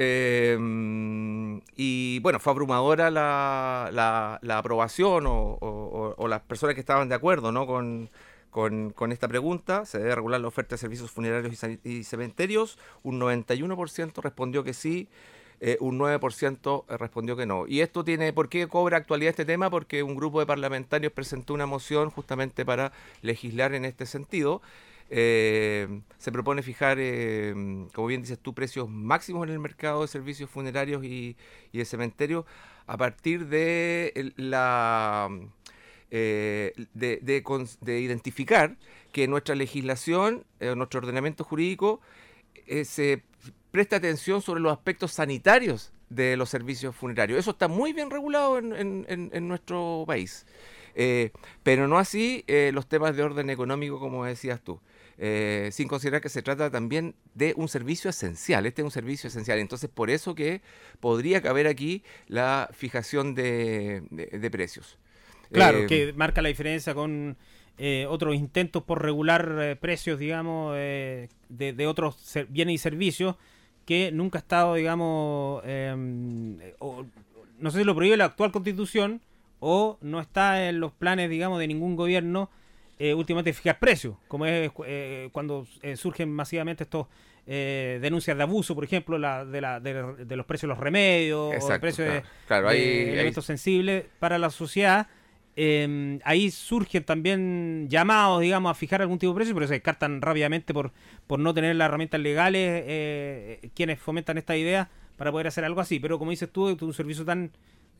Em, 0.00 1.60
y 1.74 2.20
bueno, 2.20 2.38
fue 2.38 2.52
abrumadora 2.52 3.10
la, 3.10 3.90
la, 4.40 4.58
aprobación 4.58 5.24
o, 5.26 6.26
las 6.28 6.40
personas 6.42 6.76
que 6.76 6.80
estaban 6.80 7.08
de 7.08 7.16
acuerdo 7.16 7.50
¿no? 7.50 7.66
con, 7.66 8.08
con, 8.50 9.12
esta 9.12 9.26
pregunta. 9.26 9.84
¿Se 9.86 9.98
debe 9.98 10.14
regular 10.14 10.40
la 10.40 10.46
oferta 10.46 10.76
de 10.76 10.78
servicios 10.78 11.10
funerarios 11.10 11.64
y, 11.82 12.04
cementerios? 12.04 12.78
Un 13.02 13.20
91% 13.20 14.22
respondió 14.22 14.62
que 14.62 14.72
sí. 14.72 15.08
Eh, 15.60 15.76
un 15.80 15.98
9% 15.98 16.84
respondió 16.96 17.36
que 17.36 17.44
no. 17.44 17.66
¿Y 17.66 17.80
esto 17.80 18.04
tiene, 18.04 18.32
por 18.32 18.48
qué 18.48 18.68
cobra 18.68 18.98
actualidad 18.98 19.30
este 19.30 19.44
tema? 19.44 19.68
Porque 19.68 20.04
un 20.04 20.14
grupo 20.14 20.38
de 20.38 20.46
parlamentarios 20.46 21.12
presentó 21.12 21.54
una 21.54 21.66
moción 21.66 22.10
justamente 22.10 22.64
para 22.64 22.92
legislar 23.22 23.74
en 23.74 23.84
este 23.84 24.06
sentido. 24.06 24.62
Eh, 25.10 26.02
se 26.18 26.32
propone 26.32 26.62
fijar, 26.62 26.98
eh, 27.00 27.54
como 27.94 28.08
bien 28.08 28.20
dices 28.20 28.38
tú, 28.38 28.54
precios 28.54 28.88
máximos 28.88 29.46
en 29.46 29.54
el 29.54 29.58
mercado 29.58 30.02
de 30.02 30.08
servicios 30.08 30.50
funerarios 30.50 31.02
y, 31.04 31.36
de 31.72 31.84
cementerios 31.84 32.44
a 32.86 32.96
partir 32.96 33.46
de 33.46 34.32
la 34.36 35.30
eh, 36.10 36.72
de, 36.94 38.00
identificar 38.00 38.76
que 39.12 39.28
nuestra 39.28 39.54
legislación, 39.54 40.44
nuestro 40.76 41.00
ordenamiento 41.00 41.44
jurídico, 41.44 42.00
se 42.84 43.22
presta 43.70 43.96
atención 43.96 44.42
sobre 44.42 44.60
los 44.60 44.72
aspectos 44.72 45.12
sanitarios 45.12 45.92
de 46.10 46.36
los 46.36 46.50
servicios 46.50 46.94
funerarios. 46.94 47.38
Eso 47.38 47.52
está 47.52 47.68
muy 47.68 47.92
bien 47.92 48.10
regulado 48.10 48.58
en, 48.58 49.48
nuestro 49.48 50.04
país. 50.06 50.46
pero 51.62 51.88
no 51.88 51.98
así 51.98 52.44
los 52.72 52.86
temas 52.88 53.16
de 53.16 53.22
orden 53.22 53.50
económico, 53.50 53.98
como 53.98 54.24
decías 54.24 54.60
tú. 54.62 54.80
Eh, 55.20 55.70
sin 55.72 55.88
considerar 55.88 56.20
que 56.20 56.28
se 56.28 56.42
trata 56.42 56.70
también 56.70 57.16
de 57.34 57.52
un 57.56 57.68
servicio 57.68 58.08
esencial. 58.08 58.66
Este 58.66 58.82
es 58.82 58.84
un 58.84 58.92
servicio 58.92 59.26
esencial. 59.26 59.58
Entonces, 59.58 59.90
por 59.92 60.10
eso 60.10 60.36
que 60.36 60.60
podría 61.00 61.42
caber 61.42 61.66
aquí 61.66 62.04
la 62.28 62.70
fijación 62.72 63.34
de, 63.34 64.48
precios. 64.52 64.96
Claro, 65.50 65.78
eh, 65.78 65.86
que 65.86 66.12
marca 66.12 66.40
la 66.40 66.50
diferencia 66.50 66.94
con 66.94 67.36
eh, 67.78 68.06
otros 68.08 68.36
intentos 68.36 68.84
por 68.84 69.02
regular 69.02 69.76
precios, 69.80 70.20
digamos, 70.20 70.76
de, 70.76 71.86
otros 71.88 72.16
bienes 72.48 72.76
y 72.76 72.78
servicios 72.78 73.34
que 73.86 74.12
nunca 74.12 74.38
ha 74.38 74.42
estado, 74.42 74.74
digamos, 74.74 75.62
em, 75.64 76.58
no 77.58 77.70
sé 77.72 77.78
si 77.78 77.84
lo 77.84 77.94
prohíbe 77.96 78.16
la 78.16 78.26
actual 78.26 78.52
constitución 78.52 79.20
o 79.58 79.98
no 80.00 80.20
está 80.20 80.68
en 80.68 80.78
los 80.78 80.92
planes, 80.92 81.28
digamos, 81.28 81.58
de 81.58 81.66
ningún 81.66 81.96
gobierno 81.96 82.50
eh, 82.98 83.14
últimamente 83.14 83.52
fijar 83.52 83.78
precios, 83.78 84.16
como 84.26 84.44
es 84.44 84.70
eh, 84.86 85.28
cuando 85.32 85.66
eh, 85.82 85.96
surgen 85.96 86.30
masivamente 86.32 86.82
estos 86.82 87.06
eh, 87.46 87.98
denuncias 88.02 88.36
de 88.36 88.42
abuso, 88.42 88.74
por 88.74 88.84
ejemplo, 88.84 89.18
la, 89.18 89.44
de, 89.44 89.60
la, 89.60 89.80
de, 89.80 90.36
los 90.36 90.46
precios 90.46 90.68
de 90.68 90.74
los 90.74 90.78
remedios, 90.78 91.54
o 91.62 91.80
precios 91.80 92.08
de, 92.08 92.22
claro, 92.46 92.70
elementos 92.70 93.44
sensibles 93.44 94.04
para 94.18 94.38
la 94.38 94.50
sociedad. 94.50 95.06
Em, 95.60 96.20
ahí 96.24 96.50
surgen 96.50 97.04
también 97.04 97.86
llamados, 97.88 98.42
digamos, 98.42 98.70
a 98.70 98.74
fijar 98.74 99.00
algún 99.00 99.18
tipo 99.18 99.32
de 99.32 99.36
precio, 99.36 99.54
pero 99.54 99.66
se 99.66 99.74
descartan 99.74 100.20
rápidamente 100.20 100.72
por, 100.74 100.92
por 101.26 101.40
no 101.40 101.54
tener 101.54 101.74
las 101.74 101.86
herramientas 101.86 102.20
legales 102.20 103.58
quienes 103.74 103.98
fomentan 103.98 104.38
esta 104.38 104.56
idea 104.56 104.88
para 105.16 105.32
poder 105.32 105.48
hacer 105.48 105.64
algo 105.64 105.80
así. 105.80 105.98
Pero 105.98 106.18
como 106.18 106.30
dices 106.30 106.50
tú, 106.52 106.68
es 106.68 106.80
un 106.80 106.94
servicio 106.94 107.24
tan, 107.24 107.50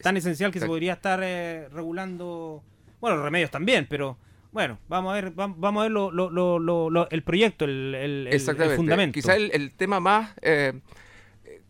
tan 0.01 0.17
esencial 0.17 0.53
que 0.53 0.61
se 0.61 0.67
podría 0.67 0.93
estar 0.93 1.19
regulando, 1.19 2.63
bueno, 3.01 3.17
los 3.17 3.25
remedios 3.25 3.51
también, 3.51 3.87
pero 3.91 4.19
bueno, 4.51 4.79
vamos 4.89 5.13
a 5.13 5.15
ver, 5.15 5.33
vamos 5.33 5.81
a 5.81 5.83
ver 5.83 5.93
lo, 5.93 6.11
lo, 6.11 6.31
lo, 6.31 7.11
el 7.11 7.23
proyecto, 7.23 7.65
el, 7.65 7.95
el, 8.31 8.41
fundamento. 8.77 9.15
Quizá 9.15 9.37
el, 9.37 9.73
tema 9.75 10.01
más 10.01 10.35
eh, 10.41 10.73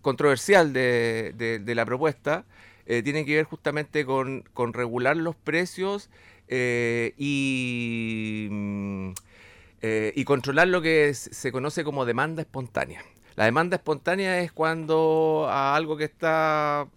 controversial 0.00 0.72
de, 0.72 1.32
de, 1.36 1.74
la 1.74 1.84
propuesta 1.84 2.44
eh, 2.86 3.02
tiene 3.02 3.24
que 3.24 3.36
ver 3.36 3.44
justamente 3.44 4.04
con, 4.04 4.44
con 4.54 4.72
regular 4.72 5.16
los 5.16 5.34
precios 5.34 6.08
eh, 6.46 7.14
y, 7.18 8.48
mm, 8.50 9.10
y 10.14 10.24
controlar 10.24 10.68
lo 10.68 10.80
que 10.80 11.14
se 11.14 11.50
conoce 11.50 11.84
como 11.84 12.04
demanda 12.04 12.42
espontánea. 12.42 13.02
La 13.34 13.44
demanda 13.44 13.76
espontánea 13.76 14.40
es 14.40 14.52
cuando 14.52 15.46
a 15.48 15.76
algo 15.76 15.96
que 15.96 16.04
está, 16.04 16.88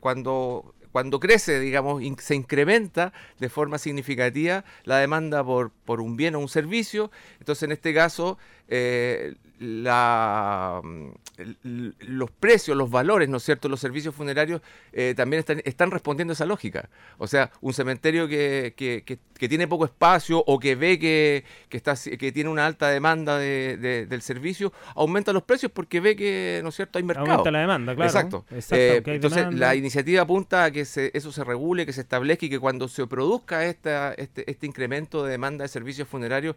cuando 0.00 0.74
cuando 0.92 1.20
crece, 1.20 1.60
digamos, 1.60 2.02
se 2.18 2.34
incrementa 2.34 3.12
de 3.38 3.48
forma 3.48 3.78
significativa 3.78 4.64
la 4.84 4.98
demanda 4.98 5.44
por, 5.44 5.70
por 5.70 6.00
un 6.00 6.16
bien 6.16 6.34
o 6.34 6.40
un 6.40 6.48
servicio. 6.48 7.10
Entonces, 7.38 7.64
en 7.64 7.72
este 7.72 7.94
caso, 7.94 8.38
eh, 8.68 9.34
la, 9.60 10.80
los 11.60 12.30
precios, 12.30 12.76
los 12.76 12.90
valores, 12.90 13.28
¿no 13.28 13.36
es 13.36 13.42
cierto?, 13.42 13.68
los 13.68 13.78
servicios 13.78 14.14
funerarios 14.14 14.62
eh, 14.92 15.12
también 15.14 15.40
están, 15.40 15.60
están, 15.64 15.90
respondiendo 15.90 16.32
a 16.32 16.34
esa 16.34 16.46
lógica. 16.46 16.88
O 17.18 17.26
sea, 17.26 17.50
un 17.60 17.74
cementerio 17.74 18.26
que, 18.26 18.72
que, 18.74 19.04
que, 19.04 19.48
tiene 19.48 19.68
poco 19.68 19.84
espacio 19.84 20.42
o 20.46 20.58
que 20.58 20.76
ve 20.76 20.98
que, 20.98 21.44
está, 21.70 21.94
que 21.94 22.32
tiene 22.32 22.48
una 22.48 22.64
alta 22.66 22.88
demanda 22.88 23.36
de, 23.38 24.06
del 24.08 24.22
servicio, 24.22 24.72
aumenta 24.94 25.32
los 25.32 25.42
precios 25.42 25.70
porque 25.72 26.00
ve 26.00 26.16
que, 26.16 26.60
¿no 26.62 26.70
es 26.70 26.76
cierto?, 26.76 26.98
hay 26.98 27.04
mercado. 27.04 27.30
Aumenta 27.30 27.50
la 27.50 27.60
demanda, 27.60 27.94
claro. 27.94 28.08
Exacto. 28.08 28.46
Eh, 28.70 29.02
entonces, 29.04 29.54
la 29.54 29.74
iniciativa 29.74 30.22
apunta 30.22 30.64
a 30.64 30.70
que 30.70 30.80
eso 30.80 31.32
se 31.32 31.44
regule, 31.44 31.84
que 31.84 31.92
se 31.92 32.00
establezca 32.00 32.46
y 32.46 32.50
que 32.50 32.58
cuando 32.58 32.88
se 32.88 33.06
produzca 33.06 33.66
esta, 33.66 34.14
este, 34.14 34.50
este 34.50 34.66
incremento 34.66 35.22
de 35.22 35.32
demanda 35.32 35.64
de 35.64 35.68
servicios 35.68 36.08
funerarios, 36.08 36.56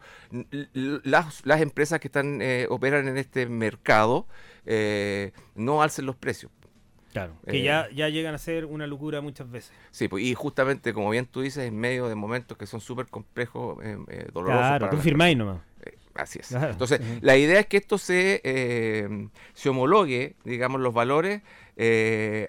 las, 0.72 1.46
las 1.46 1.60
empresas 1.60 2.00
que 2.00 2.08
están 2.08 2.42
eh, 2.42 2.68
operan 2.94 3.08
en 3.08 3.18
este 3.18 3.48
mercado 3.48 4.28
eh, 4.66 5.32
no 5.56 5.82
alcen 5.82 6.06
los 6.06 6.16
precios. 6.16 6.52
Claro, 7.12 7.34
que 7.46 7.62
ya, 7.62 7.84
eh, 7.84 7.96
ya 7.96 8.10
llegan 8.10 8.34
a 8.34 8.40
ser 8.40 8.66
una 8.66 8.88
locura 8.88 9.22
muchas 9.22 9.50
veces. 9.50 9.72
Sí, 9.92 10.08
pues, 10.08 10.24
y 10.24 10.34
justamente, 10.34 10.94
como 10.94 11.12
bien 11.12 11.28
tú 11.28 11.42
dices, 11.42 11.68
en 11.68 11.78
medio 11.78 12.10
de 12.10 12.16
momentos 12.16 12.58
que 12.58 12.66
son 12.66 12.82
súper 12.82 13.06
complejos, 13.08 13.78
dolorosos. 14.34 14.78
Claro, 14.78 14.90
tú 14.90 14.98
firmáis 14.98 15.38
nomás. 15.38 15.60
así 16.16 16.40
es. 16.40 16.52
Entonces, 16.52 17.02
la 17.22 17.38
idea 17.38 17.60
es 17.60 17.68
que 17.68 17.78
esto 17.78 18.00
se, 18.00 18.42
se 19.54 19.70
homologue, 19.70 20.36
digamos, 20.44 20.82
los 20.82 20.94
valores 20.94 21.44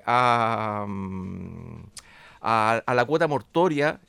a, 0.06 0.86
mm, 0.88 1.82
a, 2.40 2.94
la 2.94 3.04
cuota 3.04 3.26
mortoria 3.26 4.00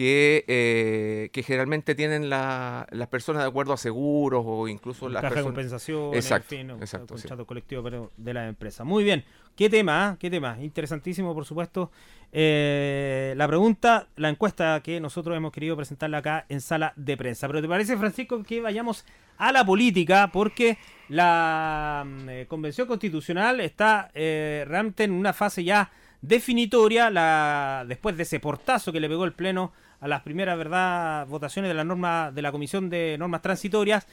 que, 0.00 1.30
que 1.32 1.42
generalmente 1.42 1.94
tienen 1.94 2.30
las 2.30 3.08
personas 3.10 3.42
de 3.42 3.48
acuerdo 3.48 3.72
a 3.72 3.76
seguros 3.76 4.44
o 4.46 4.68
incluso 4.68 5.08
las 5.08 5.22
caja 5.22 5.36
de 5.36 5.42
compensación, 5.42 6.14
exacto, 6.14 6.54
en 6.54 6.68
fin, 6.68 6.76
exacto, 6.80 7.14
contrato 7.14 7.46
colectivo 7.46 8.10
de 8.16 8.34
la 8.34 8.48
empresa. 8.48 8.84
Muy 8.84 9.04
bien, 9.04 9.24
qué 9.56 9.68
tema, 9.68 10.16
qué 10.18 10.30
tema, 10.30 10.56
interesantísimo 10.60 11.34
por 11.34 11.44
supuesto. 11.44 11.90
Eh, 12.32 13.34
la 13.36 13.48
pregunta, 13.48 14.06
la 14.16 14.28
encuesta 14.28 14.80
que 14.82 15.00
nosotros 15.00 15.36
hemos 15.36 15.52
querido 15.52 15.76
presentarla 15.76 16.18
acá 16.18 16.46
en 16.48 16.60
sala 16.60 16.92
de 16.96 17.16
prensa. 17.16 17.48
Pero 17.48 17.60
¿te 17.60 17.68
parece, 17.68 17.96
Francisco, 17.96 18.42
que 18.42 18.60
vayamos 18.60 19.04
a 19.36 19.50
la 19.52 19.64
política? 19.64 20.30
Porque 20.32 20.78
la 21.08 22.04
mm, 22.06 22.28
eh, 22.28 22.46
Convención 22.48 22.86
Constitucional 22.86 23.60
está 23.60 24.10
eh, 24.14 24.64
realmente 24.66 25.04
en 25.04 25.12
una 25.12 25.32
fase 25.32 25.64
ya 25.64 25.90
definitoria, 26.22 27.10
la, 27.10 27.84
después 27.86 28.16
de 28.16 28.22
ese 28.24 28.40
portazo 28.40 28.92
que 28.92 29.00
le 29.00 29.08
pegó 29.08 29.24
el 29.24 29.32
Pleno 29.32 29.72
a 30.00 30.08
las 30.08 30.22
primeras 30.22 30.56
verdad 30.56 31.26
votaciones 31.26 31.68
de 31.68 31.74
la 31.74 31.84
norma 31.84 32.30
de 32.32 32.42
la 32.42 32.52
Comisión 32.52 32.88
de 32.90 33.16
Normas 33.18 33.42
Transitorias, 33.42 34.06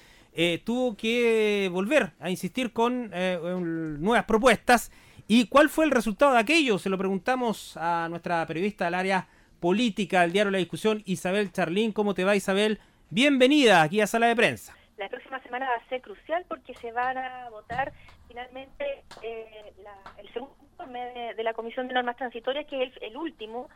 tuvo 0.63 0.95
que 0.95 1.67
volver 1.71 2.11
a 2.19 2.29
insistir 2.29 2.71
con 2.71 3.09
nuevas 3.09 4.25
propuestas 4.25 4.91
¿Y 5.29 5.47
cuál 5.47 5.67
fue 5.67 5.83
el 5.83 5.91
resultado 5.91 6.31
de 6.33 6.39
aquello? 6.39 6.79
Se 6.79 6.89
lo 6.89 6.97
preguntamos 6.97 7.75
a 7.75 8.07
nuestra 8.09 8.45
periodista 8.45 8.85
del 8.85 8.93
área 8.93 9.27
política 9.59 10.21
del 10.21 10.31
diario 10.31 10.51
La 10.51 10.57
Discusión, 10.57 11.03
Isabel 11.05 11.51
Charlín. 11.51 11.91
¿Cómo 11.91 12.13
te 12.13 12.23
va, 12.23 12.37
Isabel? 12.37 12.79
Bienvenida 13.09 13.81
aquí 13.81 13.99
a 13.99 14.07
Sala 14.07 14.27
de 14.27 14.37
Prensa. 14.37 14.73
La 14.95 15.09
próxima 15.09 15.41
semana 15.43 15.67
va 15.67 15.75
a 15.75 15.89
ser 15.89 16.01
crucial 16.01 16.45
porque 16.47 16.73
se 16.75 16.93
van 16.93 17.17
a 17.17 17.49
votar 17.49 17.91
finalmente 18.29 19.03
eh, 19.21 19.73
el 20.17 20.31
segundo 20.31 20.55
de, 20.85 21.43
la 21.43 21.53
Comisión 21.53 21.87
de 21.87 21.93
Normas 21.93 22.17
Transitorias, 22.17 22.65
que 22.65 22.83
es 22.83 22.93
el, 23.01 23.17
último. 23.17 23.69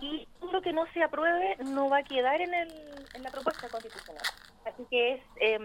Y 0.00 0.26
todo 0.40 0.52
lo 0.52 0.62
que 0.62 0.72
no 0.72 0.86
se 0.92 1.02
apruebe 1.02 1.56
no 1.64 1.88
va 1.88 1.98
a 1.98 2.02
quedar 2.02 2.40
en, 2.40 2.52
en 2.54 3.22
la 3.22 3.30
propuesta 3.30 3.68
constitucional. 3.68 4.22
Así 4.64 4.84
que 4.90 5.14
es, 5.14 5.20
em, 5.36 5.62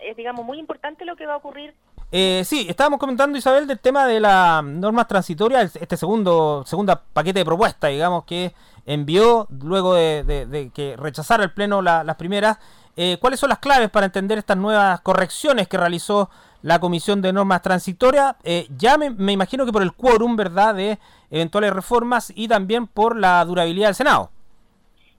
es, 0.00 0.16
digamos, 0.16 0.44
muy 0.44 0.58
importante 0.58 1.04
lo 1.04 1.16
que 1.16 1.26
va 1.26 1.34
a 1.34 1.38
ocurrir 1.38 1.74
eh, 2.16 2.44
sí, 2.44 2.66
estábamos 2.68 3.00
comentando, 3.00 3.36
Isabel, 3.36 3.66
del 3.66 3.80
tema 3.80 4.06
de 4.06 4.20
las 4.20 4.62
normas 4.62 5.08
transitorias, 5.08 5.74
este 5.74 5.96
segundo 5.96 6.62
segunda 6.64 7.02
paquete 7.12 7.40
de 7.40 7.44
propuestas, 7.44 7.90
digamos, 7.90 8.22
que 8.22 8.54
envió 8.86 9.48
luego 9.50 9.94
de, 9.94 10.70
que 10.72 10.96
rechazara 10.96 11.42
el 11.42 11.50
Pleno 11.50 11.82
las 11.82 12.14
primeras. 12.14 12.58
Eh, 12.96 13.18
¿Cuáles 13.20 13.40
son 13.40 13.48
las 13.48 13.58
claves 13.58 13.90
para 13.90 14.06
entender 14.06 14.38
estas 14.38 14.56
nuevas 14.56 15.00
correcciones 15.00 15.66
que 15.66 15.76
realizó 15.76 16.30
la 16.64 16.78
Comisión 16.78 17.20
de 17.20 17.32
Normas 17.32 17.60
Transitorias? 17.60 18.36
Eh, 18.42 18.66
ya 18.76 18.96
me, 18.96 19.10
me, 19.10 19.32
imagino 19.32 19.66
que 19.66 19.72
por 19.72 19.82
el 19.82 19.92
quórum, 19.92 20.34
¿verdad?, 20.34 20.74
de 20.74 20.98
eventuales 21.30 21.72
reformas 21.72 22.32
y 22.34 22.48
también 22.48 22.86
por 22.86 23.16
la 23.16 23.44
durabilidad 23.44 23.88
del 23.88 23.94
Senado. 23.94 24.30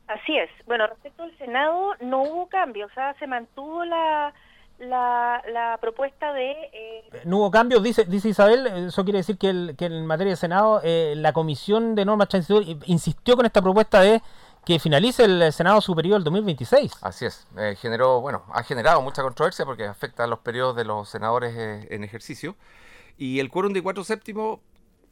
Así 0.08 0.36
es. 0.38 0.50
Bueno, 0.66 0.88
respecto 0.88 1.24
al 1.24 1.38
Senado, 1.38 1.94
no 2.02 2.24
hubo 2.24 2.48
cambio, 2.48 2.88
o 2.88 2.90
sea, 2.90 3.14
se 3.20 3.28
mantuvo 3.28 3.86
la 3.86 4.34
la, 4.80 5.42
la 5.52 5.78
propuesta 5.80 6.34
de... 6.34 6.52
Eh, 6.74 7.04
no 7.26 7.38
hubo 7.38 7.52
cambios, 7.52 7.82
dice, 7.82 8.06
dice 8.06 8.30
Isabel, 8.30 8.68
eso 8.68 9.04
quiere 9.04 9.20
decir 9.20 9.38
que, 9.38 9.50
el, 9.50 9.76
que 9.78 9.86
en 9.86 10.06
materia 10.06 10.32
de 10.32 10.38
Senado 10.38 10.82
eh, 10.84 11.14
la 11.16 11.34
Comisión 11.34 11.96
de 11.96 12.06
Normas 12.06 12.30
Transitorias 12.30 12.78
insistió 12.86 13.36
con 13.36 13.46
esta 13.46 13.62
propuesta 13.62 14.02
de 14.02 14.22
que 14.66 14.80
finalice 14.80 15.26
el 15.26 15.54
Senado 15.54 15.80
Superior 15.82 16.18
el 16.18 16.24
2026. 16.24 16.92
Así 17.02 17.26
es, 17.26 17.48
eh, 17.58 17.76
generó, 17.80 18.22
bueno, 18.22 18.44
ha 18.54 18.64
generado 18.64 19.02
mucha 19.02 19.22
controversia 19.22 19.66
porque 19.66 19.86
afecta 19.86 20.24
a 20.24 20.28
los 20.28 20.40
periodos 20.40 20.76
de 20.76 20.86
los 20.86 21.08
senadores 21.10 21.56
en 21.90 22.04
ejercicio. 22.04 22.56
Y 23.18 23.40
el 23.40 23.50
quórum 23.50 23.74
de 23.74 23.82
cuatro 23.82 24.04
séptimos 24.04 24.60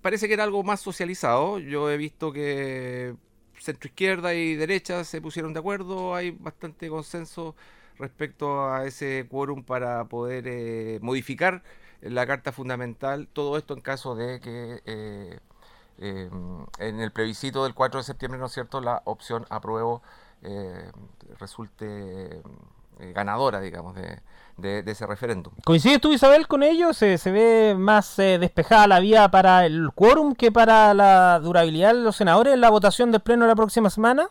parece 0.03 0.27
que 0.27 0.33
era 0.33 0.43
algo 0.43 0.63
más 0.63 0.81
socializado, 0.81 1.59
yo 1.59 1.89
he 1.89 1.97
visto 1.97 2.33
que 2.33 3.15
centro 3.57 3.87
izquierda 3.87 4.33
y 4.33 4.55
derecha 4.55 5.03
se 5.05 5.21
pusieron 5.21 5.53
de 5.53 5.59
acuerdo, 5.59 6.13
hay 6.13 6.31
bastante 6.31 6.89
consenso 6.89 7.55
respecto 7.97 8.69
a 8.69 8.85
ese 8.85 9.25
quórum 9.29 9.63
para 9.63 10.05
poder 10.05 10.45
eh, 10.47 10.99
modificar 11.01 11.63
la 12.01 12.27
Carta 12.27 12.51
Fundamental, 12.51 13.27
todo 13.31 13.57
esto 13.57 13.73
en 13.73 13.81
caso 13.81 14.15
de 14.15 14.41
que 14.41 14.81
eh, 14.85 15.39
eh, 15.99 16.29
en 16.79 16.99
el 16.99 17.11
plebiscito 17.11 17.63
del 17.63 17.73
4 17.73 17.99
de 17.99 18.03
septiembre, 18.03 18.39
¿no 18.39 18.47
es 18.47 18.51
cierto?, 18.51 18.81
la 18.81 19.01
opción 19.05 19.45
apruebo 19.49 20.01
resulte 21.39 22.41
ganadora, 22.99 23.61
digamos, 23.61 23.95
de, 23.95 24.19
de, 24.57 24.91
ese 24.91 25.07
referéndum. 25.07 25.53
¿Coincides 25.63 26.01
tú, 26.01 26.11
Isabel, 26.11 26.47
con 26.47 26.63
ellos? 26.63 26.97
¿Se, 26.97 27.17
se 27.17 27.31
ve 27.31 27.75
más 27.77 28.17
despejada 28.17 28.87
la 28.87 28.99
vía 28.99 29.29
para 29.29 29.65
el 29.65 29.91
quórum 29.95 30.35
que 30.35 30.51
para 30.51 30.93
la 30.93 31.39
durabilidad 31.39 31.93
de 31.93 32.01
los 32.01 32.17
senadores 32.17 32.53
en 32.53 32.59
la 32.59 32.69
votación 32.69 33.13
del 33.13 33.21
Pleno 33.21 33.47
la 33.47 33.55
próxima 33.55 33.89
semana? 33.89 34.27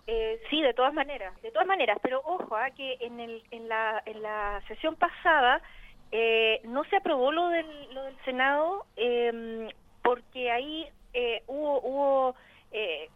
sí, 0.53 0.61
de 0.61 0.75
todas 0.75 0.93
maneras, 0.93 1.33
de 1.41 1.51
todas 1.51 1.67
maneras, 1.67 1.99
pero 2.03 2.21
ojo, 2.27 2.55
ah, 2.55 2.71
que 2.77 2.99
en, 3.01 3.19
el, 3.19 3.43
en, 3.51 3.71
la, 3.71 4.03
en 4.05 4.21
la 4.21 4.63
sesión 4.69 4.97
pasada 4.97 5.63
eh, 6.11 6.61
no 6.65 6.85
se 6.85 6.97
aprobó 6.97 7.33
lo 7.33 7.49
del, 7.49 7.95
lo 7.95 8.03
del 8.03 8.17
Senado 8.27 8.85
em, 8.97 9.71
porque 10.03 10.51
ahí 10.51 10.87
eh, 11.15 11.43
hubo, 11.47 11.81
hubo 11.81 12.37
eh, 12.71 13.09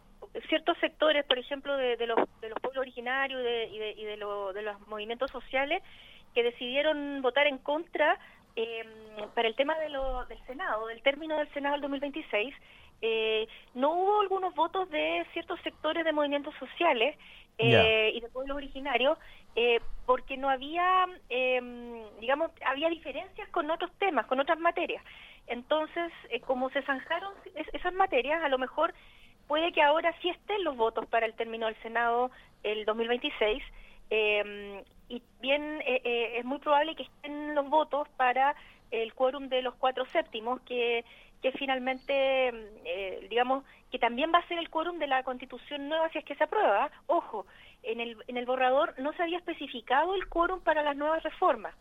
ciertos 0.49 0.77
sectores, 0.79 1.25
por 1.25 1.37
ejemplo, 1.37 1.75
de, 1.77 1.97
de, 1.97 2.07
los, 2.07 2.17
de 2.41 2.49
los 2.49 2.59
pueblos 2.59 2.81
originarios 2.81 3.41
y 3.41 3.43
de, 3.43 3.65
y 3.67 3.77
de, 3.79 3.91
y 3.91 4.03
de, 4.05 4.17
de 4.17 4.61
los 4.61 4.87
movimientos 4.87 5.31
sociales 5.31 5.81
que 6.33 6.43
decidieron 6.43 7.21
votar 7.21 7.47
en 7.47 7.57
contra 7.57 8.19
em, 8.55 8.87
para 9.33 9.47
el 9.47 9.55
tema 9.55 9.77
de 9.79 9.89
lo, 9.89 10.25
del 10.25 10.39
Senado, 10.45 10.87
del 10.87 11.01
término 11.01 11.37
del 11.37 11.51
Senado 11.53 11.73
del 11.73 11.81
2026 11.81 12.53
eh, 13.01 13.47
no 13.75 13.93
hubo 13.93 14.21
algunos 14.21 14.55
votos 14.55 14.89
de 14.89 15.25
ciertos 15.33 15.59
sectores 15.61 16.03
de 16.03 16.11
movimientos 16.11 16.53
sociales 16.55 17.15
eh, 17.59 18.11
y 18.13 18.19
de 18.19 18.29
pueblos 18.29 18.57
originarios 18.57 19.17
eh, 19.57 19.81
porque 20.05 20.37
no 20.37 20.49
había, 20.49 21.07
em, 21.29 22.03
digamos, 22.19 22.51
había 22.63 22.89
diferencias 22.89 23.49
con 23.49 23.69
otros 23.71 23.91
temas, 23.97 24.27
con 24.27 24.39
otras 24.39 24.59
materias. 24.59 25.03
Entonces, 25.47 26.13
como 26.45 26.69
se 26.69 26.83
zanjaron 26.83 27.33
esas 27.73 27.93
materias, 27.93 28.43
a 28.43 28.49
lo 28.49 28.59
mejor 28.59 28.93
puede 29.47 29.71
que 29.71 29.81
ahora 29.81 30.13
sí 30.21 30.29
estén 30.29 30.63
los 30.63 30.77
votos 30.77 31.07
para 31.07 31.25
el 31.25 31.33
término 31.33 31.65
del 31.65 31.75
Senado 31.81 32.29
el 32.61 32.85
2026 32.85 33.63
em, 34.11 34.83
y 35.09 35.23
bien 35.41 35.81
es 35.85 36.45
muy 36.45 36.59
probable 36.59 36.95
que 36.95 37.03
estén 37.03 37.55
los 37.55 37.67
votos 37.67 38.07
para 38.17 38.55
el 38.91 39.13
quórum 39.13 39.47
de 39.49 39.61
los 39.61 39.73
cuatro 39.75 40.05
séptimos 40.05 40.61
que 40.61 41.03
que 41.41 41.51
finalmente, 41.53 42.49
eh, 42.85 43.27
digamos, 43.29 43.63
que 43.91 43.99
también 43.99 44.31
va 44.33 44.39
a 44.39 44.47
ser 44.47 44.57
el 44.57 44.69
quórum 44.69 44.97
de 44.97 45.07
la 45.07 45.23
constitución 45.23 45.87
nueva 45.87 46.09
si 46.09 46.17
es 46.17 46.25
que 46.25 46.35
se 46.35 46.43
aprueba. 46.43 46.89
Ojo, 47.05 47.45
en 47.83 47.99
el, 47.99 48.17
en 48.27 48.37
el 48.37 48.45
borrador 48.45 48.95
no 48.99 49.13
se 49.13 49.23
había 49.23 49.37
especificado 49.37 50.15
el 50.15 50.27
quórum 50.27 50.61
para 50.61 50.83
las 50.83 50.95
nuevas 50.95 51.23
reformas. 51.23 51.75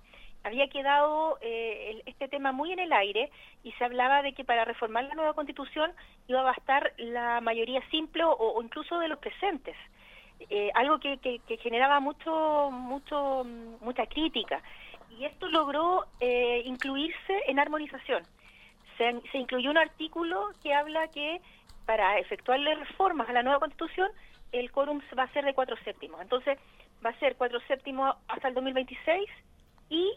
Había 0.44 0.68
quedado 0.68 1.38
eh, 1.40 2.02
este 2.07 2.28
tema 2.28 2.52
muy 2.52 2.70
en 2.70 2.78
el 2.78 2.92
aire 2.92 3.30
y 3.64 3.72
se 3.72 3.84
hablaba 3.84 4.22
de 4.22 4.32
que 4.32 4.44
para 4.44 4.64
reformar 4.64 5.04
la 5.04 5.14
nueva 5.14 5.32
constitución 5.32 5.90
iba 6.28 6.40
a 6.40 6.44
bastar 6.44 6.92
la 6.98 7.40
mayoría 7.40 7.80
simple 7.90 8.22
o, 8.24 8.62
incluso 8.62 8.98
de 9.00 9.09
los 9.09 9.18
presentes. 9.18 9.76
Eh, 10.50 10.70
algo 10.74 11.00
que, 11.00 11.16
que, 11.18 11.40
que, 11.48 11.57
generaba 11.57 11.98
mucho, 11.98 12.70
mucho, 12.70 13.44
mucha 13.80 14.07
crítica. 14.07 14.62
Y 15.18 15.24
esto 15.24 15.48
logró 15.48 16.04
incluirse 16.20 17.42
en 17.46 17.59
armonización 17.59 18.22
se, 18.97 19.38
incluyó 19.38 19.70
un 19.70 19.78
artículo 19.78 20.51
que 20.62 20.74
habla 20.74 21.09
que 21.09 21.40
para 21.84 22.18
efectuarle 22.18 22.74
reformas 22.74 23.28
a 23.28 23.32
la 23.32 23.42
nueva 23.42 23.61
constitución, 23.61 24.09
el 24.53 24.70
quórum 24.72 25.01
va 25.16 25.24
a 25.24 25.32
ser 25.32 25.44
de 25.44 25.55
cuatro 25.55 25.76
séptimos. 25.84 26.20
Entonces, 26.20 26.59
va 27.05 27.11
a 27.11 27.18
ser 27.18 27.36
cuatro 27.36 27.61
séptimos 27.68 28.16
hasta 28.28 28.49
el 28.49 28.55
2026 28.55 29.28
y 29.90 30.12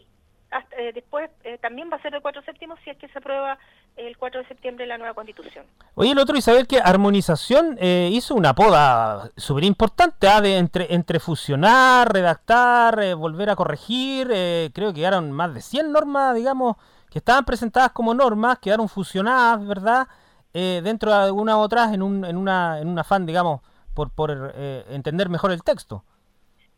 eh, 0.76 0.90
después 0.92 1.30
eh, 1.44 1.58
también 1.58 1.88
va 1.92 1.96
a 1.96 2.02
ser 2.02 2.12
de 2.12 2.20
cuatro 2.20 2.42
séptimos 2.42 2.78
si 2.82 2.90
es 2.90 2.96
que 2.96 3.06
se 3.08 3.18
aprueba 3.18 3.56
el 3.96 4.16
4 4.16 4.40
de 4.40 4.48
septiembre 4.48 4.86
la 4.86 4.98
nueva 4.98 5.14
constitución. 5.14 5.66
Oye, 5.94 6.10
el 6.12 6.18
otro 6.18 6.36
Isabel 6.36 6.66
que 6.66 6.80
Armonización 6.80 7.76
eh, 7.80 8.08
hizo 8.12 8.34
una 8.34 8.54
poda 8.54 9.30
súper 9.36 9.64
importante 9.64 10.26
¿ah? 10.26 10.40
de 10.40 10.56
entre, 10.56 10.92
entre 10.94 11.20
fusionar, 11.20 12.12
redactar, 12.12 13.14
volver 13.14 13.50
a 13.50 13.56
corregir, 13.56 14.28
creo 14.72 14.92
que 14.92 15.04
eran 15.04 15.30
más 15.30 15.54
de 15.54 15.60
100 15.60 15.92
normas, 15.92 16.34
digamos, 16.34 16.76
que 17.10 17.18
estaban 17.18 17.44
presentadas 17.44 17.90
como 17.92 18.14
normas, 18.14 18.58
quedaron 18.58 18.88
fusionadas, 18.88 19.66
¿verdad? 19.66 20.06
Eh, 20.54 20.80
dentro 20.82 21.10
de 21.10 21.16
algunas 21.16 21.56
otras 21.56 21.92
en 21.92 22.02
un, 22.02 22.24
en, 22.24 22.36
una, 22.36 22.80
en 22.80 22.88
un 22.88 22.98
afán, 22.98 23.26
digamos, 23.26 23.60
por, 23.94 24.14
por 24.14 24.52
eh, 24.54 24.84
entender 24.88 25.28
mejor 25.28 25.52
el 25.52 25.62
texto. 25.62 26.04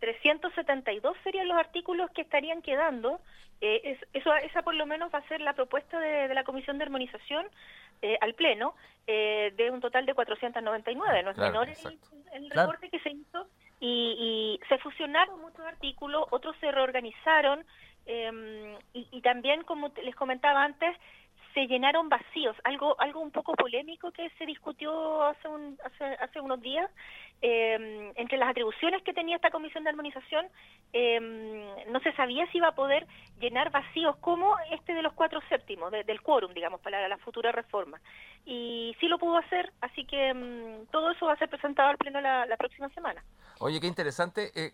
372 0.01 1.17
serían 1.23 1.49
los 1.49 1.57
artículos 1.57 2.11
que 2.11 2.23
estarían 2.23 2.61
quedando. 2.63 3.21
Eh, 3.61 3.99
eso, 4.13 4.35
esa 4.35 4.63
por 4.63 4.75
lo 4.75 4.87
menos 4.87 5.13
va 5.15 5.21
a 5.21 5.29
ser 5.29 5.41
la 5.41 5.53
propuesta 5.53 5.99
de, 6.01 6.35
la 6.35 6.45
Comisión 6.45 6.79
de 6.79 6.85
Armonización 6.85 7.47
al 8.21 8.35
Pleno, 8.35 8.75
de 9.07 9.71
un 9.73 9.81
total 9.81 10.05
de 10.07 10.15
499. 10.15 11.23
No 11.23 11.31
es 11.31 11.37
menor 11.37 11.69
el, 11.69 12.51
reporte 12.51 12.91
que 12.91 12.99
se 12.99 13.11
hizo. 13.11 13.47
Y, 13.79 14.59
y 14.59 14.69
se 14.69 14.79
fusionaron 14.79 15.41
muchos 15.41 15.61
artículos, 15.61 16.27
otros 16.31 16.57
se 16.61 16.73
reorganizaron, 16.73 17.65
Em, 18.07 18.77
y, 18.93 19.21
también, 19.21 19.63
como 19.63 19.93
les 20.03 20.15
comentaba 20.17 20.65
antes, 20.65 20.97
se 21.55 21.67
llenaron 21.67 22.09
vacíos, 22.09 22.57
algo 22.65 22.99
algo 23.01 23.21
un 23.21 23.31
poco 23.31 23.53
polémico 23.55 24.11
que 24.11 24.31
se 24.39 24.47
discutió 24.47 25.23
hace 25.23 25.49
un, 25.49 25.79
hace, 25.85 26.05
hace 26.05 26.41
unos 26.41 26.61
días 26.63 26.91
eh, 27.43 28.13
entre 28.17 28.39
las 28.39 28.49
atribuciones 28.49 29.03
que 29.03 29.13
tenía 29.13 29.37
esta 29.37 29.51
comisión 29.51 29.85
de 29.85 29.91
armonización 29.91 30.47
eh, 30.93 31.21
no 31.91 32.01
se 32.01 32.13
sabía 32.13 32.47
si 32.51 32.59
iba 32.59 32.69
a 32.69 32.75
poder 32.75 33.07
llenar 33.39 33.71
vacíos 33.71 34.17
como 34.19 34.57
este 34.71 34.95
de 34.95 35.03
los 35.03 35.13
cuatro 35.13 35.41
séptimos 35.49 35.91
del 35.91 36.23
quórum 36.23 36.55
digamos 36.55 36.81
para 36.81 37.07
la, 37.09 37.19
futura 37.19 37.53
reforma. 37.53 38.01
Y 38.47 38.97
sí 38.99 39.09
lo 39.09 39.19
pudo 39.19 39.37
hacer 39.37 39.73
así 39.81 40.05
que 40.07 40.85
todo 40.91 41.11
eso 41.11 41.27
va 41.27 41.35
a 41.35 41.39
ser 41.39 41.51
presentado 41.51 41.91
al 41.91 41.99
pleno 41.99 42.21
la, 42.21 42.57
próxima 42.57 42.89
semana. 42.91 43.23
Oye 43.61 43.81
qué 43.81 43.87
interesante 43.87 44.51
eh, 44.55 44.73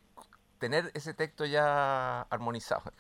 tener 0.59 0.91
ese 0.95 1.15
texto 1.15 1.45
ya 1.45 2.23
armonizado 2.23 2.91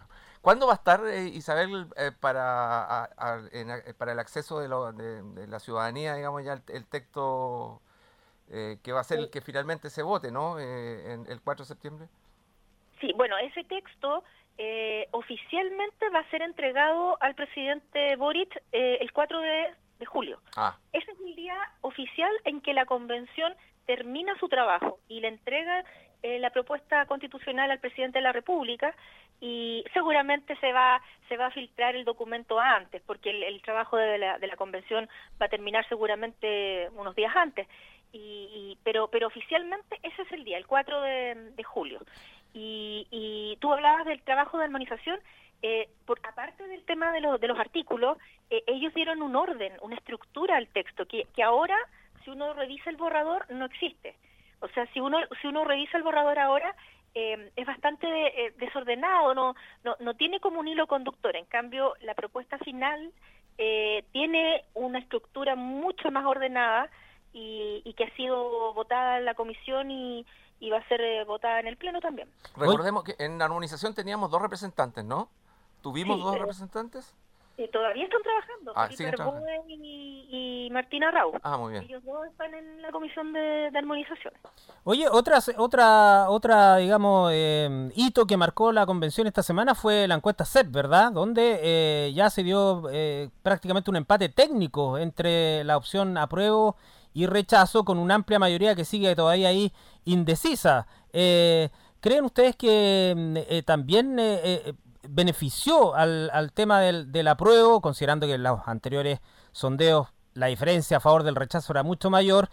¿Cuándo 0.40 0.66
va 0.66 0.74
a 0.74 0.76
estar, 0.76 1.04
eh, 1.06 1.28
Isabel, 1.28 1.86
eh, 1.96 2.12
para, 2.18 3.10
eh, 3.52 3.94
para 3.98 4.12
el 4.12 4.18
acceso 4.20 4.60
de, 4.60 5.48
la 5.48 5.58
ciudadanía, 5.58 6.14
digamos, 6.14 6.44
ya 6.44 6.62
el, 6.68 6.86
texto 6.86 7.82
que 8.48 8.92
va 8.92 9.00
a 9.00 9.04
ser 9.04 9.18
el 9.18 9.30
que 9.30 9.40
finalmente 9.40 9.90
se 9.90 10.02
vote, 10.02 10.30
¿no? 10.30 10.58
En, 10.58 11.26
el 11.26 11.40
4 11.42 11.64
de 11.64 11.68
septiembre. 11.68 12.06
Sí, 13.00 13.12
bueno, 13.14 13.36
ese 13.38 13.64
texto 13.64 14.22
oficialmente 15.10 16.08
va 16.10 16.20
a 16.20 16.30
ser 16.30 16.42
entregado 16.42 17.20
al 17.20 17.34
presidente 17.34 18.16
Boric 18.16 18.62
el 18.72 19.12
4 19.12 19.40
de, 19.40 19.74
de 19.98 20.06
julio. 20.06 20.40
Ah. 20.56 20.76
Ese 20.92 21.10
es 21.10 21.20
el 21.20 21.34
día 21.34 21.56
oficial 21.82 22.30
en 22.44 22.60
que 22.60 22.72
la 22.72 22.86
convención 22.86 23.54
termina 23.86 24.38
su 24.38 24.48
trabajo 24.48 24.98
y 25.08 25.20
le 25.20 25.28
entrega 25.28 25.84
eh, 26.22 26.38
la 26.40 26.50
propuesta 26.50 27.06
constitucional 27.06 27.70
al 27.70 27.78
presidente 27.78 28.18
de 28.18 28.24
la 28.24 28.32
República 28.32 28.94
y 29.40 29.84
seguramente 29.92 30.56
se 30.56 30.72
va 30.72 31.00
se 31.28 31.36
va 31.36 31.46
a 31.46 31.50
filtrar 31.52 31.94
el 31.94 32.04
documento 32.04 32.58
antes 32.58 33.02
porque 33.06 33.30
el, 33.30 33.62
trabajo 33.62 33.96
de 33.96 34.18
la, 34.18 34.38
de 34.38 34.48
la 34.48 34.56
convención 34.56 35.08
va 35.40 35.46
a 35.46 35.48
terminar 35.48 35.86
seguramente 35.88 36.88
unos 36.96 37.14
días 37.14 37.34
antes. 37.36 37.68
Y, 38.12 38.78
pero 38.82 39.08
pero 39.08 39.26
oficialmente 39.28 40.00
ese 40.02 40.22
es 40.22 40.32
el 40.32 40.42
día 40.42 40.58
el 40.58 40.66
4 40.66 41.02
de, 41.02 41.64
julio. 41.64 42.00
Y, 42.52 43.06
y, 43.10 43.56
tú 43.60 43.72
hablabas 43.72 44.06
del 44.06 44.22
trabajo 44.22 44.58
de 44.58 44.64
armonización 44.64 45.20
eh, 45.62 45.88
por 46.06 46.18
aparte 46.26 46.66
del 46.66 46.82
tema 46.84 47.12
de, 47.12 47.20
los 47.20 47.40
de 47.40 47.46
los 47.46 47.58
artículos 47.58 48.16
eh, 48.50 48.62
ellos 48.66 48.94
dieron 48.94 49.22
un 49.22 49.36
orden 49.36 49.72
una 49.82 49.96
estructura 49.96 50.56
al 50.56 50.68
texto 50.68 51.06
que, 51.06 51.26
que 51.34 51.42
ahora 51.42 51.76
si 52.24 52.30
uno 52.30 52.54
revisa 52.54 52.90
el 52.90 52.96
borrador 52.96 53.44
no 53.50 53.66
existe 53.66 54.16
o 54.60 54.68
sea, 54.68 54.86
si 54.92 55.00
uno, 55.00 55.18
si 55.40 55.48
uno 55.48 55.64
revisa 55.64 55.96
el 55.96 56.02
borrador 56.02 56.38
ahora, 56.38 56.74
eh, 57.14 57.50
es 57.56 57.66
bastante 57.66 58.06
eh, 58.06 58.54
desordenado, 58.58 59.34
no, 59.34 59.54
no, 59.84 59.96
no 60.00 60.14
tiene 60.14 60.40
como 60.40 60.60
un 60.60 60.68
hilo 60.68 60.86
conductor. 60.86 61.36
En 61.36 61.46
cambio, 61.46 61.94
la 62.00 62.14
propuesta 62.14 62.58
final 62.58 63.12
eh, 63.56 64.04
tiene 64.12 64.64
una 64.74 64.98
estructura 64.98 65.56
mucho 65.56 66.10
más 66.10 66.24
ordenada 66.26 66.90
y, 67.32 67.82
y, 67.84 67.94
que 67.94 68.04
ha 68.04 68.16
sido 68.16 68.72
votada 68.74 69.18
en 69.18 69.24
la 69.24 69.34
comisión 69.34 69.90
y, 69.90 70.26
y 70.60 70.70
va 70.70 70.78
a 70.78 70.88
ser 70.88 71.24
votada 71.24 71.60
en 71.60 71.66
el 71.66 71.76
Pleno 71.76 72.00
también. 72.00 72.28
Recordemos 72.56 73.04
que 73.04 73.14
en 73.18 73.38
la 73.38 73.46
armonización 73.46 73.94
teníamos 73.94 74.30
dos 74.30 74.42
representantes, 74.42 75.04
¿no? 75.04 75.28
¿Tuvimos 75.82 76.20
dos 76.22 76.38
representantes? 76.38 77.14
Todavía 77.66 78.04
están 78.04 78.22
trabajando, 78.22 78.72
ah, 78.76 78.88
y, 80.30 80.68
Martina 80.70 81.10
Rau. 81.10 81.32
Ah, 81.42 81.56
muy 81.56 81.72
bien. 81.72 81.84
Ellos 81.84 82.04
dos 82.04 82.26
están 82.26 82.54
en 82.54 82.82
la 82.82 82.90
comisión 82.92 83.32
de, 83.32 83.70
armonización. 83.74 84.32
Oye, 84.84 85.08
otra, 85.08 85.40
otra, 85.56 86.30
otra 86.30 86.76
digamos, 86.76 87.32
eh, 87.34 87.90
hito 87.96 88.26
que 88.26 88.36
marcó 88.36 88.70
la 88.70 88.86
convención 88.86 89.26
esta 89.26 89.42
semana 89.42 89.74
fue 89.74 90.06
la 90.06 90.14
encuesta 90.14 90.44
SET, 90.44 90.70
¿verdad? 90.70 91.10
Donde 91.10 91.58
eh, 91.62 92.12
ya 92.14 92.30
se 92.30 92.44
dio 92.44 92.84
eh, 92.92 93.30
prácticamente 93.42 93.90
un 93.90 93.96
empate 93.96 94.28
técnico 94.28 94.98
entre 94.98 95.64
la 95.64 95.76
opción 95.76 96.16
apruebo 96.16 96.76
y 97.14 97.26
rechazo, 97.26 97.84
con 97.84 97.98
una 97.98 98.14
amplia 98.14 98.38
mayoría 98.38 98.76
que 98.76 98.84
sigue 98.84 99.16
todavía 99.16 99.48
ahí 99.48 99.72
indecisa. 100.04 100.86
¿Creen 101.10 102.24
ustedes 102.24 102.54
que 102.54 103.14
mm, 103.16 103.64
también 103.64 104.16
benefició 105.08 105.94
al, 105.94 106.30
al 106.32 106.52
tema 106.52 106.80
del, 106.80 107.10
del, 107.12 107.28
apruebo, 107.28 107.80
considerando 107.80 108.26
que 108.26 108.34
en 108.34 108.42
los 108.42 108.60
anteriores 108.66 109.20
sondeos 109.52 110.08
la 110.34 110.46
diferencia 110.46 110.98
a 110.98 111.00
favor 111.00 111.22
del 111.22 111.34
rechazo 111.34 111.72
era 111.72 111.82
mucho 111.82 112.10
mayor. 112.10 112.48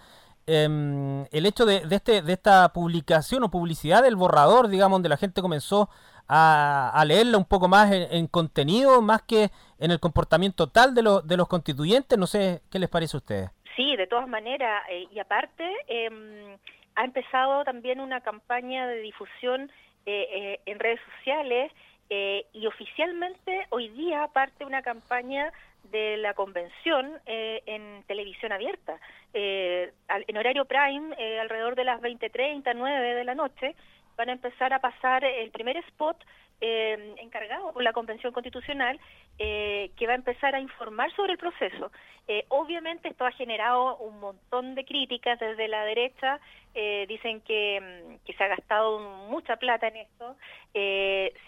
Em, 0.47 1.26
el 1.32 1.45
hecho 1.45 1.66
de, 1.66 1.82
de, 1.88 1.95
este, 1.95 2.22
de 2.22 2.34
esta 2.34 2.70
publicación 2.70 3.43
o 3.43 3.49
publicidad 3.49 4.03
del 4.03 4.16
borrador, 4.16 4.68
digamos, 4.68 4.97
donde 4.97 5.10
la 5.10 5.18
gente 5.18 5.41
comenzó 5.41 5.89
a, 6.28 6.91
a 6.93 7.06
leerla 7.06 7.38
un 7.38 7.45
poco 7.45 7.68
más 7.68 7.91
en, 7.91 8.28
contenido, 8.28 9.01
más 9.01 9.22
que 9.24 9.49
en 9.80 9.91
el 9.91 9.99
comportamiento 9.99 10.68
total 10.68 10.93
de, 10.93 11.01
lo, 11.01 11.22
de 11.22 11.38
los 11.38 11.47
constituyentes, 11.47 12.18
no 12.18 12.28
sé 12.28 12.62
qué 12.72 12.80
les 12.80 12.89
parece 12.89 13.18
a 13.18 13.20
ustedes. 13.20 13.49
Sí, 13.76 13.95
de 13.95 14.08
todas 14.08 14.28
maneras, 14.28 14.84
eh, 14.89 15.08
y 15.12 15.20
aparte, 15.20 15.70
eh, 15.88 16.58
ha 16.95 17.03
empezado 17.03 17.64
también 17.64 17.99
una 17.99 18.22
campaña 18.22 18.88
de 18.88 18.99
difusión 19.01 19.72
eh, 20.06 20.28
eh 20.32 20.60
en 20.66 20.80
redes 20.80 20.99
sociales 21.18 21.72
eh, 22.10 22.45
y 22.53 22.68
oficialmente 22.68 23.66
hoy 23.70 23.89
día 23.89 24.28
parte 24.34 24.66
una 24.66 24.82
campaña 24.82 25.51
de 25.91 26.18
la 26.18 26.34
convención 26.34 27.20
eh, 27.26 27.62
en 27.66 28.03
televisión 28.08 28.51
abierta. 28.51 28.99
Eh, 29.34 29.91
en 30.10 30.38
horario 30.38 30.66
prime, 30.66 31.16
alrededor 31.39 31.76
de 31.76 31.84
las 31.84 32.01
20.30, 32.01 32.74
9 32.76 33.14
de 33.16 33.24
la 33.24 33.36
noche, 33.36 33.76
van 34.18 34.30
a 34.30 34.34
empezar 34.34 34.74
a 34.74 34.80
pasar 34.80 35.26
el 35.26 35.51
primer 35.51 35.78
spot 35.78 36.18
eh, 36.62 37.16
encargado 37.18 37.72
por 37.74 37.84
la 37.84 37.93
Convención 37.93 38.34
Constitucional 38.34 38.99
eh, 39.38 39.91
que 39.97 40.08
va 40.08 40.14
a 40.14 40.16
empezar 40.16 40.56
a 40.56 40.60
informar 40.60 41.14
sobre 41.16 41.34
el 41.34 41.38
proceso. 41.38 41.91
Eh, 42.28 42.45
obviamente 42.49 43.10
esto 43.10 43.26
ha 43.26 43.32
generado 43.32 43.97
un 43.97 44.20
montón 44.20 44.76
de 44.76 44.86
críticas 44.86 45.39
desde 45.39 45.68
la 45.68 45.84
derecha, 45.84 46.39
eh, 46.74 47.06
dicen 47.08 47.41
que, 47.41 47.80
mm, 47.82 48.26
que, 48.26 48.34
se 48.34 48.43
ha 48.43 48.47
gastado 48.47 48.99
mucha 49.30 49.58
plata 49.58 49.88
en 49.88 49.97
esto. 49.97 50.36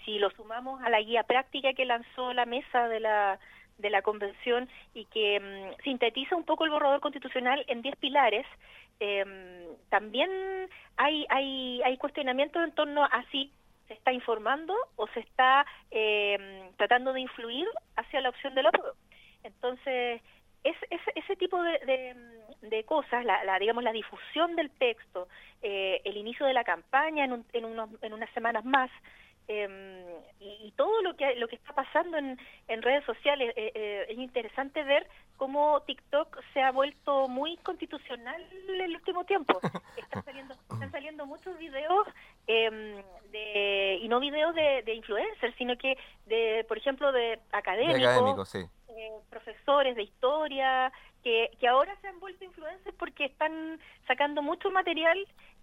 si 0.05 0.19
lo 0.19 0.29
sumamos 0.31 0.81
a 0.83 0.89
la 0.89 1.01
guía 1.01 1.23
práctica 1.23 1.73
que 1.73 1.85
lanzó 1.85 2.33
la 2.33 2.45
mesa 2.45 2.87
de 2.87 2.99
la 3.01 3.39
de 3.77 3.89
la 3.89 4.01
convención 4.01 4.67
y 4.93 5.05
que 5.05 5.39
mm, 5.39 5.83
sintetiza 5.83 6.35
un 6.35 6.43
poco 6.43 6.65
el 6.65 6.71
borrador 6.71 6.99
constitucional 6.99 7.63
en 7.67 7.81
10 7.81 7.95
pilares, 7.97 8.45
eh, 8.99 9.67
también 9.89 10.29
hay, 10.97 11.25
hay, 11.29 11.81
hay 11.83 11.97
cuestionamientos 11.97 12.63
en 12.63 12.71
torno 12.71 13.03
a 13.03 13.23
si 13.31 13.51
se 13.87 13.93
está 13.93 14.11
informando 14.11 14.75
o 14.95 15.07
se 15.09 15.21
está 15.21 15.65
eh, 15.91 16.69
tratando 16.77 17.13
de 17.13 17.21
influir 17.21 17.67
hacia 17.95 18.21
la 18.21 18.29
opción 18.29 18.53
del 18.55 18.67
otro. 18.67 18.93
Entonces, 19.43 20.21
es, 20.63 20.75
ese 21.15 21.35
tipo 21.35 21.61
de, 21.61 22.15
de, 22.61 22.83
cosas, 22.83 23.23
la, 23.25 23.43
la, 23.43 23.59
digamos 23.59 23.83
la 23.83 23.93
difusión 23.93 24.55
del 24.55 24.69
texto, 24.71 25.27
eh, 25.61 26.01
el 26.03 26.17
inicio 26.17 26.45
de 26.45 26.53
la 26.53 26.63
campaña 26.63 27.25
en, 27.25 27.45
en, 27.53 27.65
unos, 27.65 27.89
en 28.01 28.13
unas 28.13 28.29
semanas 28.31 28.65
más, 28.65 28.91
eh, 29.47 30.21
y, 30.39 30.71
todo 30.77 31.01
lo 31.01 31.15
que 31.15 31.35
lo 31.35 31.47
que 31.47 31.55
está 31.55 31.73
pasando 31.73 32.17
en, 32.17 32.37
en 32.67 32.81
redes 32.81 33.03
sociales 33.05 33.53
eh, 33.55 33.71
eh, 33.73 34.05
es 34.09 34.17
interesante 34.17 34.83
ver 34.83 35.07
cómo 35.37 35.81
TikTok 35.81 36.39
se 36.53 36.61
ha 36.61 36.71
vuelto 36.71 37.27
muy 37.27 37.57
constitucional 37.57 38.45
en 38.69 38.81
el 38.81 38.95
último 38.95 39.23
tiempo. 39.23 39.59
Están 39.97 40.25
saliendo 40.25 40.53
están 40.53 40.91
saliendo 40.91 41.25
muchos 41.25 41.57
videos 41.57 42.07
eh, 42.47 43.03
de 43.31 43.99
y 44.01 44.07
no 44.07 44.19
videos 44.19 44.53
de, 44.55 44.83
de, 44.83 44.93
influencers 44.93 45.55
sino 45.57 45.77
que 45.77 45.97
de 46.25 46.65
por 46.67 46.77
ejemplo 46.77 47.11
de 47.11 47.39
académicos, 47.51 48.55
eh, 48.55 48.67
profesores 49.29 49.95
de 49.95 50.03
historia 50.03 50.91
que, 51.23 51.51
que 51.59 51.67
ahora 51.67 51.95
se 52.01 52.07
han 52.07 52.19
vuelto 52.19 52.45
influencers 52.45 52.95
porque 52.97 53.25
están 53.25 53.79
sacando 54.07 54.41
mucho 54.41 54.69
material 54.71 55.17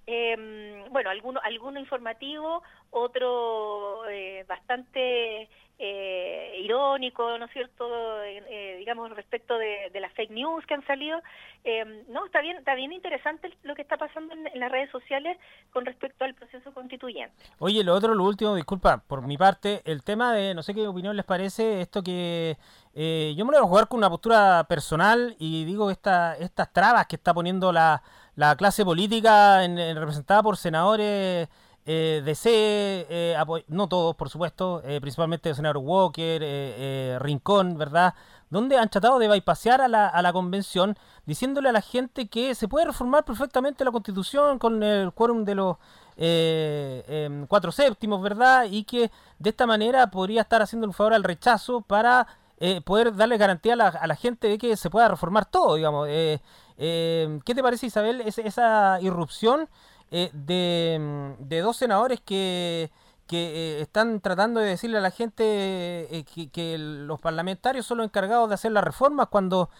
eh, 0.06 0.84
bueno, 0.90 1.10
alguno, 1.10 1.40
alguno 1.42 1.80
informativo, 1.80 2.62
otro 2.90 4.08
eh, 4.08 4.44
bastante 4.48 5.48
eh, 5.76 6.60
irónico, 6.62 7.36
¿no 7.36 7.46
es 7.46 7.52
cierto?, 7.52 7.84
eh, 8.22 8.76
digamos, 8.78 9.10
respecto 9.10 9.58
de, 9.58 9.90
las 10.00 10.12
fake 10.12 10.30
news 10.30 10.64
que 10.66 10.74
han 10.74 10.86
salido. 10.86 11.20
Eh, 11.64 12.04
no, 12.08 12.26
está 12.26 12.40
bien, 12.42 12.58
está 12.58 12.76
bien 12.76 12.92
interesante 12.92 13.52
lo 13.64 13.74
que 13.74 13.82
está 13.82 13.96
pasando 13.96 14.34
en, 14.34 14.60
las 14.60 14.70
redes 14.70 14.90
sociales 14.90 15.36
con 15.72 15.84
respecto 15.84 16.24
al 16.24 16.34
proceso 16.34 16.72
constituyente. 16.72 17.34
Oye, 17.58 17.82
lo 17.82 17.92
otro, 17.92 18.14
lo 18.14 18.22
último, 18.22 18.54
disculpa, 18.54 18.98
por 18.98 19.26
mi 19.26 19.36
parte, 19.36 19.82
el 19.84 20.04
tema 20.04 20.32
de, 20.32 20.54
no 20.54 20.62
sé 20.62 20.74
qué 20.74 20.86
opinión 20.86 21.16
les 21.16 21.24
parece, 21.24 21.80
esto 21.80 22.02
que 22.02 22.56
yo 22.94 23.44
me 23.44 23.50
lo 23.50 23.58
voy 23.58 23.66
a 23.66 23.68
jugar 23.68 23.88
con 23.88 23.98
una 23.98 24.08
postura 24.08 24.64
personal 24.68 25.34
y 25.40 25.64
digo 25.64 25.90
esta, 25.90 26.36
estas 26.36 26.72
trabas 26.72 27.06
que 27.08 27.16
está 27.16 27.34
poniendo 27.34 27.72
la, 27.72 28.00
la 28.36 28.56
clase 28.56 28.84
política 28.84 29.64
en, 29.64 29.76
representada 29.96 30.42
por 30.42 30.56
senadores 30.56 31.48
eh, 31.86 32.22
DC, 32.24 32.50
eh, 32.50 33.36
no 33.68 33.88
todos, 33.88 34.16
por 34.16 34.30
supuesto, 34.30 34.82
eh, 34.84 35.00
principalmente 35.00 35.50
el 35.50 35.54
senador 35.54 35.78
Walker, 35.78 36.40
eh, 36.42 37.18
Rincón, 37.20 37.76
¿verdad? 37.76 38.14
Donde 38.48 38.78
han 38.78 38.88
tratado 38.88 39.18
de 39.18 39.28
bypasear 39.28 39.80
a 39.82 39.88
la, 39.88 40.08
a 40.08 40.22
la 40.22 40.32
convención, 40.32 40.96
diciéndole 41.26 41.68
a 41.68 41.72
la 41.72 41.82
gente 41.82 42.28
que 42.28 42.54
se 42.54 42.68
puede 42.68 42.86
reformar 42.86 43.24
perfectamente 43.24 43.84
la 43.84 43.90
constitución 43.90 44.58
con 44.58 44.82
el 44.82 45.12
quórum 45.12 45.44
de 45.44 45.54
los 45.54 45.76
em, 46.16 47.46
cuatro 47.46 47.72
séptimos, 47.72 48.22
¿verdad? 48.22 48.66
Y 48.70 48.84
que 48.84 49.10
de 49.38 49.50
esta 49.50 49.66
manera 49.66 50.06
podría 50.10 50.42
estar 50.42 50.62
haciendo 50.62 50.86
un 50.86 50.92
favor 50.92 51.12
al 51.14 51.24
rechazo 51.24 51.80
para 51.82 52.26
eh, 52.58 52.80
poder 52.80 53.14
darle 53.16 53.36
garantía 53.36 53.74
a 53.74 54.06
la, 54.06 54.16
gente 54.16 54.48
de 54.48 54.58
que 54.58 54.76
se 54.76 54.88
pueda 54.88 55.08
reformar 55.08 55.44
todo, 55.44 55.74
digamos. 55.74 56.06
Eh, 56.08 56.40
eh, 56.78 57.40
¿Qué 57.44 57.54
te 57.54 57.62
parece, 57.62 57.86
Isabel, 57.86 58.20
esa 58.22 58.98
irrupción 59.00 59.68
de, 60.10 61.34
de, 61.40 61.60
dos 61.60 61.76
senadores 61.76 62.20
que, 62.20 62.92
que 63.26 63.80
están 63.80 64.20
tratando 64.20 64.60
de 64.60 64.68
decirle 64.68 64.98
a 64.98 65.00
la 65.00 65.10
gente 65.10 66.24
que, 66.52 66.76
los 66.78 67.20
parlamentarios 67.20 67.86
son 67.86 67.98
los 67.98 68.04
encargados 68.06 68.48
de 68.48 68.54
hacer 68.54 68.70
las 68.70 68.84
reformas 68.84 69.28
cuando 69.28 69.70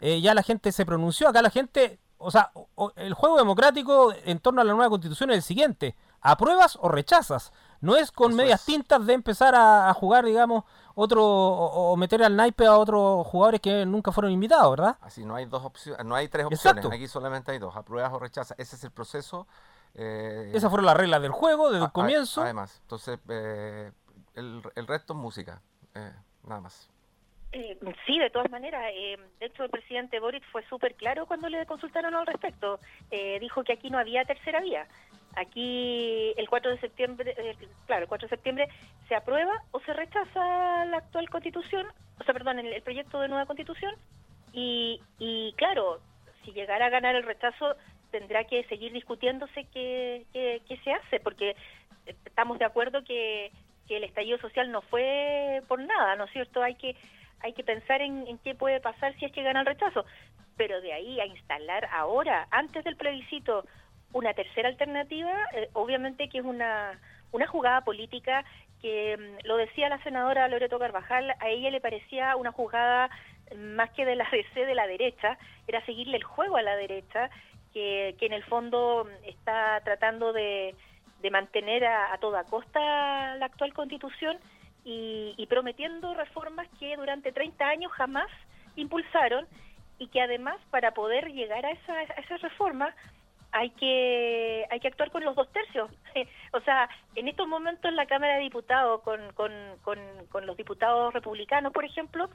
ya 0.00 0.34
la 0.34 0.42
gente 0.42 0.72
se 0.72 0.84
pronunció? 0.84 1.28
Acá 1.28 1.42
la 1.42 1.50
gente, 1.50 2.00
o 2.18 2.30
sea, 2.30 2.50
el 2.96 3.14
juego 3.14 3.36
democrático 3.38 4.12
en 4.24 4.40
torno 4.40 4.60
a 4.60 4.64
la 4.64 4.72
nueva 4.72 4.90
constitución 4.90 5.30
es 5.30 5.36
el 5.36 5.42
siguiente, 5.42 5.94
¿apruebas 6.20 6.76
o 6.80 6.88
rechazas? 6.88 7.52
No 7.84 7.96
es 7.96 8.10
con 8.10 8.34
medias 8.34 8.64
tintas 8.64 9.04
de 9.04 9.12
empezar 9.12 9.54
a, 9.54 9.92
jugar, 9.92 10.24
digamos, 10.24 10.64
otro 10.94 11.24
o, 11.24 11.96
meter 11.96 12.22
al 12.22 12.36
naipe 12.36 12.66
a 12.66 12.76
otros 12.76 13.26
jugadores 13.26 13.60
que 13.60 13.84
nunca 13.84 14.12
fueron 14.12 14.32
invitados, 14.32 14.70
¿verdad? 14.70 14.96
Así 15.00 15.24
no 15.24 15.34
hay 15.34 15.46
dos 15.46 15.64
opciones, 15.64 16.04
no 16.04 16.14
hay 16.14 16.28
tres 16.28 16.46
opciones, 16.46 16.84
aquí 16.86 17.08
solamente 17.08 17.52
hay 17.52 17.58
dos, 17.58 17.76
apruebas 17.76 18.12
o 18.12 18.18
rechazas. 18.18 18.58
Ese 18.58 18.76
es 18.76 18.84
el 18.84 18.90
proceso. 18.90 19.46
Eh, 19.94 20.50
Esas 20.54 20.70
fueron 20.70 20.86
las 20.86 20.96
reglas 20.96 21.22
del 21.22 21.32
juego 21.32 21.70
desde 21.70 21.84
el 21.84 21.92
comienzo. 21.92 22.42
Además, 22.42 22.78
entonces 22.82 23.18
eh, 23.28 23.92
el, 24.34 24.62
resto 24.86 25.12
es 25.12 25.18
música, 25.18 25.60
eh, 25.94 26.12
nada 26.44 26.60
más. 26.60 26.88
Sí, 28.06 28.18
de 28.18 28.30
todas 28.30 28.50
maneras. 28.50 28.82
de 28.92 29.46
hecho, 29.46 29.64
el 29.64 29.70
presidente 29.70 30.20
Boric 30.20 30.44
fue 30.50 30.64
súper 30.68 30.94
claro 30.94 31.26
cuando 31.26 31.48
le 31.48 31.64
consultaron 31.66 32.14
al 32.14 32.26
respecto. 32.26 32.78
dijo 33.40 33.64
que 33.64 33.72
aquí 33.72 33.90
no 33.90 33.98
había 33.98 34.24
tercera 34.24 34.60
vía. 34.60 34.86
Aquí 35.36 36.32
el 36.36 36.48
4 36.48 36.70
de 36.70 36.80
septiembre, 36.80 37.34
eh, 37.36 37.56
claro, 37.86 38.02
el 38.02 38.08
4 38.08 38.28
de 38.28 38.36
septiembre 38.36 38.68
se 39.08 39.16
aprueba 39.16 39.52
o 39.72 39.80
se 39.80 39.92
rechaza 39.92 40.84
la 40.86 40.98
actual 40.98 41.28
constitución, 41.28 41.86
o 42.20 42.24
sea, 42.24 42.32
perdón, 42.34 42.60
el, 42.60 42.82
proyecto 42.82 43.20
de 43.20 43.28
nueva 43.28 43.46
constitución 43.46 43.94
y, 44.52 45.00
y 45.18 45.52
claro, 45.56 46.00
si 46.44 46.52
llegara 46.52 46.86
a 46.86 46.90
ganar 46.90 47.16
el 47.16 47.24
rechazo 47.24 47.74
tendrá 48.12 48.44
que 48.44 48.62
seguir 48.64 48.92
discutiéndose 48.92 49.66
qué, 49.72 50.24
qué, 50.32 50.78
se 50.84 50.92
hace, 50.92 51.18
porque 51.18 51.56
estamos 52.24 52.60
de 52.60 52.64
acuerdo 52.64 53.02
que, 53.02 53.50
que, 53.88 53.96
el 53.96 54.04
estallido 54.04 54.38
social 54.38 54.70
no 54.70 54.82
fue 54.82 55.62
por 55.66 55.80
nada, 55.80 56.14
¿no 56.14 56.24
es 56.24 56.30
cierto? 56.30 56.62
Hay 56.62 56.76
que 56.76 56.94
hay 57.44 57.52
que 57.52 57.62
pensar 57.62 58.00
en, 58.00 58.38
qué 58.38 58.54
puede 58.54 58.80
pasar 58.80 59.14
si 59.18 59.26
es 59.26 59.32
que 59.32 59.42
gana 59.42 59.60
el 59.60 59.66
rechazo, 59.66 60.04
pero 60.56 60.80
de 60.80 60.92
ahí 60.92 61.20
a 61.20 61.26
instalar 61.26 61.86
ahora, 61.92 62.48
antes 62.50 62.82
del 62.84 62.96
plebiscito, 62.96 63.64
una 64.12 64.32
tercera 64.32 64.68
alternativa, 64.68 65.30
eh, 65.52 65.68
obviamente 65.74 66.28
que 66.30 66.38
es 66.38 66.44
una, 66.44 66.98
una 67.32 67.46
jugada 67.46 67.82
política 67.82 68.44
que, 68.80 69.16
mm, 69.16 69.46
lo 69.46 69.58
decía 69.58 69.90
la 69.90 70.02
senadora 70.02 70.48
Loreto 70.48 70.78
Carvajal, 70.78 71.34
a 71.38 71.48
ella 71.50 71.70
le 71.70 71.82
parecía 71.82 72.34
una 72.36 72.50
jugada 72.50 73.10
más 73.56 73.90
que 73.90 74.06
de 74.06 74.16
la 74.16 74.26
DC 74.32 74.64
de 74.64 74.74
la 74.74 74.86
derecha, 74.86 75.36
era 75.66 75.84
seguirle 75.84 76.16
el 76.16 76.24
juego 76.24 76.56
a 76.56 76.62
la 76.62 76.76
derecha, 76.76 77.28
que, 77.74 78.16
que 78.18 78.26
en 78.26 78.32
el 78.32 78.44
fondo 78.44 79.04
mm, 79.04 79.28
está 79.28 79.82
tratando 79.84 80.32
de, 80.32 80.74
de 81.24 81.30
mantener 81.30 81.86
a, 81.86 82.16
toda 82.18 82.44
costa 82.44 83.36
la 83.36 83.46
actual 83.46 83.72
constitución 83.72 84.38
y, 84.84 85.34
y, 85.36 85.46
prometiendo 85.46 86.14
reformas 86.14 86.68
que 86.78 86.96
durante 86.96 87.32
30 87.32 87.66
años 87.66 87.92
jamás 87.92 88.28
impulsaron 88.76 89.46
y 89.98 90.08
que 90.08 90.20
además 90.20 90.56
para 90.70 90.92
poder 90.92 91.32
llegar 91.32 91.64
a 91.64 91.70
esa, 91.70 91.94
a 91.94 92.20
esa 92.20 92.36
reforma 92.38 92.94
hay 93.54 93.70
que 93.70 94.66
hay 94.68 94.80
que 94.80 94.88
actuar 94.88 95.12
con 95.12 95.24
los 95.24 95.36
dos 95.36 95.50
tercios. 95.52 95.88
o 96.52 96.60
sea, 96.60 96.88
en 97.14 97.28
estos 97.28 97.46
momentos 97.46 97.88
en 97.88 97.96
la 97.96 98.06
Cámara 98.06 98.34
de 98.34 98.42
Diputados, 98.42 99.00
con, 99.02 99.32
con, 99.34 99.52
con, 99.82 100.46
los 100.46 100.56
diputados 100.56 101.14
republicanos, 101.14 101.72
por 101.72 101.84
ejemplo, 101.84 102.28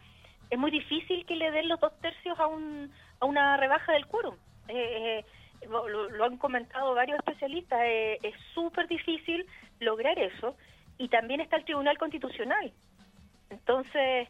es 0.49 0.57
muy 0.57 0.71
difícil 0.71 1.25
que 1.25 1.35
le 1.35 1.51
den 1.51 1.67
los 1.67 1.79
dos 1.81 1.91
tercios 1.99 2.39
a, 2.39 2.47
un, 2.47 2.89
a 3.19 3.25
una 3.25 3.57
rebaja 3.57 3.91
del 3.91 4.07
quórum. 4.07 4.35
Eh, 4.69 5.25
eh, 5.61 5.67
lo, 5.67 6.23
han 6.23 6.37
comentado 6.37 6.95
varios 6.95 7.19
especialistas, 7.19 7.81
eh, 7.83 8.17
es 8.23 8.35
súper 8.53 8.87
difícil 8.87 9.45
lograr 9.81 10.17
eso. 10.17 10.55
Y 10.99 11.07
también 11.09 11.41
está 11.41 11.55
el 11.55 11.65
Tribunal 11.65 11.97
Constitucional. 11.97 12.71
Entonces, 13.49 14.27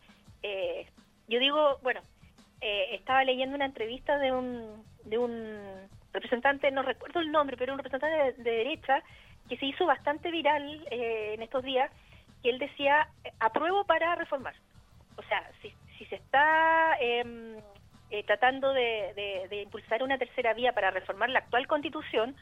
yo 1.28 1.39
digo, 1.39 1.80
bueno, 1.84 1.99
estaba 2.61 3.26
leyendo 3.26 3.55
una 3.55 3.65
entrevista 3.65 4.17
de 4.17 4.32
un, 4.32 4.82
de 5.03 5.17
un 5.17 5.89
representante, 6.13 6.72
no 6.72 6.82
recuerdo 6.82 7.20
el 7.20 7.32
nombre, 7.32 7.57
pero 7.57 7.74
un 7.74 7.80
representante 7.80 8.41
de, 8.41 8.51
derecha 8.51 9.03
que 9.47 9.57
se 9.57 9.65
hizo 9.65 9.86
bastante 9.86 10.32
viral 10.32 10.86
eh, 10.91 11.34
en 11.34 11.41
estos 11.41 11.63
días, 11.63 11.91
que 12.43 12.49
él 12.49 12.59
decía, 12.59 13.09
apruebo 13.39 13.84
para 13.84 14.15
reformar. 14.15 14.55
O 15.17 15.24
sea, 15.24 15.49
si, 15.61 15.74
se 16.05 16.15
está 16.15 16.95
em, 17.01 17.57
eh, 18.09 18.24
tratando 18.24 18.74
de, 18.74 19.47
de, 19.49 19.61
impulsar 19.61 20.01
una 20.01 20.17
tercera 20.17 20.53
vía 20.53 20.72
para 20.72 20.91
reformar 20.91 21.30
la 21.30 21.39
actual 21.39 21.67
constitución, 21.67 22.36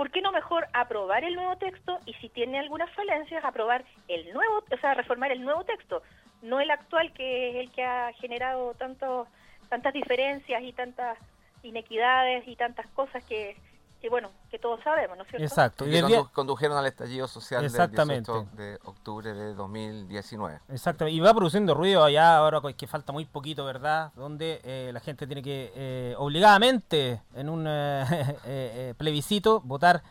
¿por 0.00 0.10
qué 0.10 0.22
no 0.22 0.32
mejor 0.32 0.66
aprobar 0.72 1.24
el 1.24 1.34
nuevo 1.34 1.56
texto 1.56 1.98
y 2.06 2.14
si 2.14 2.30
tiene 2.30 2.58
algunas 2.58 2.90
falencias, 2.94 3.44
aprobar 3.44 3.84
el 4.08 4.32
nuevo, 4.32 4.64
o 4.72 4.76
sea, 4.78 4.94
reformar 4.94 5.30
el 5.30 5.42
nuevo 5.42 5.62
texto, 5.64 6.00
no 6.40 6.58
el 6.58 6.70
actual 6.70 7.12
que 7.12 7.50
es 7.50 7.56
el 7.56 7.70
que 7.70 7.84
ha 7.84 8.10
generado 8.14 8.72
tanto, 8.72 9.26
tantas 9.68 9.92
diferencias 9.92 10.62
y 10.62 10.72
tantas 10.72 11.18
inequidades 11.62 12.48
y 12.48 12.56
tantas 12.56 12.86
cosas 12.92 13.22
que, 13.26 13.58
que 14.00 14.08
bueno, 14.08 14.30
que 14.50 14.58
todos 14.58 14.80
sabemos, 14.82 15.16
¿no 15.16 15.24
es 15.24 15.28
cierto? 15.28 15.44
Exacto. 15.44 15.86
Y, 15.86 15.90
que 15.90 16.24
condujeron 16.32 16.76
al 16.78 16.86
estallido 16.86 17.28
social 17.28 17.64
Exactamente. 17.64 18.32
del 18.32 18.44
18 18.46 18.56
de 18.56 18.78
octubre 18.84 19.34
de 19.34 19.54
2019. 19.54 20.60
Exactamente. 20.70 21.16
Y 21.16 21.20
va 21.20 21.34
produciendo 21.34 21.74
ruido 21.74 22.02
allá, 22.02 22.38
ahora 22.38 22.60
que 22.72 22.86
falta 22.86 23.12
muy 23.12 23.26
poquito, 23.26 23.64
¿verdad? 23.66 24.12
Donde 24.16 24.60
eh, 24.64 24.90
la 24.94 25.00
gente 25.00 25.26
tiene 25.26 25.42
que 25.42 25.70
eh, 25.74 26.14
obligadamente 26.16 27.20
en 27.34 27.50
un 27.50 27.64
eh, 27.68 28.94
plebiscito 28.96 29.60
votar 29.60 30.02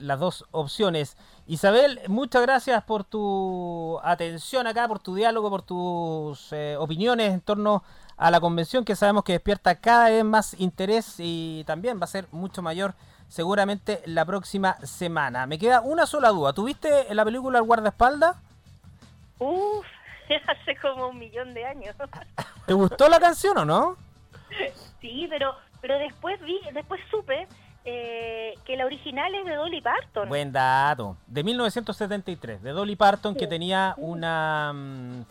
las 0.00 0.18
dos 0.18 0.46
opciones. 0.52 1.18
Isabel, 1.46 2.00
muchas 2.08 2.40
gracias 2.40 2.82
por 2.84 3.04
tu 3.04 4.00
atención 4.02 4.66
acá, 4.66 4.88
por 4.88 5.00
tu 5.00 5.14
diálogo, 5.14 5.50
por 5.50 5.60
tus 5.60 6.50
opiniones 6.78 7.34
en 7.34 7.42
torno 7.42 7.84
a 8.16 8.30
la 8.30 8.40
convención 8.40 8.86
que 8.86 8.96
sabemos 8.96 9.22
que 9.22 9.34
despierta 9.34 9.74
cada 9.74 10.08
vez 10.08 10.24
más 10.24 10.58
interés 10.58 11.16
y 11.18 11.62
también 11.66 12.00
va 12.00 12.04
a 12.04 12.06
ser 12.06 12.26
mucho 12.32 12.62
mayor 12.62 12.94
seguramente 13.28 14.02
la 14.06 14.24
próxima 14.24 14.76
semana. 14.84 15.46
Me 15.46 15.58
queda 15.58 15.80
una 15.80 16.06
sola 16.06 16.30
duda. 16.30 16.52
¿Tuviste 16.52 17.12
la 17.14 17.24
película 17.24 17.58
El 17.58 17.64
guardaespaldas? 17.64 18.36
Uf, 19.38 19.86
hace 20.48 20.76
como 20.76 21.08
un 21.08 21.18
millón 21.18 21.54
de 21.54 21.64
años. 21.64 21.94
¿Te 22.66 22.72
gustó 22.72 23.08
la 23.08 23.20
canción 23.20 23.58
o 23.58 23.64
no? 23.64 23.96
Sí, 25.00 25.26
pero 25.28 25.54
pero 25.80 25.98
después 25.98 26.40
vi, 26.42 26.58
después 26.72 27.00
supe 27.10 27.46
eh, 27.84 28.54
que 28.64 28.76
la 28.76 28.86
original 28.86 29.32
es 29.34 29.44
de 29.44 29.54
Dolly 29.54 29.80
Parton. 29.80 30.28
Buen 30.28 30.50
dato. 30.50 31.16
De 31.28 31.44
1973, 31.44 32.62
de 32.62 32.70
Dolly 32.72 32.96
Parton, 32.96 33.36
que 33.36 33.46
tenía 33.46 33.94
una 33.96 34.72
mm, 34.74 35.22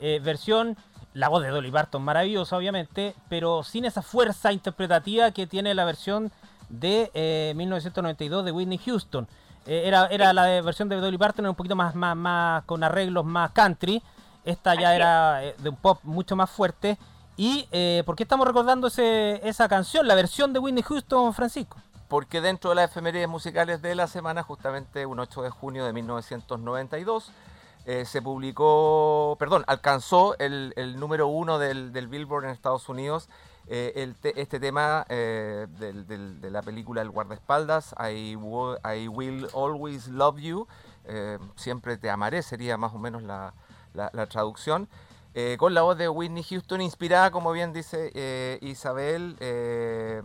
eh, 0.00 0.20
versión 0.22 0.76
la 1.14 1.28
voz 1.28 1.42
de 1.42 1.48
Dolly 1.48 1.70
Parton 1.70 2.02
maravillosa, 2.02 2.56
obviamente, 2.56 3.14
pero 3.28 3.62
sin 3.62 3.84
esa 3.84 4.02
fuerza 4.02 4.52
interpretativa 4.52 5.30
que 5.30 5.46
tiene 5.46 5.74
la 5.74 5.84
versión 5.84 6.30
de 6.72 7.52
1992 7.54 8.42
eh, 8.42 8.44
de 8.44 8.52
Whitney 8.52 8.78
Houston. 8.78 9.28
Eh, 9.66 9.82
era, 9.84 10.06
era 10.06 10.32
la 10.32 10.60
versión 10.62 10.88
de 10.88 10.96
Dolly 10.96 11.18
Parton, 11.18 11.46
un 11.46 11.54
poquito 11.54 11.76
más, 11.76 11.94
más, 11.94 12.16
más 12.16 12.64
con 12.64 12.82
arreglos 12.82 13.24
más 13.24 13.52
country. 13.52 14.02
Esta 14.44 14.74
ya 14.74 14.96
era 14.96 15.44
eh, 15.44 15.54
de 15.58 15.68
un 15.68 15.76
pop 15.76 16.00
mucho 16.02 16.34
más 16.34 16.50
fuerte. 16.50 16.98
¿Y 17.36 17.66
por 18.04 18.14
qué 18.14 18.24
estamos 18.24 18.46
recordando 18.46 18.88
ese, 18.88 19.40
esa 19.48 19.66
canción, 19.68 20.06
la 20.06 20.14
versión 20.14 20.52
de 20.52 20.58
Whitney 20.58 20.82
Houston, 20.82 21.32
Francisco? 21.32 21.78
Porque 22.08 22.40
dentro 22.40 22.70
de 22.70 22.76
las 22.76 22.90
efemérides 22.90 23.26
musicales 23.26 23.80
de 23.80 23.94
la 23.94 24.06
semana, 24.06 24.42
justamente 24.42 25.06
un 25.06 25.18
8 25.18 25.42
de 25.42 25.50
junio 25.50 25.84
de 25.86 25.92
1992, 25.94 27.32
eh, 27.84 28.04
se 28.04 28.22
publicó, 28.22 29.36
perdón, 29.40 29.64
alcanzó 29.66 30.36
el, 30.38 30.72
número 30.98 31.26
uno 31.26 31.58
del, 31.58 31.90
Billboard 31.90 32.44
en 32.44 32.50
Estados 32.50 32.88
Unidos. 32.88 33.28
Eh, 33.74 34.12
este 34.36 34.60
tema 34.60 35.06
eh, 35.08 35.66
de 35.78 36.50
la 36.50 36.60
película 36.60 37.00
El 37.00 37.08
guardaespaldas, 37.08 37.94
I, 37.98 38.36
Will 38.36 39.48
Always 39.54 40.08
Love 40.08 40.36
You, 40.40 40.66
siempre 41.56 41.96
te 41.96 42.10
amaré, 42.10 42.42
sería 42.42 42.76
más 42.76 42.92
o 42.92 42.98
menos 42.98 43.22
la, 43.22 43.54
traducción. 44.28 44.90
con 45.56 45.72
la 45.72 45.80
voz 45.80 45.96
de 45.96 46.06
Whitney 46.10 46.42
Houston, 46.42 46.82
inspirada, 46.82 47.30
como 47.30 47.50
bien 47.52 47.72
dice 47.72 48.58
Isabel, 48.60 49.36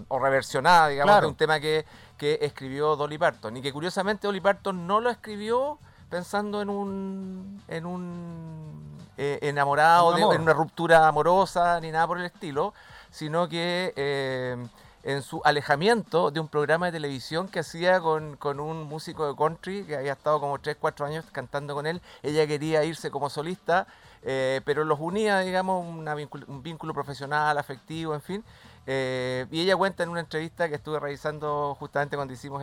o 0.09 0.19
reversionada, 0.19 0.89
digamos, 0.89 1.21
de 1.21 1.27
un 1.27 1.35
tema 1.35 1.61
que, 1.61 1.85
que 2.17 2.39
escribió 2.41 2.97
Dolly 2.97 3.17
Parton. 3.17 3.55
Y 3.55 3.61
que 3.61 3.71
curiosamente 3.71 4.27
Dolly 4.27 4.41
Parton 4.41 4.85
no 4.85 4.99
lo 4.99 5.09
escribió 5.09 5.79
pensando 6.09 6.61
en 6.61 6.69
un, 6.69 7.63
en 7.69 7.85
un 7.85 8.97
eh, 9.19 9.39
enamorado, 9.41 10.15
en 10.31 10.41
una 10.41 10.53
ruptura 10.53 11.07
amorosa, 11.07 11.79
ni 11.79 11.91
nada 11.91 12.05
por 12.05 12.19
el 12.19 12.25
estilo, 12.25 12.75
sino 13.17 13.49
que 13.49 13.93
eh, 13.95 14.55
en 15.03 15.23
su 15.23 15.41
alejamiento 15.43 16.29
de 16.29 16.39
un 16.39 16.47
programa 16.47 16.85
de 16.85 16.91
televisión 16.91 17.47
que 17.47 17.59
hacía 17.59 17.99
con, 17.99 18.37
con, 18.37 18.59
un 18.59 18.83
músico 18.83 19.27
de 19.27 19.35
country 19.35 19.85
que 19.85 19.95
había 19.95 20.13
estado 20.13 20.39
como 20.39 20.59
3, 20.59 20.77
4 20.79 21.05
años 21.07 21.25
cantando 21.31 21.73
con 21.73 21.87
él, 21.87 21.99
ella 22.21 22.45
quería 22.45 22.83
irse 22.83 23.09
como 23.09 23.31
solista 23.31 23.87
eh, 24.21 24.61
pero 24.65 24.83
los 24.83 24.99
unía, 24.99 25.39
digamos, 25.39 25.83
un 25.85 26.61
vínculo 26.61 26.93
profesional, 26.93 27.57
afectivo, 27.57 28.13
en 28.13 28.21
fin. 28.21 28.43
y 28.85 29.61
ella 29.61 29.75
cuenta 29.75 30.03
en 30.03 30.09
una 30.09 30.19
entrevista 30.19 30.69
que 30.69 30.75
estuve 30.75 30.99
revisando 30.99 31.75
justamente 31.79 32.17
cuando 32.17 32.33
hicimos 32.33 32.61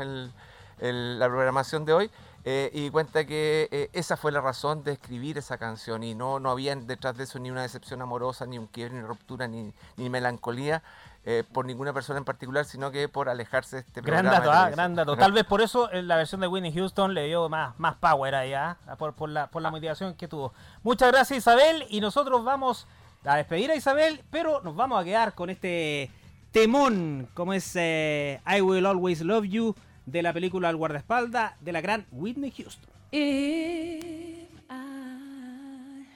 la 0.78 1.26
programación 1.26 1.84
de 1.84 1.92
hoy, 1.94 2.11
y 2.45 2.90
cuenta 2.90 3.24
que 3.24 3.88
esa 3.92 4.16
fue 4.16 4.30
la 4.30 4.40
razón 4.40 4.84
de 4.84 4.92
escribir 4.92 5.38
esa 5.38 5.57
canción 5.57 6.03
y 6.03 6.14
no, 6.14 6.40
no 6.40 6.51
había 6.51 6.76
detrás 6.76 7.16
de 7.16 7.24
eso 7.24 7.38
ni 7.38 7.51
una 7.51 7.62
decepción 7.62 8.03
amorosa, 8.03 8.45
ni 8.45 8.59
un 8.59 8.66
quiebre, 8.66 8.95
ni 8.97 9.03
ruptura, 9.03 9.49
ni, 9.49 9.72
ni 9.97 10.11
melancolía, 10.11 10.82
eh, 11.26 11.42
por 11.55 11.64
ninguna 11.64 11.95
persona 11.95 12.18
en 12.18 12.24
particular, 12.26 12.66
sino 12.66 12.90
que 12.90 13.09
por 13.09 13.30
alejarse 13.30 13.76
de 13.76 13.80
este 13.80 14.03
gran 14.03 14.26
Dato, 14.26 14.53
ah, 14.53 14.68
gran 14.68 14.95
dato, 14.95 15.16
Tal 15.16 15.32
vez 15.32 15.45
por 15.45 15.62
eso 15.62 15.90
eh, 15.90 16.03
la 16.03 16.16
versión 16.16 16.42
de 16.42 16.49
Winnie 16.49 16.70
Houston 16.70 17.14
le 17.14 17.24
dio 17.24 17.49
más, 17.49 17.72
más 17.78 17.95
power 17.95 18.34
ahí, 18.34 18.53
ah, 18.53 18.76
por, 18.99 19.14
por, 19.14 19.30
la, 19.30 19.47
por 19.47 19.62
la 19.62 19.70
motivación 19.70 20.12
que 20.16 20.28
tuvo. 20.28 20.53
Muchas 20.82 21.11
gracias 21.11 21.38
Isabel 21.38 21.86
y 21.88 22.03
nosotros 22.03 22.45
vamos 22.45 22.86
a 23.24 23.36
despedir 23.36 23.70
a 23.70 23.74
Isabel, 23.74 24.22
pero 24.30 24.61
nos 24.61 24.76
vamos 24.76 25.01
a 25.01 25.05
quedar 25.05 25.34
con 25.34 25.49
este 25.49 26.11
temón, 26.53 27.26
como 27.32 27.55
es 27.55 27.74
eh, 27.74 28.42
I 28.47 28.61
Will 28.61 28.84
Always 28.84 29.22
Love 29.22 29.45
You, 29.45 29.74
de 30.07 30.22
la 30.22 30.32
película 30.32 30.70
El 30.70 30.76
guardaespaldas 30.76 31.55
de 31.61 31.72
la 31.72 31.80
gran 31.80 32.07
Whitney 32.11 32.50
Houston. 32.50 32.90
If 33.12 34.48
I 34.70 36.07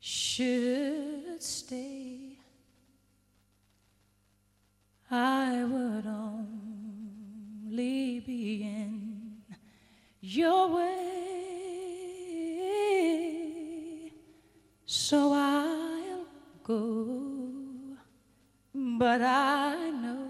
should 0.00 1.40
stay 1.40 2.20
I 5.12 5.64
would 5.64 6.06
only 6.06 6.60
be 8.20 8.62
in 8.62 9.42
your 10.20 10.68
way. 10.68 11.00
So 14.86 15.32
I'll 15.32 16.26
go, 16.62 17.08
but 18.72 19.20
I 19.20 19.90
know 19.90 20.29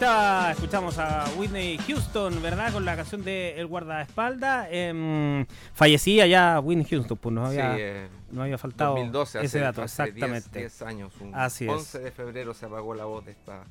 Está, 0.00 0.52
escuchamos 0.52 0.96
a 0.96 1.26
Whitney 1.36 1.76
Houston, 1.86 2.40
¿verdad? 2.40 2.72
Con 2.72 2.86
la 2.86 2.96
canción 2.96 3.22
de 3.22 3.60
El 3.60 3.66
guardaespaldas. 3.66 4.66
Eh, 4.70 5.44
fallecía 5.74 6.26
ya 6.26 6.58
Whitney 6.58 6.86
Houston, 6.86 7.18
pues 7.18 7.34
no 7.34 7.44
había, 7.44 7.76
eh, 7.76 8.08
no 8.30 8.42
había 8.42 8.56
faltado 8.56 8.92
2012, 8.92 9.44
ese 9.44 9.58
dato, 9.58 9.82
exactamente. 9.82 10.58
10, 10.58 10.82
años, 10.82 11.12
un 11.20 11.34
Así 11.34 11.68
11 11.68 11.98
de 11.98 12.10
febrero 12.12 12.54
se 12.54 12.64
apagó 12.64 12.94
la 12.94 13.04
voz 13.04 13.26
de 13.26 13.32
esta 13.32 13.64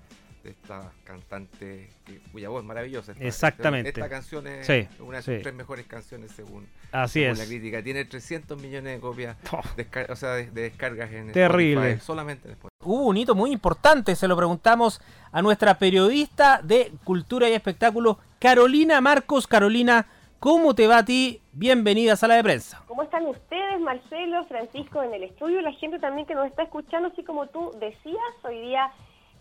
de 0.44 0.52
esta 0.52 0.92
cantante 1.04 1.90
cuya 2.32 2.50
voz 2.50 2.62
es 2.62 2.68
maravillosa. 2.68 3.14
Exactamente. 3.20 3.90
Esta 3.90 4.10
canción 4.10 4.48
es 4.48 4.70
una 5.00 5.18
de 5.18 5.24
sus 5.24 5.42
tres 5.42 5.54
mejores 5.54 5.86
canciones 5.88 6.32
según, 6.32 6.68
Así 6.92 7.24
es. 7.24 7.38
la 7.38 7.46
crítica. 7.46 7.84
Tiene 7.84 8.06
300 8.06 8.62
millones 8.62 8.96
de 8.96 9.00
copias 9.00 9.38
o 10.10 10.16
sea, 10.16 10.32
de, 10.34 10.50
descargas 10.52 11.12
en 11.12 11.32
Terrible. 11.32 12.00
solamente 12.00 12.48
después. 12.48 12.70
Hubo 12.84 13.08
un 13.08 13.18
hito 13.18 13.36
muy 13.36 13.52
importante, 13.52 14.16
se 14.16 14.28
lo 14.28 14.38
preguntamos 14.38 15.02
a 15.32 15.42
nuestra 15.42 15.78
periodista 15.78 16.62
de 16.64 16.92
Cultura 17.04 17.50
y 17.50 17.54
Espectáculo, 17.54 18.20
Carolina 18.40 19.02
Marcos. 19.02 19.48
Carolina, 19.48 20.08
¿cómo 20.40 20.74
te 20.74 20.88
va 20.88 21.00
a 21.00 21.06
ti? 21.06 21.42
Bienvenida 21.52 22.14
a 22.14 22.16
Sala 22.16 22.36
de 22.36 22.44
Prensa. 22.44 22.82
¿Cómo 22.88 23.04
están 23.04 23.26
ustedes, 23.26 23.82
Marcelo, 23.82 24.46
Francisco, 24.46 25.04
en 25.04 25.14
el 25.14 25.24
estudio? 25.24 25.60
La 25.60 25.74
gente 25.74 26.00
también 26.00 26.26
que 26.26 26.36
nos 26.36 26.48
está 26.48 26.64
escuchando, 26.64 27.10
así 27.10 27.24
como 27.24 27.48
tú 27.48 27.72
decías, 27.82 28.16
hoy 28.44 28.62
día 28.62 28.90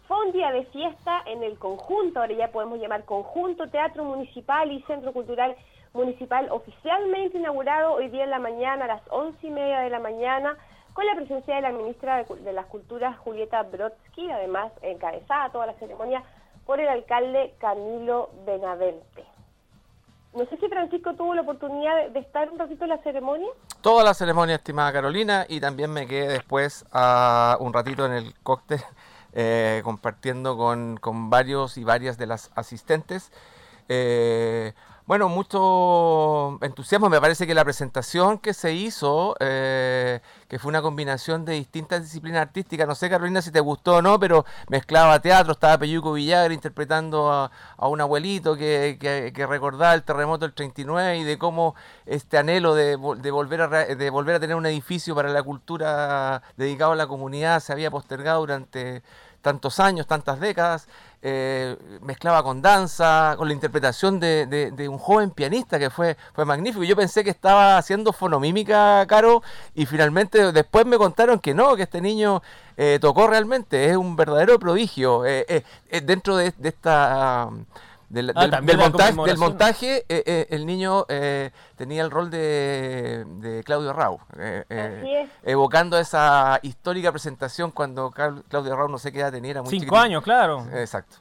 fue 0.09 0.25
un 0.25 0.33
día 0.33 0.51
de 0.51 0.65
fiesta 0.65 1.23
en 1.27 1.43
el 1.43 1.59
conjunto, 1.59 2.21
ahora 2.21 2.35
ya 2.35 2.51
podemos 2.51 2.81
llamar 2.81 3.05
conjunto 3.05 3.69
Teatro 3.69 4.05
Municipal 4.05 4.73
y 4.73 4.83
Centro 4.85 5.13
Cultural 5.13 5.55
Municipal, 5.93 6.49
oficialmente 6.51 7.37
inaugurado 7.37 7.93
hoy 7.93 8.09
día 8.09 8.25
en 8.25 8.31
la 8.31 8.39
mañana, 8.39 8.87
a 8.87 8.89
las 8.89 9.03
once 9.11 9.47
y 9.47 9.51
media 9.51 9.81
de 9.81 9.91
la 9.91 9.99
mañana, 9.99 10.57
con 10.95 11.05
la 11.05 11.15
presencia 11.15 11.57
de 11.57 11.61
la 11.61 11.73
ministra 11.73 12.25
de, 12.25 12.53
las 12.55 12.67
Culturas, 12.67 13.19
Julieta 13.19 13.63
Brodsky, 13.65 14.31
además 14.31 14.73
encabezada 14.81 15.51
toda 15.51 15.67
la 15.67 15.75
ceremonia 15.75 16.23
por 16.65 16.81
el 16.81 16.89
alcalde 16.89 17.55
Camilo 17.59 18.31
Benavente. 18.47 19.27
No 20.35 20.47
sé 20.47 20.57
si 20.57 20.69
Francisco 20.69 21.15
tuvo 21.15 21.35
la 21.35 21.43
oportunidad 21.43 22.09
de, 22.09 22.19
estar 22.21 22.51
un 22.51 22.59
ratito 22.59 22.85
en 22.85 22.91
la 22.91 22.99
ceremonia. 22.99 23.49
Toda 23.83 24.05
la 24.05 24.15
ceremonia, 24.15 24.55
estimada 24.55 24.91
Carolina, 24.91 25.45
y 25.49 25.61
también 25.61 25.93
me 25.93 26.07
quedé 26.07 26.29
después 26.29 26.87
a 26.93 27.59
un 27.61 27.75
ratito 27.75 28.07
en 28.07 28.13
el 28.13 28.35
cóctel 28.43 28.81
eh, 29.41 29.83
compartiendo 29.85 30.57
con, 30.57 30.97
con, 30.97 31.31
varios 31.31 31.79
y 31.79 31.85
varias 31.85 32.19
de 32.19 32.27
las 32.27 32.51
asistentes. 32.57 33.31
Eh, 33.89 34.73
bueno, 35.09 35.31
mucho 35.31 36.59
entusiasmo. 36.63 37.09
Me 37.09 37.19
parece 37.19 37.47
que 37.47 37.55
la 37.55 37.65
presentación 37.65 38.39
que 38.39 38.53
se 38.53 38.75
hizo, 38.75 39.37
eh, 39.41 40.21
que 40.49 40.59
fue 40.59 40.69
una 40.69 40.83
combinación 40.83 41.47
de 41.47 41.55
distintas 41.55 42.03
disciplinas 42.03 42.43
artísticas, 42.43 42.87
no 42.87 42.95
sé 42.95 43.09
Carolina 43.09 43.41
si 43.41 43.51
te 43.51 43.61
gustó 43.61 43.97
o 43.97 44.03
no, 44.03 44.21
pero 44.21 44.45
mezclaba 44.69 45.19
teatro, 45.21 45.53
estaba 45.53 45.79
Peyuco 45.79 46.13
Villagra 46.13 46.53
interpretando 46.53 47.33
a, 47.33 47.51
un 47.89 48.01
abuelito 48.03 48.55
que, 48.55 48.99
que, 49.01 49.47
recordaba 49.47 49.95
el 49.95 50.03
terremoto 50.03 50.45
del 50.45 50.53
39 50.53 51.19
y 51.19 51.25
de 51.25 51.39
cómo 51.39 51.75
este 52.05 52.37
anhelo 52.37 52.75
de, 52.75 52.99
de, 53.21 53.31
volver 53.31 53.63
a, 53.63 53.69
de 53.69 54.11
volver 54.11 54.37
a 54.37 54.41
tener 54.41 54.57
un 54.57 54.67
edificio 54.67 55.15
para 55.15 55.31
la 55.31 55.43
cultura 55.43 56.43
dedicado 56.59 56.93
a 56.93 56.97
la 56.97 57.07
comunidad 57.07 57.61
se 57.61 57.73
había 57.73 57.91
postergado 57.91 58.41
durante 58.41 59.03
tantos 59.43 59.81
años, 59.81 60.07
tantas 60.07 60.41
décadas, 60.41 60.89
eh, 61.23 61.77
mezclaba 62.03 62.43
con 62.43 62.63
danza, 62.63 63.35
con 63.37 63.49
la 63.49 63.55
interpretación 63.55 64.21
de, 64.21 64.87
un 64.89 64.99
joven 64.99 65.31
pianista 65.31 65.79
que 65.79 65.91
fue, 65.91 66.17
fue 66.35 66.45
magnífico. 66.45 66.85
Yo 66.85 66.97
pensé 66.97 67.25
que 67.25 67.31
estaba 67.31 67.79
haciendo 67.79 68.13
fonomímica, 68.13 69.05
Caro, 69.07 69.43
y 69.75 69.87
finalmente 69.87 70.53
después 70.53 70.87
me 70.87 70.97
contaron 70.97 71.39
que 71.41 71.55
no, 71.55 71.77
que 71.77 71.83
este 71.83 72.01
niño 72.01 72.43
eh, 72.77 72.99
tocó 73.01 73.27
realmente, 73.27 73.91
es 73.91 73.97
un 73.97 74.17
verdadero 74.17 74.59
prodigio. 74.59 75.25
Eh, 75.27 75.65
dentro 76.05 76.37
de, 76.37 76.53
esta... 76.63 77.49
Del, 78.09 78.33
ah, 78.35 78.47
del, 78.63 79.37
montaje, 79.37 79.99
eh, 80.09 80.23
eh, 80.25 80.47
el 80.49 80.65
niño 80.65 81.05
eh, 81.11 81.51
tenía 81.77 82.03
el 82.03 82.11
rol 82.11 82.31
de, 82.31 83.63
Claudio 83.67 83.93
Rau, 83.93 84.19
evocando 85.43 85.99
esa 85.99 86.59
histórica 86.63 87.13
presentación 87.13 87.71
cuando 87.71 88.11
Claudio 88.11 88.77
Rau 88.77 88.89
no 88.89 88.97
sé 88.97 89.13
qué 89.13 89.21
edad 89.21 89.33
tenía, 89.33 89.51
era 89.51 89.63
muy 89.63 89.71
Cinco 89.71 89.97
años, 89.97 90.23
claro. 90.23 90.65
Exacto. 90.73 91.17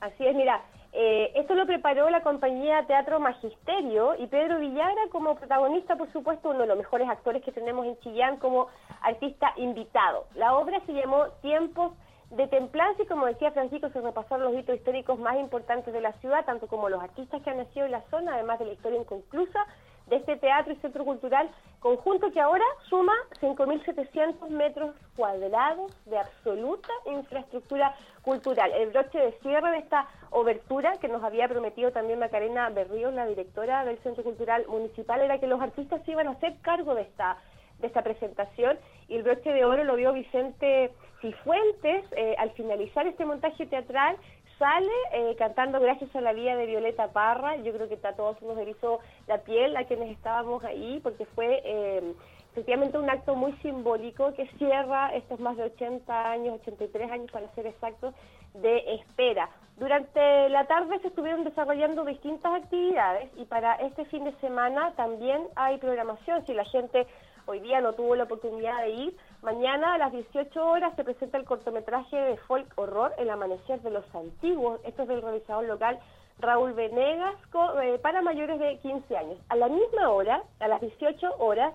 Así 0.00 0.24
es, 0.24 0.36
mira, 0.36 0.62
esto 0.92 1.56
lo 1.56 1.66
preparó 1.66 2.08
la 2.10 2.22
compañía 2.22 2.86
Teatro 2.86 3.18
Magisterio 3.18 4.14
y 4.16 4.28
Pedro 4.28 4.60
Villagra 4.60 5.08
como 5.10 5.34
protagonista, 5.34 5.96
por 5.96 6.12
supuesto, 6.12 6.50
uno 6.50 6.60
de 6.60 6.68
los 6.68 6.78
mejores 6.78 7.08
actores 7.08 7.42
que 7.42 7.50
tenemos 7.50 7.86
en 7.86 7.98
Chillán 7.98 8.36
como 8.36 8.68
artista 9.00 9.52
invitado. 9.56 10.26
La 10.36 10.54
obra 10.54 10.80
se 10.86 10.92
llamó 10.92 11.24
Tiempos 11.42 11.92
de 12.36 12.48
templanza 12.48 13.02
y 13.02 13.06
como 13.06 13.26
decía 13.26 13.52
Francisco, 13.52 13.88
se 13.90 14.00
repasaron 14.00 14.52
los 14.52 14.60
hitos 14.60 14.76
históricos 14.76 15.18
más 15.18 15.36
importantes 15.36 15.92
de 15.92 16.00
la 16.00 16.12
ciudad, 16.14 16.44
tanto 16.44 16.66
como 16.66 16.88
los 16.88 17.02
artistas 17.02 17.42
que 17.42 17.50
han 17.50 17.58
nacido 17.58 17.86
en 17.86 17.92
la 17.92 18.02
zona, 18.10 18.34
además 18.34 18.58
de 18.58 18.66
la 18.66 18.72
historia 18.72 18.98
inconclusa 18.98 19.66
de 20.06 20.16
este 20.16 20.36
teatro 20.36 20.72
y 20.72 20.76
centro 20.76 21.04
cultural 21.04 21.48
conjunto 21.80 22.30
que 22.30 22.40
ahora 22.40 22.64
suma 22.88 23.12
5.700 23.40 24.48
metros 24.50 24.94
cuadrados 25.16 25.92
de 26.06 26.18
absoluta 26.18 26.88
infraestructura 27.06 27.94
cultural. 28.22 28.70
El 28.72 28.90
broche 28.90 29.18
de 29.18 29.32
cierre 29.42 29.70
de 29.70 29.78
esta 29.78 30.08
obertura 30.30 30.92
que 31.00 31.08
nos 31.08 31.22
había 31.22 31.48
prometido 31.48 31.92
también 31.92 32.18
Macarena 32.18 32.68
Berríos, 32.70 33.14
la 33.14 33.26
directora 33.26 33.84
del 33.84 33.98
Centro 33.98 34.24
Cultural 34.24 34.66
Municipal, 34.68 35.20
era 35.20 35.38
que 35.38 35.46
los 35.46 35.60
artistas 35.60 36.02
se 36.04 36.12
iban 36.12 36.28
a 36.28 36.32
hacer 36.32 36.56
cargo 36.62 36.94
de 36.94 37.02
esta, 37.02 37.38
esta 37.84 38.02
presentación 38.02 38.78
y 39.08 39.16
el 39.16 39.22
broche 39.22 39.52
de 39.52 39.64
oro 39.64 39.84
lo 39.84 39.96
vio 39.96 40.12
Vicente 40.12 40.90
Cifuentes, 41.20 42.04
eh, 42.16 42.34
al 42.38 42.50
finalizar 42.52 43.06
este 43.06 43.24
montaje 43.24 43.66
teatral, 43.66 44.16
sale 44.58 44.92
eh, 45.12 45.34
cantando 45.36 45.80
Gracias 45.80 46.14
a 46.14 46.20
la 46.20 46.32
vida 46.32 46.56
de 46.56 46.66
Violeta 46.66 47.12
Parra. 47.12 47.56
Yo 47.56 47.72
creo 47.72 47.88
que 47.88 47.98
a 48.06 48.12
todos 48.12 48.40
nos 48.42 48.58
erizó 48.58 49.00
la 49.26 49.38
piel 49.38 49.76
a 49.76 49.84
quienes 49.84 50.10
estábamos 50.10 50.64
ahí, 50.64 51.00
porque 51.02 51.24
fue 51.26 51.62
eh, 51.64 52.14
efectivamente 52.52 52.98
un 52.98 53.10
acto 53.10 53.34
muy 53.34 53.52
simbólico 53.62 54.32
que 54.34 54.46
cierra 54.58 55.14
estos 55.14 55.40
más 55.40 55.56
de 55.56 55.64
80 55.64 56.30
años, 56.30 56.60
83 56.60 57.10
años 57.10 57.30
para 57.32 57.52
ser 57.54 57.66
exactos, 57.66 58.14
de 58.54 58.94
espera. 58.94 59.48
Durante 59.76 60.48
la 60.50 60.66
tarde 60.66 61.00
se 61.00 61.08
estuvieron 61.08 61.42
desarrollando 61.42 62.04
distintas 62.04 62.54
actividades 62.54 63.28
y 63.36 63.44
para 63.44 63.74
este 63.76 64.04
fin 64.04 64.22
de 64.22 64.32
semana 64.36 64.92
también 64.94 65.42
hay 65.56 65.78
programación. 65.78 66.46
Si 66.46 66.54
la 66.54 66.64
gente 66.66 67.08
hoy 67.46 67.60
día 67.60 67.80
no 67.80 67.92
tuvo 67.92 68.16
la 68.16 68.24
oportunidad 68.24 68.82
de 68.82 68.90
ir, 68.90 69.16
Mañana 69.44 69.92
a 69.92 69.98
las 69.98 70.10
18 70.10 70.66
horas 70.66 70.96
se 70.96 71.04
presenta 71.04 71.36
el 71.36 71.44
cortometraje 71.44 72.16
de 72.16 72.38
folk 72.48 72.66
horror 72.76 73.12
El 73.18 73.28
amanecer 73.28 73.78
de 73.82 73.90
los 73.90 74.02
antiguos. 74.14 74.80
Esto 74.84 75.02
es 75.02 75.08
del 75.08 75.20
realizador 75.20 75.66
local 75.66 75.98
Raúl 76.38 76.72
Venegas 76.72 77.34
eh, 77.82 77.98
para 78.00 78.22
mayores 78.22 78.58
de 78.58 78.78
15 78.78 79.14
años. 79.14 79.36
A 79.50 79.56
la 79.56 79.68
misma 79.68 80.08
hora, 80.08 80.42
a 80.60 80.68
las 80.68 80.80
18 80.80 81.34
horas, 81.40 81.74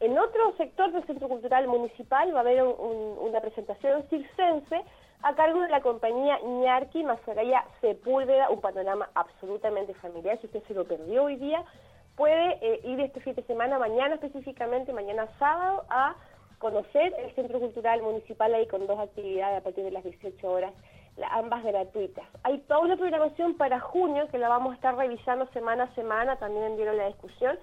en 0.00 0.18
otro 0.18 0.56
sector 0.56 0.90
del 0.90 1.04
Centro 1.04 1.28
Cultural 1.28 1.68
Municipal 1.68 2.34
va 2.34 2.38
a 2.38 2.40
haber 2.40 2.62
una 2.62 3.42
presentación 3.42 4.04
circense 4.08 4.82
a 5.22 5.34
cargo 5.34 5.60
de 5.60 5.68
la 5.68 5.82
compañía 5.82 6.40
Ñarqui 6.40 7.04
Mazaraya 7.04 7.66
Sepúlveda, 7.82 8.48
un 8.48 8.62
panorama 8.62 9.10
absolutamente 9.14 9.92
familiar. 9.94 10.38
Si 10.40 10.46
usted 10.46 10.62
se 10.66 10.72
lo 10.72 10.84
perdió 10.84 11.24
hoy 11.24 11.36
día, 11.36 11.62
puede 12.16 12.58
eh, 12.60 12.80
ir 12.84 13.00
este 13.00 13.20
fin 13.20 13.34
de 13.34 13.42
semana, 13.44 13.78
mañana 13.78 14.14
específicamente, 14.14 14.92
mañana 14.92 15.28
sábado, 15.38 15.84
a 15.88 16.14
conocer 16.58 17.14
el 17.18 17.34
Centro 17.34 17.58
Cultural 17.58 18.02
Municipal 18.02 18.54
ahí 18.54 18.66
con 18.68 18.86
dos 18.86 18.98
actividades 18.98 19.58
a 19.58 19.64
partir 19.64 19.84
de 19.84 19.90
las 19.90 20.04
18 20.04 20.48
horas, 20.48 20.72
ambas 21.30 21.64
gratuitas. 21.64 22.24
Hay 22.44 22.58
toda 22.60 22.80
una 22.80 22.96
programación 22.96 23.56
para 23.56 23.80
junio 23.80 24.28
que 24.28 24.38
la 24.38 24.48
vamos 24.48 24.72
a 24.72 24.74
estar 24.76 24.96
revisando 24.96 25.46
semana 25.52 25.84
a 25.84 25.94
semana, 25.94 26.36
también 26.36 26.76
dieron 26.76 26.96
la 26.96 27.08
discusión, 27.08 27.58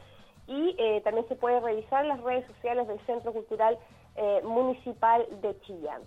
y 0.47 0.75
eh, 0.79 1.01
también 1.03 1.27
se 1.27 1.35
puede 1.35 1.59
revisar 1.59 2.05
las 2.05 2.21
redes 2.21 2.45
sociales 2.47 2.87
del 2.87 2.99
Centro 3.05 3.31
Cultural 3.31 3.77
eh, 4.15 4.41
Municipal 4.43 5.25
de 5.41 5.57
Chillán. 5.61 6.01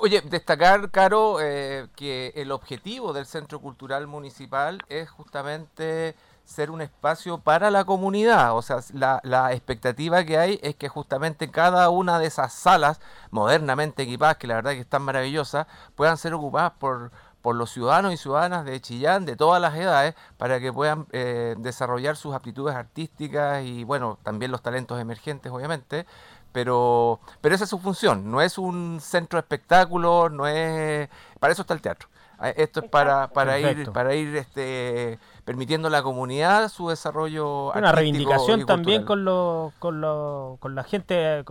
Oye, 0.00 0.20
destacar, 0.22 0.90
Caro, 0.90 1.36
que 1.36 2.32
el 2.34 2.50
objetivo 2.50 3.12
del 3.12 3.24
Centro 3.24 3.60
Cultural 3.60 4.08
Municipal 4.08 4.82
es 4.88 5.08
justamente 5.08 6.16
ser 6.46 6.70
un 6.70 6.80
espacio 6.80 7.38
para 7.38 7.70
la 7.70 7.84
comunidad. 7.84 8.56
O 8.56 8.62
sea, 8.62 8.78
la, 8.92 9.52
expectativa 9.52 10.24
que 10.24 10.38
hay 10.38 10.60
es 10.62 10.76
que 10.76 10.88
justamente 10.88 11.50
cada 11.50 11.90
una 11.90 12.18
de 12.18 12.26
esas 12.26 12.52
salas 12.52 13.00
modernamente 13.30 14.04
equipadas, 14.04 14.36
que 14.36 14.46
la 14.46 14.54
verdad 14.54 14.72
que 14.72 14.80
están 14.80 15.02
maravillosas, 15.02 15.66
puedan 15.94 16.16
ser 16.16 16.32
ocupadas 16.34 16.72
por, 16.78 17.10
por 17.42 17.56
los 17.56 17.70
ciudadanos 17.70 18.14
y 18.14 18.16
ciudadanas 18.16 18.64
de 18.64 18.80
Chillán, 18.80 19.26
de 19.26 19.36
todas 19.36 19.60
las 19.60 19.74
edades, 19.74 20.14
para 20.38 20.60
que 20.60 20.72
puedan 20.72 21.06
eh, 21.12 21.56
desarrollar 21.58 22.16
sus 22.16 22.34
aptitudes 22.34 22.74
artísticas 22.74 23.64
y, 23.64 23.84
bueno, 23.84 24.18
también 24.22 24.52
los 24.52 24.62
talentos 24.62 25.00
emergentes, 25.00 25.52
obviamente. 25.52 26.06
Pero, 26.52 27.20
pero 27.42 27.54
esa 27.54 27.64
es 27.64 27.70
su 27.70 27.78
función, 27.78 28.30
no 28.30 28.40
es 28.40 28.56
un 28.56 28.98
centro 29.00 29.36
de 29.36 29.40
espectáculos, 29.40 30.32
no 30.32 30.46
es... 30.46 31.08
Para 31.38 31.52
eso 31.52 31.62
está 31.62 31.74
el 31.74 31.82
teatro. 31.82 32.08
Ah, 32.38 32.50
esto 32.50 32.80
es 32.80 32.90
para, 32.90 33.28
para 33.28 33.58
ir, 33.58 33.90
para 33.92 34.14
ir 34.14 34.36
este, 34.36 35.18
permitiendo 35.46 35.86
a 35.86 35.90
la 35.92 36.02
comunidad 36.02 36.68
su 36.68 36.88
desarrollo 36.88 37.70
Una 37.72 37.92
reivindicación 37.92 38.66
también 38.66 39.04
con, 39.04 39.24
lo, 39.24 39.72
con, 39.78 40.00
lo, 40.00 40.56
con 40.58 40.74
la 40.74 40.82
gente 40.82 41.44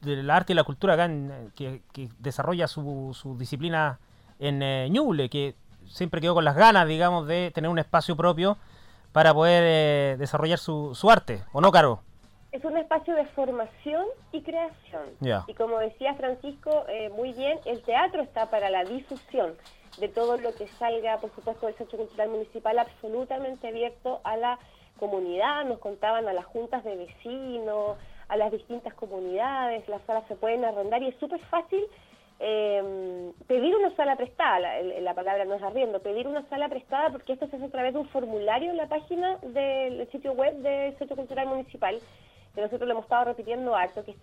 del 0.00 0.30
arte 0.30 0.54
y 0.54 0.56
la 0.56 0.64
cultura 0.64 0.94
acá 0.94 1.10
que, 1.54 1.82
desarrolla 2.18 2.66
su, 2.66 3.14
su 3.14 3.36
disciplina 3.36 4.00
en 4.38 4.62
eh, 4.62 4.88
Ñuble, 4.90 5.28
que 5.28 5.54
siempre 5.86 6.22
quedó 6.22 6.34
con 6.34 6.44
las 6.44 6.56
ganas, 6.56 6.88
digamos, 6.88 7.26
de 7.26 7.50
tener 7.54 7.70
un 7.70 7.78
espacio 7.78 8.16
propio 8.16 8.56
para 9.12 9.34
poder 9.34 9.62
eh, 9.66 10.16
desarrollar 10.18 10.58
su, 10.58 10.94
su 10.94 11.10
arte, 11.10 11.44
¿o 11.52 11.60
no, 11.60 11.70
Caro? 11.70 12.00
Es 12.50 12.64
un 12.64 12.78
espacio 12.78 13.14
de 13.14 13.26
formación 13.26 14.06
y 14.32 14.40
creación. 14.40 15.02
Y 15.46 15.52
como 15.52 15.78
decía 15.80 16.14
Francisco, 16.14 16.86
eh, 16.88 17.10
muy 17.10 17.34
bien, 17.34 17.58
el 17.66 17.82
teatro 17.82 18.22
está 18.22 18.48
para 18.48 18.70
la 18.70 18.84
difusión 18.84 19.52
de 20.00 20.08
todo 20.08 20.36
lo 20.36 20.54
que 20.54 20.68
salga, 20.78 21.18
por 21.18 21.34
supuesto, 21.34 21.66
del 21.66 21.74
Centro 21.76 21.98
Cultural 21.98 22.28
Municipal, 22.28 22.78
absolutamente 22.78 23.68
abierto 23.68 24.20
a 24.24 24.36
la 24.36 24.58
comunidad. 24.98 25.64
Nos 25.64 25.78
contaban 25.78 26.28
a 26.28 26.32
las 26.32 26.44
juntas 26.46 26.84
de 26.84 26.96
vecinos, 26.96 27.96
a 28.28 28.36
las 28.36 28.52
distintas 28.52 28.94
comunidades, 28.94 29.88
las 29.88 30.02
salas 30.02 30.26
se 30.28 30.36
pueden 30.36 30.64
arrendar 30.64 31.02
y 31.02 31.08
es 31.08 31.16
súper 31.16 31.40
fácil 31.46 31.84
eh, 32.40 33.32
pedir 33.46 33.74
una 33.74 33.94
sala 33.96 34.14
prestada, 34.16 34.80
la, 34.80 35.14
palabra 35.14 35.44
no 35.44 35.54
es 35.54 35.62
arriendo, 35.62 36.00
pedir 36.00 36.28
una 36.28 36.48
sala 36.48 36.68
prestada 36.68 37.10
porque 37.10 37.32
esto 37.32 37.48
se 37.48 37.56
hace 37.56 37.64
a 37.64 37.70
través 37.70 37.94
de 37.94 38.00
un 38.00 38.08
formulario 38.08 38.70
en 38.70 38.76
la 38.76 38.86
página 38.86 39.38
del 39.42 40.08
sitio 40.12 40.32
web 40.32 40.54
del 40.58 40.96
Centro 40.98 41.16
Cultural 41.16 41.48
Municipal, 41.48 41.98
que 42.54 42.60
nosotros 42.60 42.86
lo 42.86 42.92
hemos 42.92 43.04
estado 43.04 43.24
repitiendo 43.24 43.74
harto, 43.74 44.04
que 44.04 44.12
es 44.12 44.18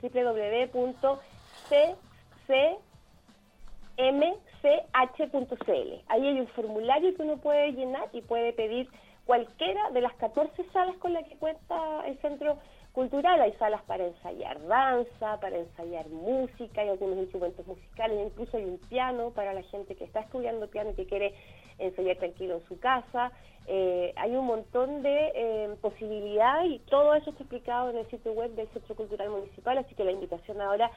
www.ccmch.cl. 3.97 6.03
Ahí 6.07 6.27
hay 6.27 6.39
un 6.39 6.47
formulario 6.47 7.15
que 7.15 7.21
uno 7.21 7.37
puede 7.37 7.71
llenar 7.71 8.09
y 8.13 8.21
puede 8.21 8.53
pedir 8.53 8.89
cualquiera 9.25 9.89
de 9.91 10.01
las 10.01 10.13
14 10.15 10.51
salas 10.71 10.95
con 10.97 11.13
las 11.13 11.27
que 11.27 11.35
cuenta 11.37 12.05
el 12.05 12.17
Centro 12.19 12.57
cultural, 12.91 13.41
hay 13.41 13.51
salas 13.53 13.81
para 13.83 14.05
ensayar 14.05 14.65
danza, 14.67 15.39
para 15.41 15.57
ensayar 15.57 16.07
música, 16.07 16.81
hay 16.81 16.89
algunos 16.89 17.17
instrumentos 17.17 17.67
musicales, 17.67 18.25
incluso 18.25 18.55
hay 18.55 18.63
un 18.63 18.77
piano 18.77 19.31
para 19.31 19.53
la 19.53 19.63
gente 19.63 19.95
que 19.95 20.05
está 20.05 20.21
estudiando 20.21 20.69
piano 20.69 20.91
y 20.91 20.95
que 20.95 21.05
quiere 21.05 21.33
ensayar 21.77 22.15
tranquilo 22.17 22.55
en 22.55 22.67
su 22.67 22.79
casa. 22.79 23.31
Eh, 23.67 24.13
hay 24.15 24.35
un 24.35 24.45
montón 24.45 25.01
de 25.01 25.31
eh, 25.35 25.75
posibilidades 25.81 26.71
y 26.71 26.79
todo 26.79 27.15
eso 27.15 27.31
está 27.31 27.43
explicado 27.43 27.89
en 27.89 27.97
el 27.97 28.09
sitio 28.09 28.31
web 28.31 28.51
del 28.51 28.67
Centro 28.69 28.95
Cultural 28.95 29.29
Municipal, 29.29 29.77
así 29.77 29.93
que 29.95 30.05
la 30.05 30.11
invitación 30.11 30.61
ahora 30.61 30.89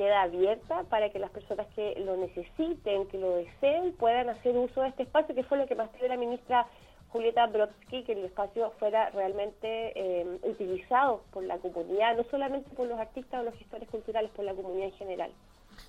queda 0.00 0.22
abierta 0.22 0.84
para 0.84 1.10
que 1.10 1.18
las 1.18 1.30
personas 1.30 1.66
que 1.76 2.02
lo 2.06 2.16
necesiten, 2.16 3.06
que 3.08 3.18
lo 3.18 3.36
deseen, 3.36 3.92
puedan 3.98 4.30
hacer 4.30 4.56
uso 4.56 4.80
de 4.80 4.88
este 4.88 5.02
espacio, 5.02 5.34
que 5.34 5.44
fue 5.44 5.58
lo 5.58 5.66
que 5.66 5.74
más 5.74 5.90
pidió 5.90 6.08
la 6.08 6.16
ministra 6.16 6.66
Julieta 7.10 7.46
Brodsky 7.48 8.04
que 8.04 8.12
el 8.12 8.24
espacio 8.24 8.72
fuera 8.78 9.10
realmente 9.10 9.92
eh, 9.94 10.38
utilizado 10.44 11.22
por 11.34 11.44
la 11.44 11.58
comunidad, 11.58 12.16
no 12.16 12.24
solamente 12.30 12.70
por 12.70 12.88
los 12.88 12.98
artistas 12.98 13.42
o 13.42 13.44
los 13.44 13.54
gestores 13.56 13.90
culturales, 13.90 14.30
por 14.30 14.46
la 14.46 14.54
comunidad 14.54 14.86
en 14.86 14.92
general. 14.94 15.30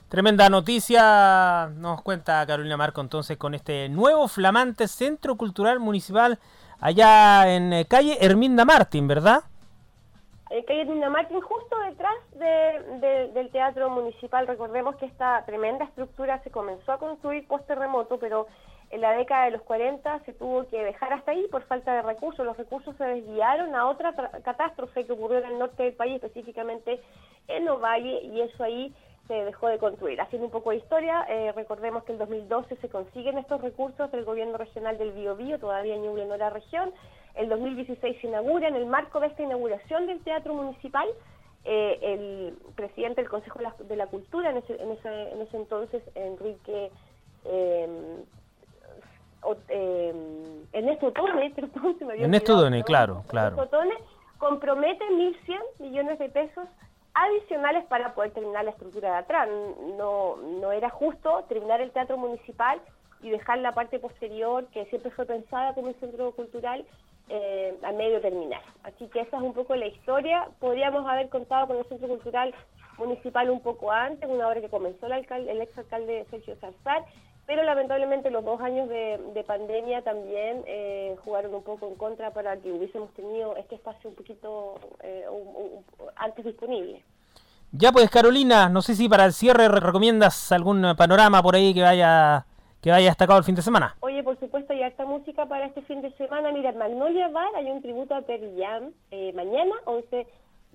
Tremenda 0.09 0.49
noticia 0.49 1.69
nos 1.77 2.01
cuenta 2.01 2.45
Carolina 2.45 2.75
Marco 2.75 2.99
entonces 2.99 3.37
con 3.37 3.53
este 3.53 3.87
nuevo 3.87 4.27
flamante 4.27 4.89
centro 4.89 5.37
cultural 5.37 5.79
municipal 5.79 6.37
allá 6.81 7.55
en 7.55 7.71
eh, 7.71 7.85
calle 7.85 8.17
Herminda 8.19 8.65
Martín, 8.65 9.07
¿verdad? 9.07 9.43
En 10.51 10.63
calle 10.63 11.09
Martín, 11.09 11.39
justo 11.39 11.79
detrás 11.79 12.13
del 12.33 13.49
Teatro 13.51 13.89
Municipal. 13.89 14.45
Recordemos 14.45 14.97
que 14.97 15.05
esta 15.05 15.45
tremenda 15.45 15.85
estructura 15.85 16.43
se 16.43 16.51
comenzó 16.51 16.91
a 16.91 16.97
construir 16.97 17.47
post 17.47 17.65
terremoto, 17.67 18.19
pero 18.19 18.47
en 18.89 18.99
la 18.99 19.13
década 19.13 19.45
de 19.45 19.51
los 19.51 19.61
40 19.61 20.19
se 20.25 20.33
tuvo 20.33 20.67
que 20.67 20.83
dejar 20.83 21.13
hasta 21.13 21.31
ahí 21.31 21.47
por 21.49 21.63
falta 21.63 21.93
de 21.93 22.01
recursos. 22.01 22.45
Los 22.45 22.57
recursos 22.57 22.93
se 22.97 23.05
desviaron 23.05 23.73
a 23.75 23.87
otra 23.87 24.13
catástrofe 24.43 25.05
que 25.05 25.13
ocurrió 25.13 25.37
en 25.37 25.51
el 25.51 25.59
norte 25.59 25.83
del 25.83 25.93
país, 25.93 26.15
específicamente 26.21 26.99
en 27.47 27.69
Ovalle, 27.69 28.21
y 28.21 28.41
eso 28.41 28.61
ahí 28.61 28.93
se 29.29 29.45
dejó 29.45 29.67
de 29.67 29.77
construir. 29.77 30.19
Haciendo 30.19 30.47
un 30.47 30.51
poco 30.51 30.71
de 30.71 30.77
historia, 30.77 31.25
eh, 31.29 31.53
recordemos 31.53 32.03
que 32.03 32.11
en 32.11 32.17
2012 32.17 32.75
se 32.75 32.89
consiguen 32.89 33.37
estos 33.37 33.61
recursos 33.61 34.11
del 34.11 34.25
gobierno 34.25 34.57
regional 34.57 34.97
del 34.97 35.13
Biobío, 35.13 35.59
todavía 35.59 35.95
no 35.95 36.35
la 36.35 36.49
región. 36.49 36.91
El 37.35 37.49
2016 37.49 38.17
se 38.21 38.27
inaugura, 38.27 38.67
en 38.67 38.75
el 38.75 38.85
marco 38.85 39.19
de 39.19 39.27
esta 39.27 39.43
inauguración 39.43 40.07
del 40.07 40.19
Teatro 40.21 40.53
Municipal, 40.53 41.07
eh, 41.63 41.99
el 42.01 42.73
presidente 42.75 43.21
del 43.21 43.29
Consejo 43.29 43.59
de 43.59 43.95
la, 43.95 44.07
Cultura, 44.07 44.49
en 44.49 44.57
ese, 44.57 44.81
en 44.81 44.91
ese, 44.91 45.31
en 45.31 45.41
ese 45.41 45.57
entonces, 45.57 46.03
Enrique... 46.15 46.91
Eh, 47.45 48.23
eh, 49.69 50.13
Ernesto 50.73 51.11
Tone, 51.11 51.49
perdón, 51.55 51.97
se 51.97 52.05
me 52.05 52.13
había 52.13 52.25
Ernesto 52.25 52.59
Tone, 52.59 52.83
claro, 52.83 53.23
claro. 53.27 53.55
Ernesto 53.55 53.77
Tone 53.77 53.95
compromete 54.37 55.03
1.100 55.05 55.59
millones 55.79 56.19
de 56.19 56.29
pesos 56.29 56.67
adicionales 57.13 57.85
para 57.85 58.13
poder 58.13 58.31
terminar 58.31 58.65
la 58.65 58.71
estructura 58.71 59.11
de 59.11 59.17
atrás. 59.17 59.49
No, 59.97 60.37
no 60.37 60.71
era 60.71 60.89
justo 60.89 61.45
terminar 61.49 61.81
el 61.81 61.91
teatro 61.91 62.17
municipal 62.17 62.79
y 63.21 63.29
dejar 63.29 63.59
la 63.59 63.73
parte 63.73 63.99
posterior, 63.99 64.65
que 64.73 64.85
siempre 64.85 65.11
fue 65.11 65.25
pensada 65.25 65.73
como 65.73 65.87
un 65.87 65.95
centro 65.95 66.31
cultural, 66.31 66.85
eh, 67.33 67.77
a 67.81 67.93
medio 67.93 68.19
terminar. 68.19 68.61
Así 68.83 69.07
que 69.07 69.21
esa 69.21 69.37
es 69.37 69.43
un 69.43 69.53
poco 69.53 69.73
la 69.75 69.87
historia. 69.87 70.49
Podríamos 70.59 71.07
haber 71.07 71.29
contado 71.29 71.67
con 71.67 71.77
el 71.77 71.85
centro 71.85 72.09
cultural 72.09 72.53
municipal 72.97 73.49
un 73.49 73.61
poco 73.61 73.89
antes, 73.89 74.29
una 74.29 74.47
hora 74.47 74.59
que 74.59 74.67
comenzó 74.67 75.05
el, 75.05 75.13
alcalde, 75.13 75.49
el 75.49 75.61
exalcalde 75.61 76.25
Sergio 76.29 76.57
Zarzar, 76.57 77.05
pero 77.47 77.63
lamentablemente 77.63 78.29
los 78.29 78.43
dos 78.43 78.59
años 78.59 78.89
de, 78.89 79.43
pandemia 79.47 80.01
también 80.01 80.63
eh, 80.67 81.15
jugaron 81.23 81.55
un 81.55 81.63
poco 81.63 81.87
en 81.87 81.95
contra 81.95 82.31
para 82.31 82.57
que 82.57 82.69
hubiésemos 82.69 83.09
tenido 83.13 83.55
este 83.55 83.75
espacio 83.75 84.09
un 84.09 84.15
poquito 84.17 84.75
eh, 85.01 85.25
antes 86.17 86.43
disponible. 86.43 87.01
Ya 87.71 87.93
pues 87.93 88.09
Carolina, 88.09 88.67
no 88.67 88.81
sé 88.81 88.93
si 88.93 89.07
para 89.07 89.23
el 89.23 89.31
cierre 89.31 89.69
recomiendas 89.69 90.51
algún 90.51 90.95
panorama 90.97 91.41
por 91.41 91.55
ahí 91.55 91.73
que 91.73 91.81
vaya 91.81 92.45
que 92.81 92.89
vaya 92.89 93.07
destacado 93.07 93.39
el 93.39 93.45
fin 93.45 93.55
de 93.55 93.61
semana. 93.61 93.95
Oye, 93.99 94.23
por 94.23 94.39
supuesto, 94.39 94.73
ya 94.73 94.87
esta 94.87 95.05
música 95.05 95.45
para 95.45 95.65
este 95.65 95.81
fin 95.83 96.01
de 96.01 96.11
semana. 96.13 96.51
Mira, 96.51 96.71
en 96.71 96.77
Magnolia 96.77 97.27
Bar 97.29 97.55
hay 97.55 97.69
un 97.69 97.81
tributo 97.81 98.15
a 98.15 98.21
Perry 98.21 98.53
Jam 98.57 98.91
eh, 99.11 99.31
mañana, 99.33 99.75
11 99.85 100.27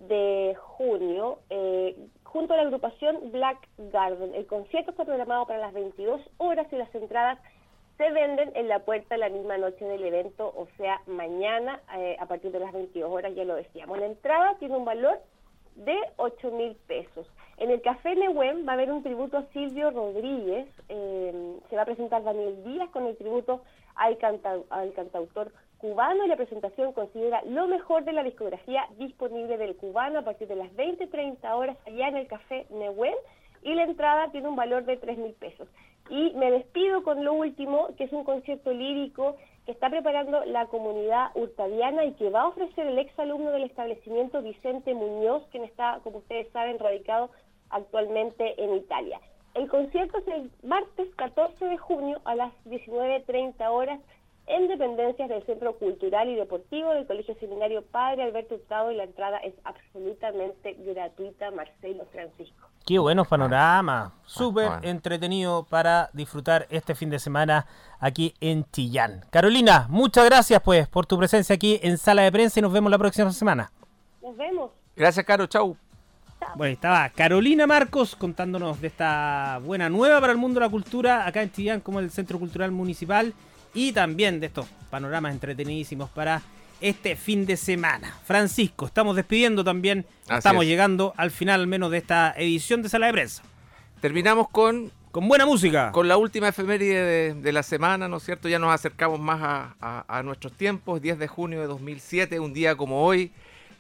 de 0.09 0.57
junio. 0.59 1.39
Eh, 1.51 1.97
junto 2.37 2.53
a 2.53 2.59
la 2.59 2.65
agrupación 2.65 3.33
Black 3.33 3.67
Garden. 3.79 4.35
El 4.35 4.47
concierto 4.47 4.91
está 4.91 5.05
programado 5.05 5.47
para 5.47 5.59
las 5.59 5.73
22 5.73 6.21
horas 6.37 6.67
y 6.71 6.77
las 6.77 6.95
entradas 6.95 7.39
se 7.97 8.11
venden 8.11 8.53
en 8.55 8.69
la 8.69 8.81
puerta 8.81 9.17
la 9.17 9.31
misma 9.31 9.57
noche 9.57 9.85
del 9.87 10.05
evento, 10.05 10.53
o 10.55 10.69
sea, 10.77 11.01
mañana 11.07 11.81
eh, 11.97 12.17
a 12.21 12.27
partir 12.27 12.53
de 12.53 12.61
las 12.61 12.73
22 12.75 13.11
horas, 13.11 13.35
ya 13.35 13.45
lo 13.45 13.55
decíamos. 13.55 13.99
La 13.99 14.05
entrada 14.05 14.55
tiene 14.59 14.77
un 14.77 14.85
valor 14.85 15.19
de 15.77 15.97
8 16.17 16.51
mil 16.51 16.77
pesos. 16.87 17.27
En 17.59 17.71
el 17.71 17.81
Café 17.81 18.15
Nehuen 18.15 18.67
va 18.67 18.73
a 18.73 18.75
haber 18.75 18.93
un 18.93 19.03
tributo 19.03 19.39
a 19.39 19.47
Silvio 19.53 19.91
Rodríguez, 19.91 20.69
eh, 20.91 21.59
se 21.71 21.77
va 21.77 21.83
a 21.83 21.87
presentar 21.87 22.23
Daniel 22.23 22.63
Díaz 22.65 22.91
con 22.91 23.07
el 23.07 23.17
tributo 23.17 23.63
al, 23.95 24.19
al 24.69 24.93
cantautor 24.93 25.53
cubano 25.79 26.25
y 26.25 26.29
la 26.29 26.37
presentación 26.37 26.93
considera 26.93 27.43
lo 27.47 27.67
mejor 27.67 28.05
de 28.05 28.13
la 28.13 28.23
discografía 28.23 28.87
disponible 28.99 29.57
del 29.57 29.77
cubano 29.77 30.19
a 30.19 30.23
partir 30.23 30.49
de 30.49 30.57
las 30.57 30.71
20-30 30.73 31.51
horas 31.55 31.79
allá 31.87 32.09
en 32.09 32.17
el 32.17 32.27
Café 32.27 32.67
Nehuen 32.71 33.15
y 33.63 33.75
la 33.75 33.85
entrada 33.85 34.31
tiene 34.31 34.49
un 34.49 34.57
valor 34.57 34.85
de 34.85 34.97
3 34.97 35.17
mil 35.19 35.33
pesos. 35.33 35.69
Y 36.09 36.33
me 36.35 36.51
despido 36.51 37.03
con 37.03 37.25
lo 37.25 37.33
último, 37.33 37.89
que 37.97 38.05
es 38.05 38.13
un 38.13 38.23
concierto 38.23 38.73
lírico 38.73 39.37
que 39.65 39.73
está 39.73 39.91
preparando 39.91 40.45
la 40.45 40.67
comunidad 40.67 41.31
hurtadiana 41.35 42.05
y 42.05 42.13
que 42.13 42.31
va 42.31 42.43
a 42.43 42.49
ofrecer 42.49 42.87
el 42.87 42.99
exalumno 42.99 43.51
del 43.51 43.65
establecimiento 43.65 44.41
Vicente 44.41 44.95
Muñoz, 44.95 45.43
quien 45.51 45.65
está, 45.65 45.99
como 46.05 46.19
ustedes 46.19 46.49
saben, 46.53 46.79
radicado 46.79 47.31
actualmente 47.71 48.63
en 48.63 48.77
Italia. 48.77 49.21
El 49.55 49.69
concierto 49.69 50.19
es 50.19 50.29
el 50.29 50.51
martes 50.63 51.09
14 51.17 51.65
de 51.65 51.79
junio 51.79 52.21
a 52.25 52.35
las 52.35 52.53
19.30 52.67 53.69
horas 53.71 54.01
en 54.47 54.69
dependencias 54.69 55.29
del 55.29 55.45
Centro 55.45 55.75
Cultural 55.77 56.29
y 56.29 56.37
Deportivo 56.37 56.93
del 56.93 57.07
Colegio 57.07 57.35
Seminario 57.41 57.83
Padre 57.83 58.23
Alberto 58.23 58.55
Hurtado 58.55 58.93
y 58.93 58.97
la 58.97 59.05
entrada 59.05 59.39
es 59.39 59.55
absolutamente 59.65 60.77
gratuita, 60.79 61.51
Marcelo 61.51 62.05
Francisco. 62.13 62.69
Qué 62.87 62.99
buenos 62.99 63.27
panoramas, 63.27 64.13
súper 64.25 64.71
entretenido 64.83 65.65
para 65.65 66.11
disfrutar 66.13 66.67
este 66.71 66.95
fin 66.95 67.11
de 67.11 67.19
semana 67.19 67.67
aquí 67.99 68.35
en 68.41 68.65
Chillán. 68.71 69.25
Carolina, 69.31 69.87
muchas 69.91 70.25
gracias 70.27 70.63
pues 70.63 70.87
por 70.87 71.07
tu 71.07 71.19
presencia 71.19 71.55
aquí 71.55 71.81
en 71.83 71.99
Sala 71.99 72.23
de 72.23 72.31
Prensa 72.31 72.61
y 72.61 72.63
nos 72.63 72.73
vemos 72.73 72.91
la 72.91 72.99
próxima 72.99 73.33
semana. 73.33 73.73
Nos 74.23 74.37
vemos. 74.37 74.71
Gracias, 74.95 75.27
Caro, 75.27 75.47
chau. 75.47 75.77
Bueno, 76.57 76.73
estaba 76.73 77.09
Carolina 77.11 77.67
Marcos 77.67 78.17
contándonos 78.17 78.81
de 78.81 78.89
esta 78.89 79.61
buena 79.63 79.89
nueva 79.89 80.21
para 80.21 80.33
el 80.33 80.39
mundo 80.39 80.61
de 80.61 80.67
la 80.67 80.71
cultura 80.71 81.27
acá 81.27 81.43
en 81.43 81.53
Chillán 81.53 81.81
como 81.81 82.01
el 82.01 82.11
Centro 82.11 82.39
Cultural 82.39 82.71
Municipal 82.71 83.35
y 83.75 83.93
también 83.93 84.41
de 84.41 84.47
estos 84.47 84.67
panoramas 84.91 85.33
entretenidísimos 85.33 86.09
para 86.11 86.43
este 86.81 87.17
fin 87.17 87.47
de 87.47 87.57
semana. 87.57 88.19
Francisco, 88.25 88.87
estamos 88.87 89.17
despidiendo 89.17 89.65
también, 89.65 90.07
estamos 90.29 90.65
llegando 90.65 91.15
al 91.17 91.31
final 91.31 91.61
al 91.61 91.67
menos 91.67 91.91
de 91.91 91.99
esta 91.99 92.35
edición 92.37 92.83
de 92.83 92.89
Sala 92.89 93.07
de 93.07 93.13
Prensa. 93.13 93.43
Terminamos 94.01 94.49
con... 94.49 94.91
Con 95.11 95.29
buena 95.29 95.47
música. 95.47 95.93
Con 95.93 96.09
la 96.09 96.19
última 96.19 96.49
efeméride 96.49 97.33
de, 97.33 97.53
la 97.53 97.63
semana, 97.63 98.07
¿no 98.07 98.19
es 98.19 98.23
cierto? 98.23 98.51
Ya 98.51 98.59
nos 98.59 98.75
acercamos 98.75 99.19
más 99.19 99.73
a, 99.81 100.23
nuestros 100.23 100.53
tiempos, 100.53 101.01
10 101.01 101.19
de 101.19 101.27
junio 101.27 101.61
de 101.63 101.67
2007, 101.67 102.39
un 102.39 102.53
día 102.53 102.77
como 102.77 103.03
hoy, 103.03 103.33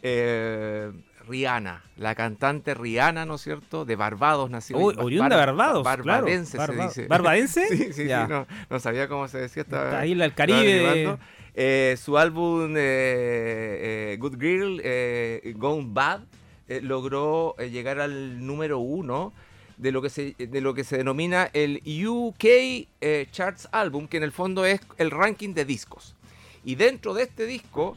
eh, 0.02 0.90
Rihanna, 1.28 1.82
la 1.96 2.14
cantante 2.14 2.74
Rihanna, 2.74 3.26
¿no 3.26 3.34
es 3.34 3.42
cierto? 3.42 3.84
De 3.84 3.96
Barbados, 3.96 4.50
nació. 4.50 4.78
Uy, 4.78 4.94
oriunda 4.98 5.36
de 5.36 5.46
Barbados, 5.46 5.84
Barbadense 5.84 6.58
se 6.58 6.72
dice. 6.72 7.06
¿Barbadense? 7.06 7.66
sí, 7.68 7.76
sí, 7.76 7.92
sí, 7.92 8.08
no, 8.70 8.80
sabía 8.80 9.08
cómo 9.08 9.28
se 9.28 9.38
decía. 9.38 9.62
Esta, 9.62 10.06
isla 10.06 10.24
del 10.24 10.34
Caribe. 10.34 11.18
Eh, 11.58 11.96
su 11.98 12.18
álbum 12.18 12.74
eh, 12.76 14.12
eh, 14.12 14.16
Good 14.20 14.38
Girl, 14.38 15.58
Gone 15.58 15.86
Bad, 15.88 16.20
logró 16.82 17.56
llegar 17.56 17.98
al 17.98 18.44
número 18.44 18.78
uno 18.78 19.32
de 19.78 19.90
lo 19.90 20.02
que 20.02 20.10
se, 20.10 20.34
de 20.38 20.60
lo 20.60 20.74
que 20.74 20.84
se 20.84 20.98
denomina 20.98 21.48
el 21.54 21.82
UK 22.06 22.86
Charts 23.30 23.68
Album, 23.72 24.06
que 24.06 24.18
en 24.18 24.22
el 24.22 24.32
fondo 24.32 24.66
es 24.66 24.80
el 24.98 25.10
ranking 25.10 25.54
de 25.54 25.64
discos. 25.64 26.14
Y 26.64 26.74
dentro 26.74 27.14
de 27.14 27.22
este 27.22 27.46
disco 27.46 27.96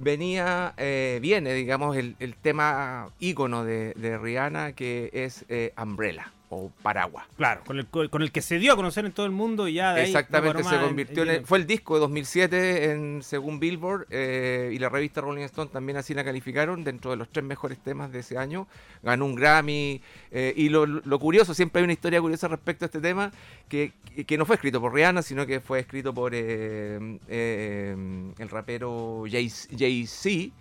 venía, 0.00 0.74
eh, 0.76 1.18
viene, 1.22 1.52
digamos, 1.52 1.96
el, 1.96 2.16
tema 2.42 3.10
ícono 3.18 3.64
de, 3.64 3.94
de, 3.94 4.18
Rihanna, 4.18 4.72
que 4.72 5.10
es 5.12 5.44
eh, 5.48 5.72
Umbrella 5.80 6.32
o 6.50 6.68
Paraguas. 6.82 7.24
Claro, 7.36 7.62
con 7.64 7.78
el, 7.78 7.86
con 7.86 8.22
el 8.22 8.32
que 8.32 8.42
se 8.42 8.58
dio 8.58 8.72
a 8.72 8.76
conocer 8.76 9.06
en 9.06 9.12
todo 9.12 9.24
el 9.24 9.30
mundo 9.30 9.68
y 9.68 9.74
ya 9.74 9.94
de 9.94 10.02
Exactamente, 10.02 10.64
se 10.64 10.78
convirtió 10.80 11.22
en, 11.22 11.46
fue 11.46 11.58
el 11.58 11.66
disco 11.66 11.94
de 11.94 12.00
2007 12.00 12.90
en, 12.90 13.22
según 13.22 13.60
Billboard 13.60 14.08
eh, 14.10 14.70
y 14.72 14.78
la 14.80 14.88
revista 14.88 15.20
Rolling 15.20 15.44
Stone 15.44 15.70
también 15.70 15.96
así 15.96 16.12
la 16.12 16.24
calificaron 16.24 16.82
dentro 16.82 17.12
de 17.12 17.16
los 17.16 17.28
tres 17.28 17.44
mejores 17.44 17.78
temas 17.78 18.10
de 18.10 18.18
ese 18.18 18.36
año. 18.36 18.66
Ganó 19.04 19.26
un 19.26 19.36
Grammy 19.36 20.02
eh, 20.32 20.52
y 20.56 20.68
lo, 20.70 21.18
curioso, 21.20 21.54
siempre 21.54 21.80
hay 21.80 21.84
una 21.84 21.92
historia 21.92 22.20
curiosa 22.20 22.48
respecto 22.48 22.84
a 22.84 22.86
este 22.86 23.00
tema 23.00 23.30
que, 23.68 23.92
que 24.26 24.36
no 24.36 24.44
fue 24.44 24.56
escrito 24.56 24.80
por 24.80 24.92
Rihanna, 24.92 25.22
sino 25.22 25.46
que 25.46 25.60
fue 25.60 25.78
escrito 25.78 26.12
por 26.12 26.32
eh, 26.34 26.98
el 27.28 28.48
rapero 28.48 29.22
Jay-Z, 29.30 30.52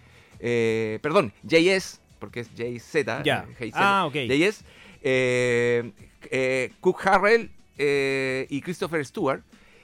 perdón, 1.02 1.34
Jay-Z, 1.50 2.00
porque 2.20 2.42
es 2.42 2.50
Jay-Z. 2.56 3.24
Ya. 3.24 3.48
Ah, 3.74 4.06
ok. 4.06 4.14
Jay-Z 4.14 4.64
eh, 5.02 5.92
eh, 6.32 6.72
Cook 6.82 7.08
Harrell 7.08 7.50
eh, 7.78 8.48
y 8.50 8.62
Christopher 8.62 9.06
Stewart. 9.06 9.42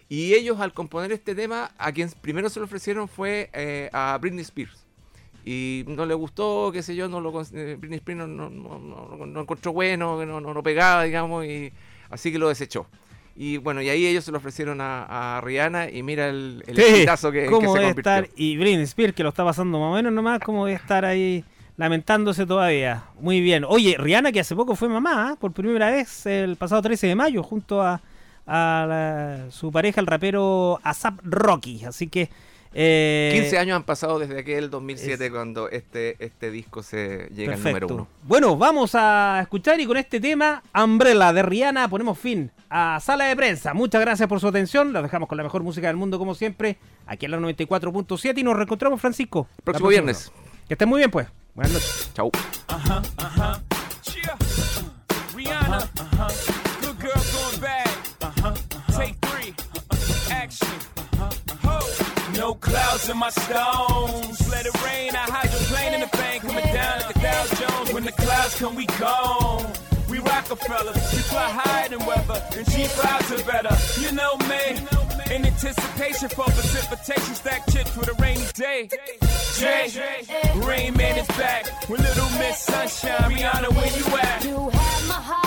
Y 0.07 0.33
ellos 0.33 0.59
al 0.59 0.73
componer 0.73 1.11
este 1.11 1.33
tema, 1.33 1.71
a 1.77 1.91
quien 1.91 2.09
primero 2.21 2.49
se 2.49 2.59
lo 2.59 2.65
ofrecieron 2.65 3.07
fue 3.07 3.89
a 3.91 4.17
Britney 4.21 4.41
Spears. 4.41 4.85
Y 5.43 5.83
no 5.87 6.05
le 6.05 6.13
gustó, 6.13 6.71
qué 6.71 6.83
sé 6.83 6.95
yo, 6.95 7.07
no 7.07 7.21
lo, 7.21 7.31
Britney 7.31 7.97
Spears 7.97 8.19
no, 8.19 8.27
no, 8.27 8.49
no, 8.49 9.25
no 9.25 9.41
encontró 9.41 9.73
bueno, 9.73 10.23
no, 10.25 10.41
no, 10.41 10.63
pegaba, 10.63 11.03
digamos, 11.03 11.45
y 11.45 11.71
así 12.09 12.31
que 12.31 12.37
lo 12.37 12.49
desechó. 12.49 12.87
Y 13.35 13.57
bueno, 13.57 13.81
y 13.81 13.89
ahí 13.89 14.05
ellos 14.05 14.23
se 14.23 14.31
lo 14.31 14.37
ofrecieron 14.37 14.79
a, 14.79 15.41
Rihanna 15.43 15.89
y 15.89 16.03
mira 16.03 16.29
el, 16.29 16.63
el 16.67 16.75
que, 16.75 17.05
que, 17.05 17.17
se 17.17 17.49
convirtió. 17.49 17.89
Estar, 17.89 18.29
y 18.35 18.57
Britney 18.57 18.83
Spears, 18.83 19.15
que 19.15 19.23
lo 19.23 19.29
está 19.29 19.43
pasando 19.43 19.79
más 19.79 19.91
o 19.91 19.95
menos 19.95 20.13
nomás, 20.13 20.39
¿cómo 20.39 20.65
debe 20.65 20.77
estar 20.77 21.03
ahí 21.03 21.43
lamentándose 21.77 22.45
todavía. 22.45 23.05
Muy 23.19 23.41
bien. 23.41 23.65
Oye, 23.67 23.95
Rihanna, 23.97 24.31
que 24.31 24.39
hace 24.39 24.55
poco 24.55 24.75
fue 24.75 24.89
mamá, 24.89 25.31
¿ah? 25.31 25.35
por 25.39 25.51
primera 25.51 25.91
vez 25.91 26.25
el 26.25 26.55
pasado 26.55 26.81
13 26.81 27.07
de 27.07 27.15
mayo, 27.15 27.43
junto 27.43 27.81
a, 27.81 28.01
su 29.49 29.71
pareja, 29.71 29.99
el 30.01 30.07
rapero 30.07 30.79
Asap 30.83 31.19
Rocky. 31.23 31.83
Así 31.85 32.07
que. 32.07 32.29
15 32.75 33.55
eh, 33.55 33.57
años 33.57 33.77
han 33.77 33.83
pasado 33.83 34.19
desde 34.19 34.37
aquel 34.37 34.69
2007 34.69 35.31
cuando 35.31 35.69
este, 35.69 36.17
este 36.19 36.51
disco 36.51 36.83
se 36.83 37.29
llega 37.33 37.53
al 37.53 37.63
número 37.63 37.87
uno. 37.87 38.07
Bueno, 38.23 38.57
vamos 38.57 38.91
a 38.95 39.39
escuchar 39.41 39.79
y 39.79 39.85
con 39.85 39.95
este 39.95 40.19
tema, 40.19 40.61
Umbrella 40.75 41.31
de 41.31 41.41
Rihanna, 41.41 41.87
ponemos 41.87 42.19
fin 42.19 42.51
a 42.69 42.99
Sala 42.99 43.27
de 43.27 43.35
Prensa. 43.37 43.73
Muchas 43.73 44.01
gracias 44.01 44.27
por 44.27 44.41
su 44.41 44.49
atención. 44.49 44.91
Los 44.91 45.03
dejamos 45.03 45.29
con 45.29 45.37
la 45.37 45.43
mejor 45.43 45.63
música 45.63 45.87
del 45.87 45.95
mundo, 45.95 46.19
como 46.19 46.35
siempre, 46.35 46.77
aquí 47.07 47.25
en 47.25 47.31
la 47.31 47.39
94.7 47.39 48.37
y 48.39 48.43
nos 48.43 48.57
reencontramos, 48.57 48.99
Francisco. 48.99 49.47
próximo 49.63 49.87
viernes. 49.87 50.29
Que 50.67 50.73
estén 50.73 50.89
muy 50.89 50.99
bien, 50.99 51.11
pues. 51.11 51.27
Uh-huh. 58.21 58.59
Action. 60.29 60.67
Uh-huh. 60.97 62.33
No 62.35 62.55
clouds 62.55 63.07
in 63.07 63.17
my 63.17 63.29
stones. 63.29 64.51
Let 64.51 64.65
it 64.65 64.83
rain. 64.83 65.15
I 65.15 65.21
in 65.93 66.01
the 66.01 66.07
bank. 66.07 66.41
Coming 66.41 66.65
down 66.65 67.01
at 67.01 67.13
the 67.13 67.19
Dow 67.21 67.45
Jones. 67.45 67.93
When 67.93 68.03
the 68.03 68.11
clouds 68.11 68.59
come, 68.59 68.75
we 68.75 68.85
gone. 68.99 69.71
We 70.09 70.19
Rockefeller. 70.19 70.91
We 70.91 71.21
fly 71.31 71.49
higher 71.51 71.87
than 71.87 72.05
weather. 72.05 72.43
And 72.57 72.69
cheap 72.69 72.91
are 73.31 73.43
better. 73.45 73.77
You 74.01 74.11
know 74.11 74.35
me. 74.49 75.14
In 75.31 75.45
anticipation 75.45 76.29
for 76.29 76.45
precipitation, 76.45 77.35
stack 77.35 77.65
chips 77.71 77.89
for 77.89 78.09
a 78.09 78.13
rainy 78.21 78.45
day. 78.53 78.89
Jay, 79.57 79.91
Rain 80.55 80.93
Man 80.95 81.17
is 81.17 81.27
back 81.29 81.89
with 81.89 81.99
Little 82.01 82.29
Miss 82.39 82.59
Sunshine. 82.59 83.31
Rihanna, 83.31 83.69
where 83.75 83.87
you 83.97 84.17
at? 84.17 84.43
You 84.45 84.69
have 84.69 85.07
my 85.07 85.15
heart, 85.15 85.44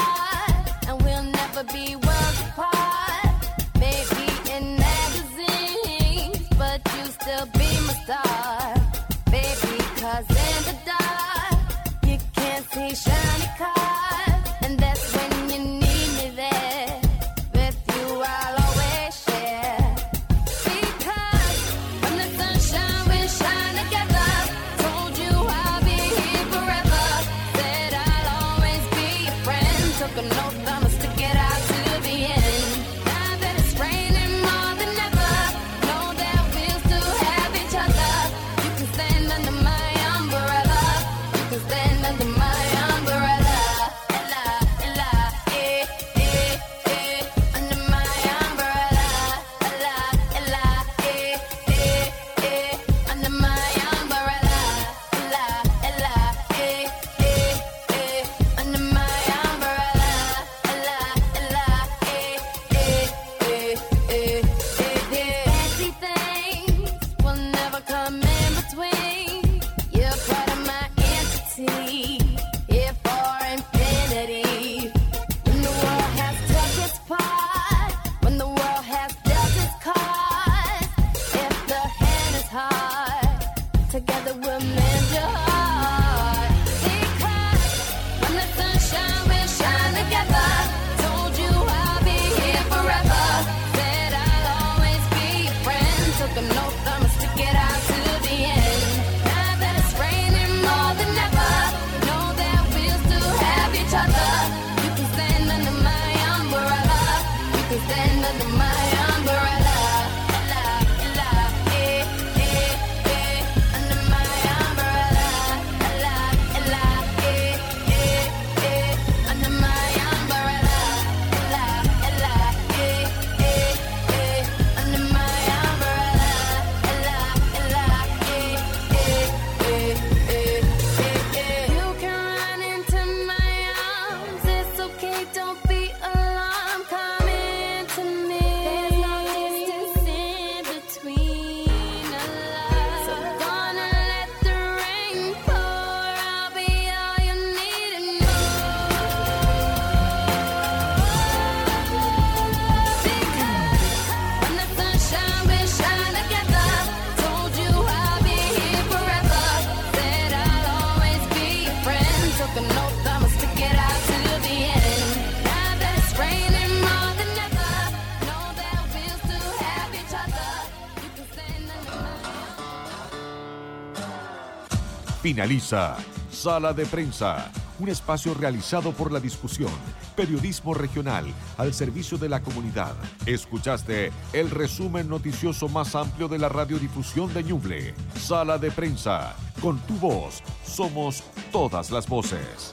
Finaliza 175.38 175.96
Sala 176.32 176.72
de 176.72 176.84
Prensa, 176.84 177.52
un 177.78 177.88
espacio 177.88 178.34
realizado 178.34 178.90
por 178.90 179.12
la 179.12 179.20
discusión, 179.20 179.70
periodismo 180.16 180.74
regional 180.74 181.26
al 181.56 181.72
servicio 181.72 182.18
de 182.18 182.28
la 182.28 182.42
comunidad. 182.42 182.96
Escuchaste 183.24 184.10
el 184.32 184.50
resumen 184.50 185.08
noticioso 185.08 185.68
más 185.68 185.94
amplio 185.94 186.26
de 186.26 186.40
la 186.40 186.48
radiodifusión 186.48 187.32
de 187.32 187.44
Ñuble. 187.44 187.94
Sala 188.16 188.58
de 188.58 188.72
Prensa, 188.72 189.36
con 189.62 189.78
tu 189.86 189.94
voz, 189.98 190.42
somos 190.64 191.22
todas 191.52 191.92
las 191.92 192.08
voces. 192.08 192.67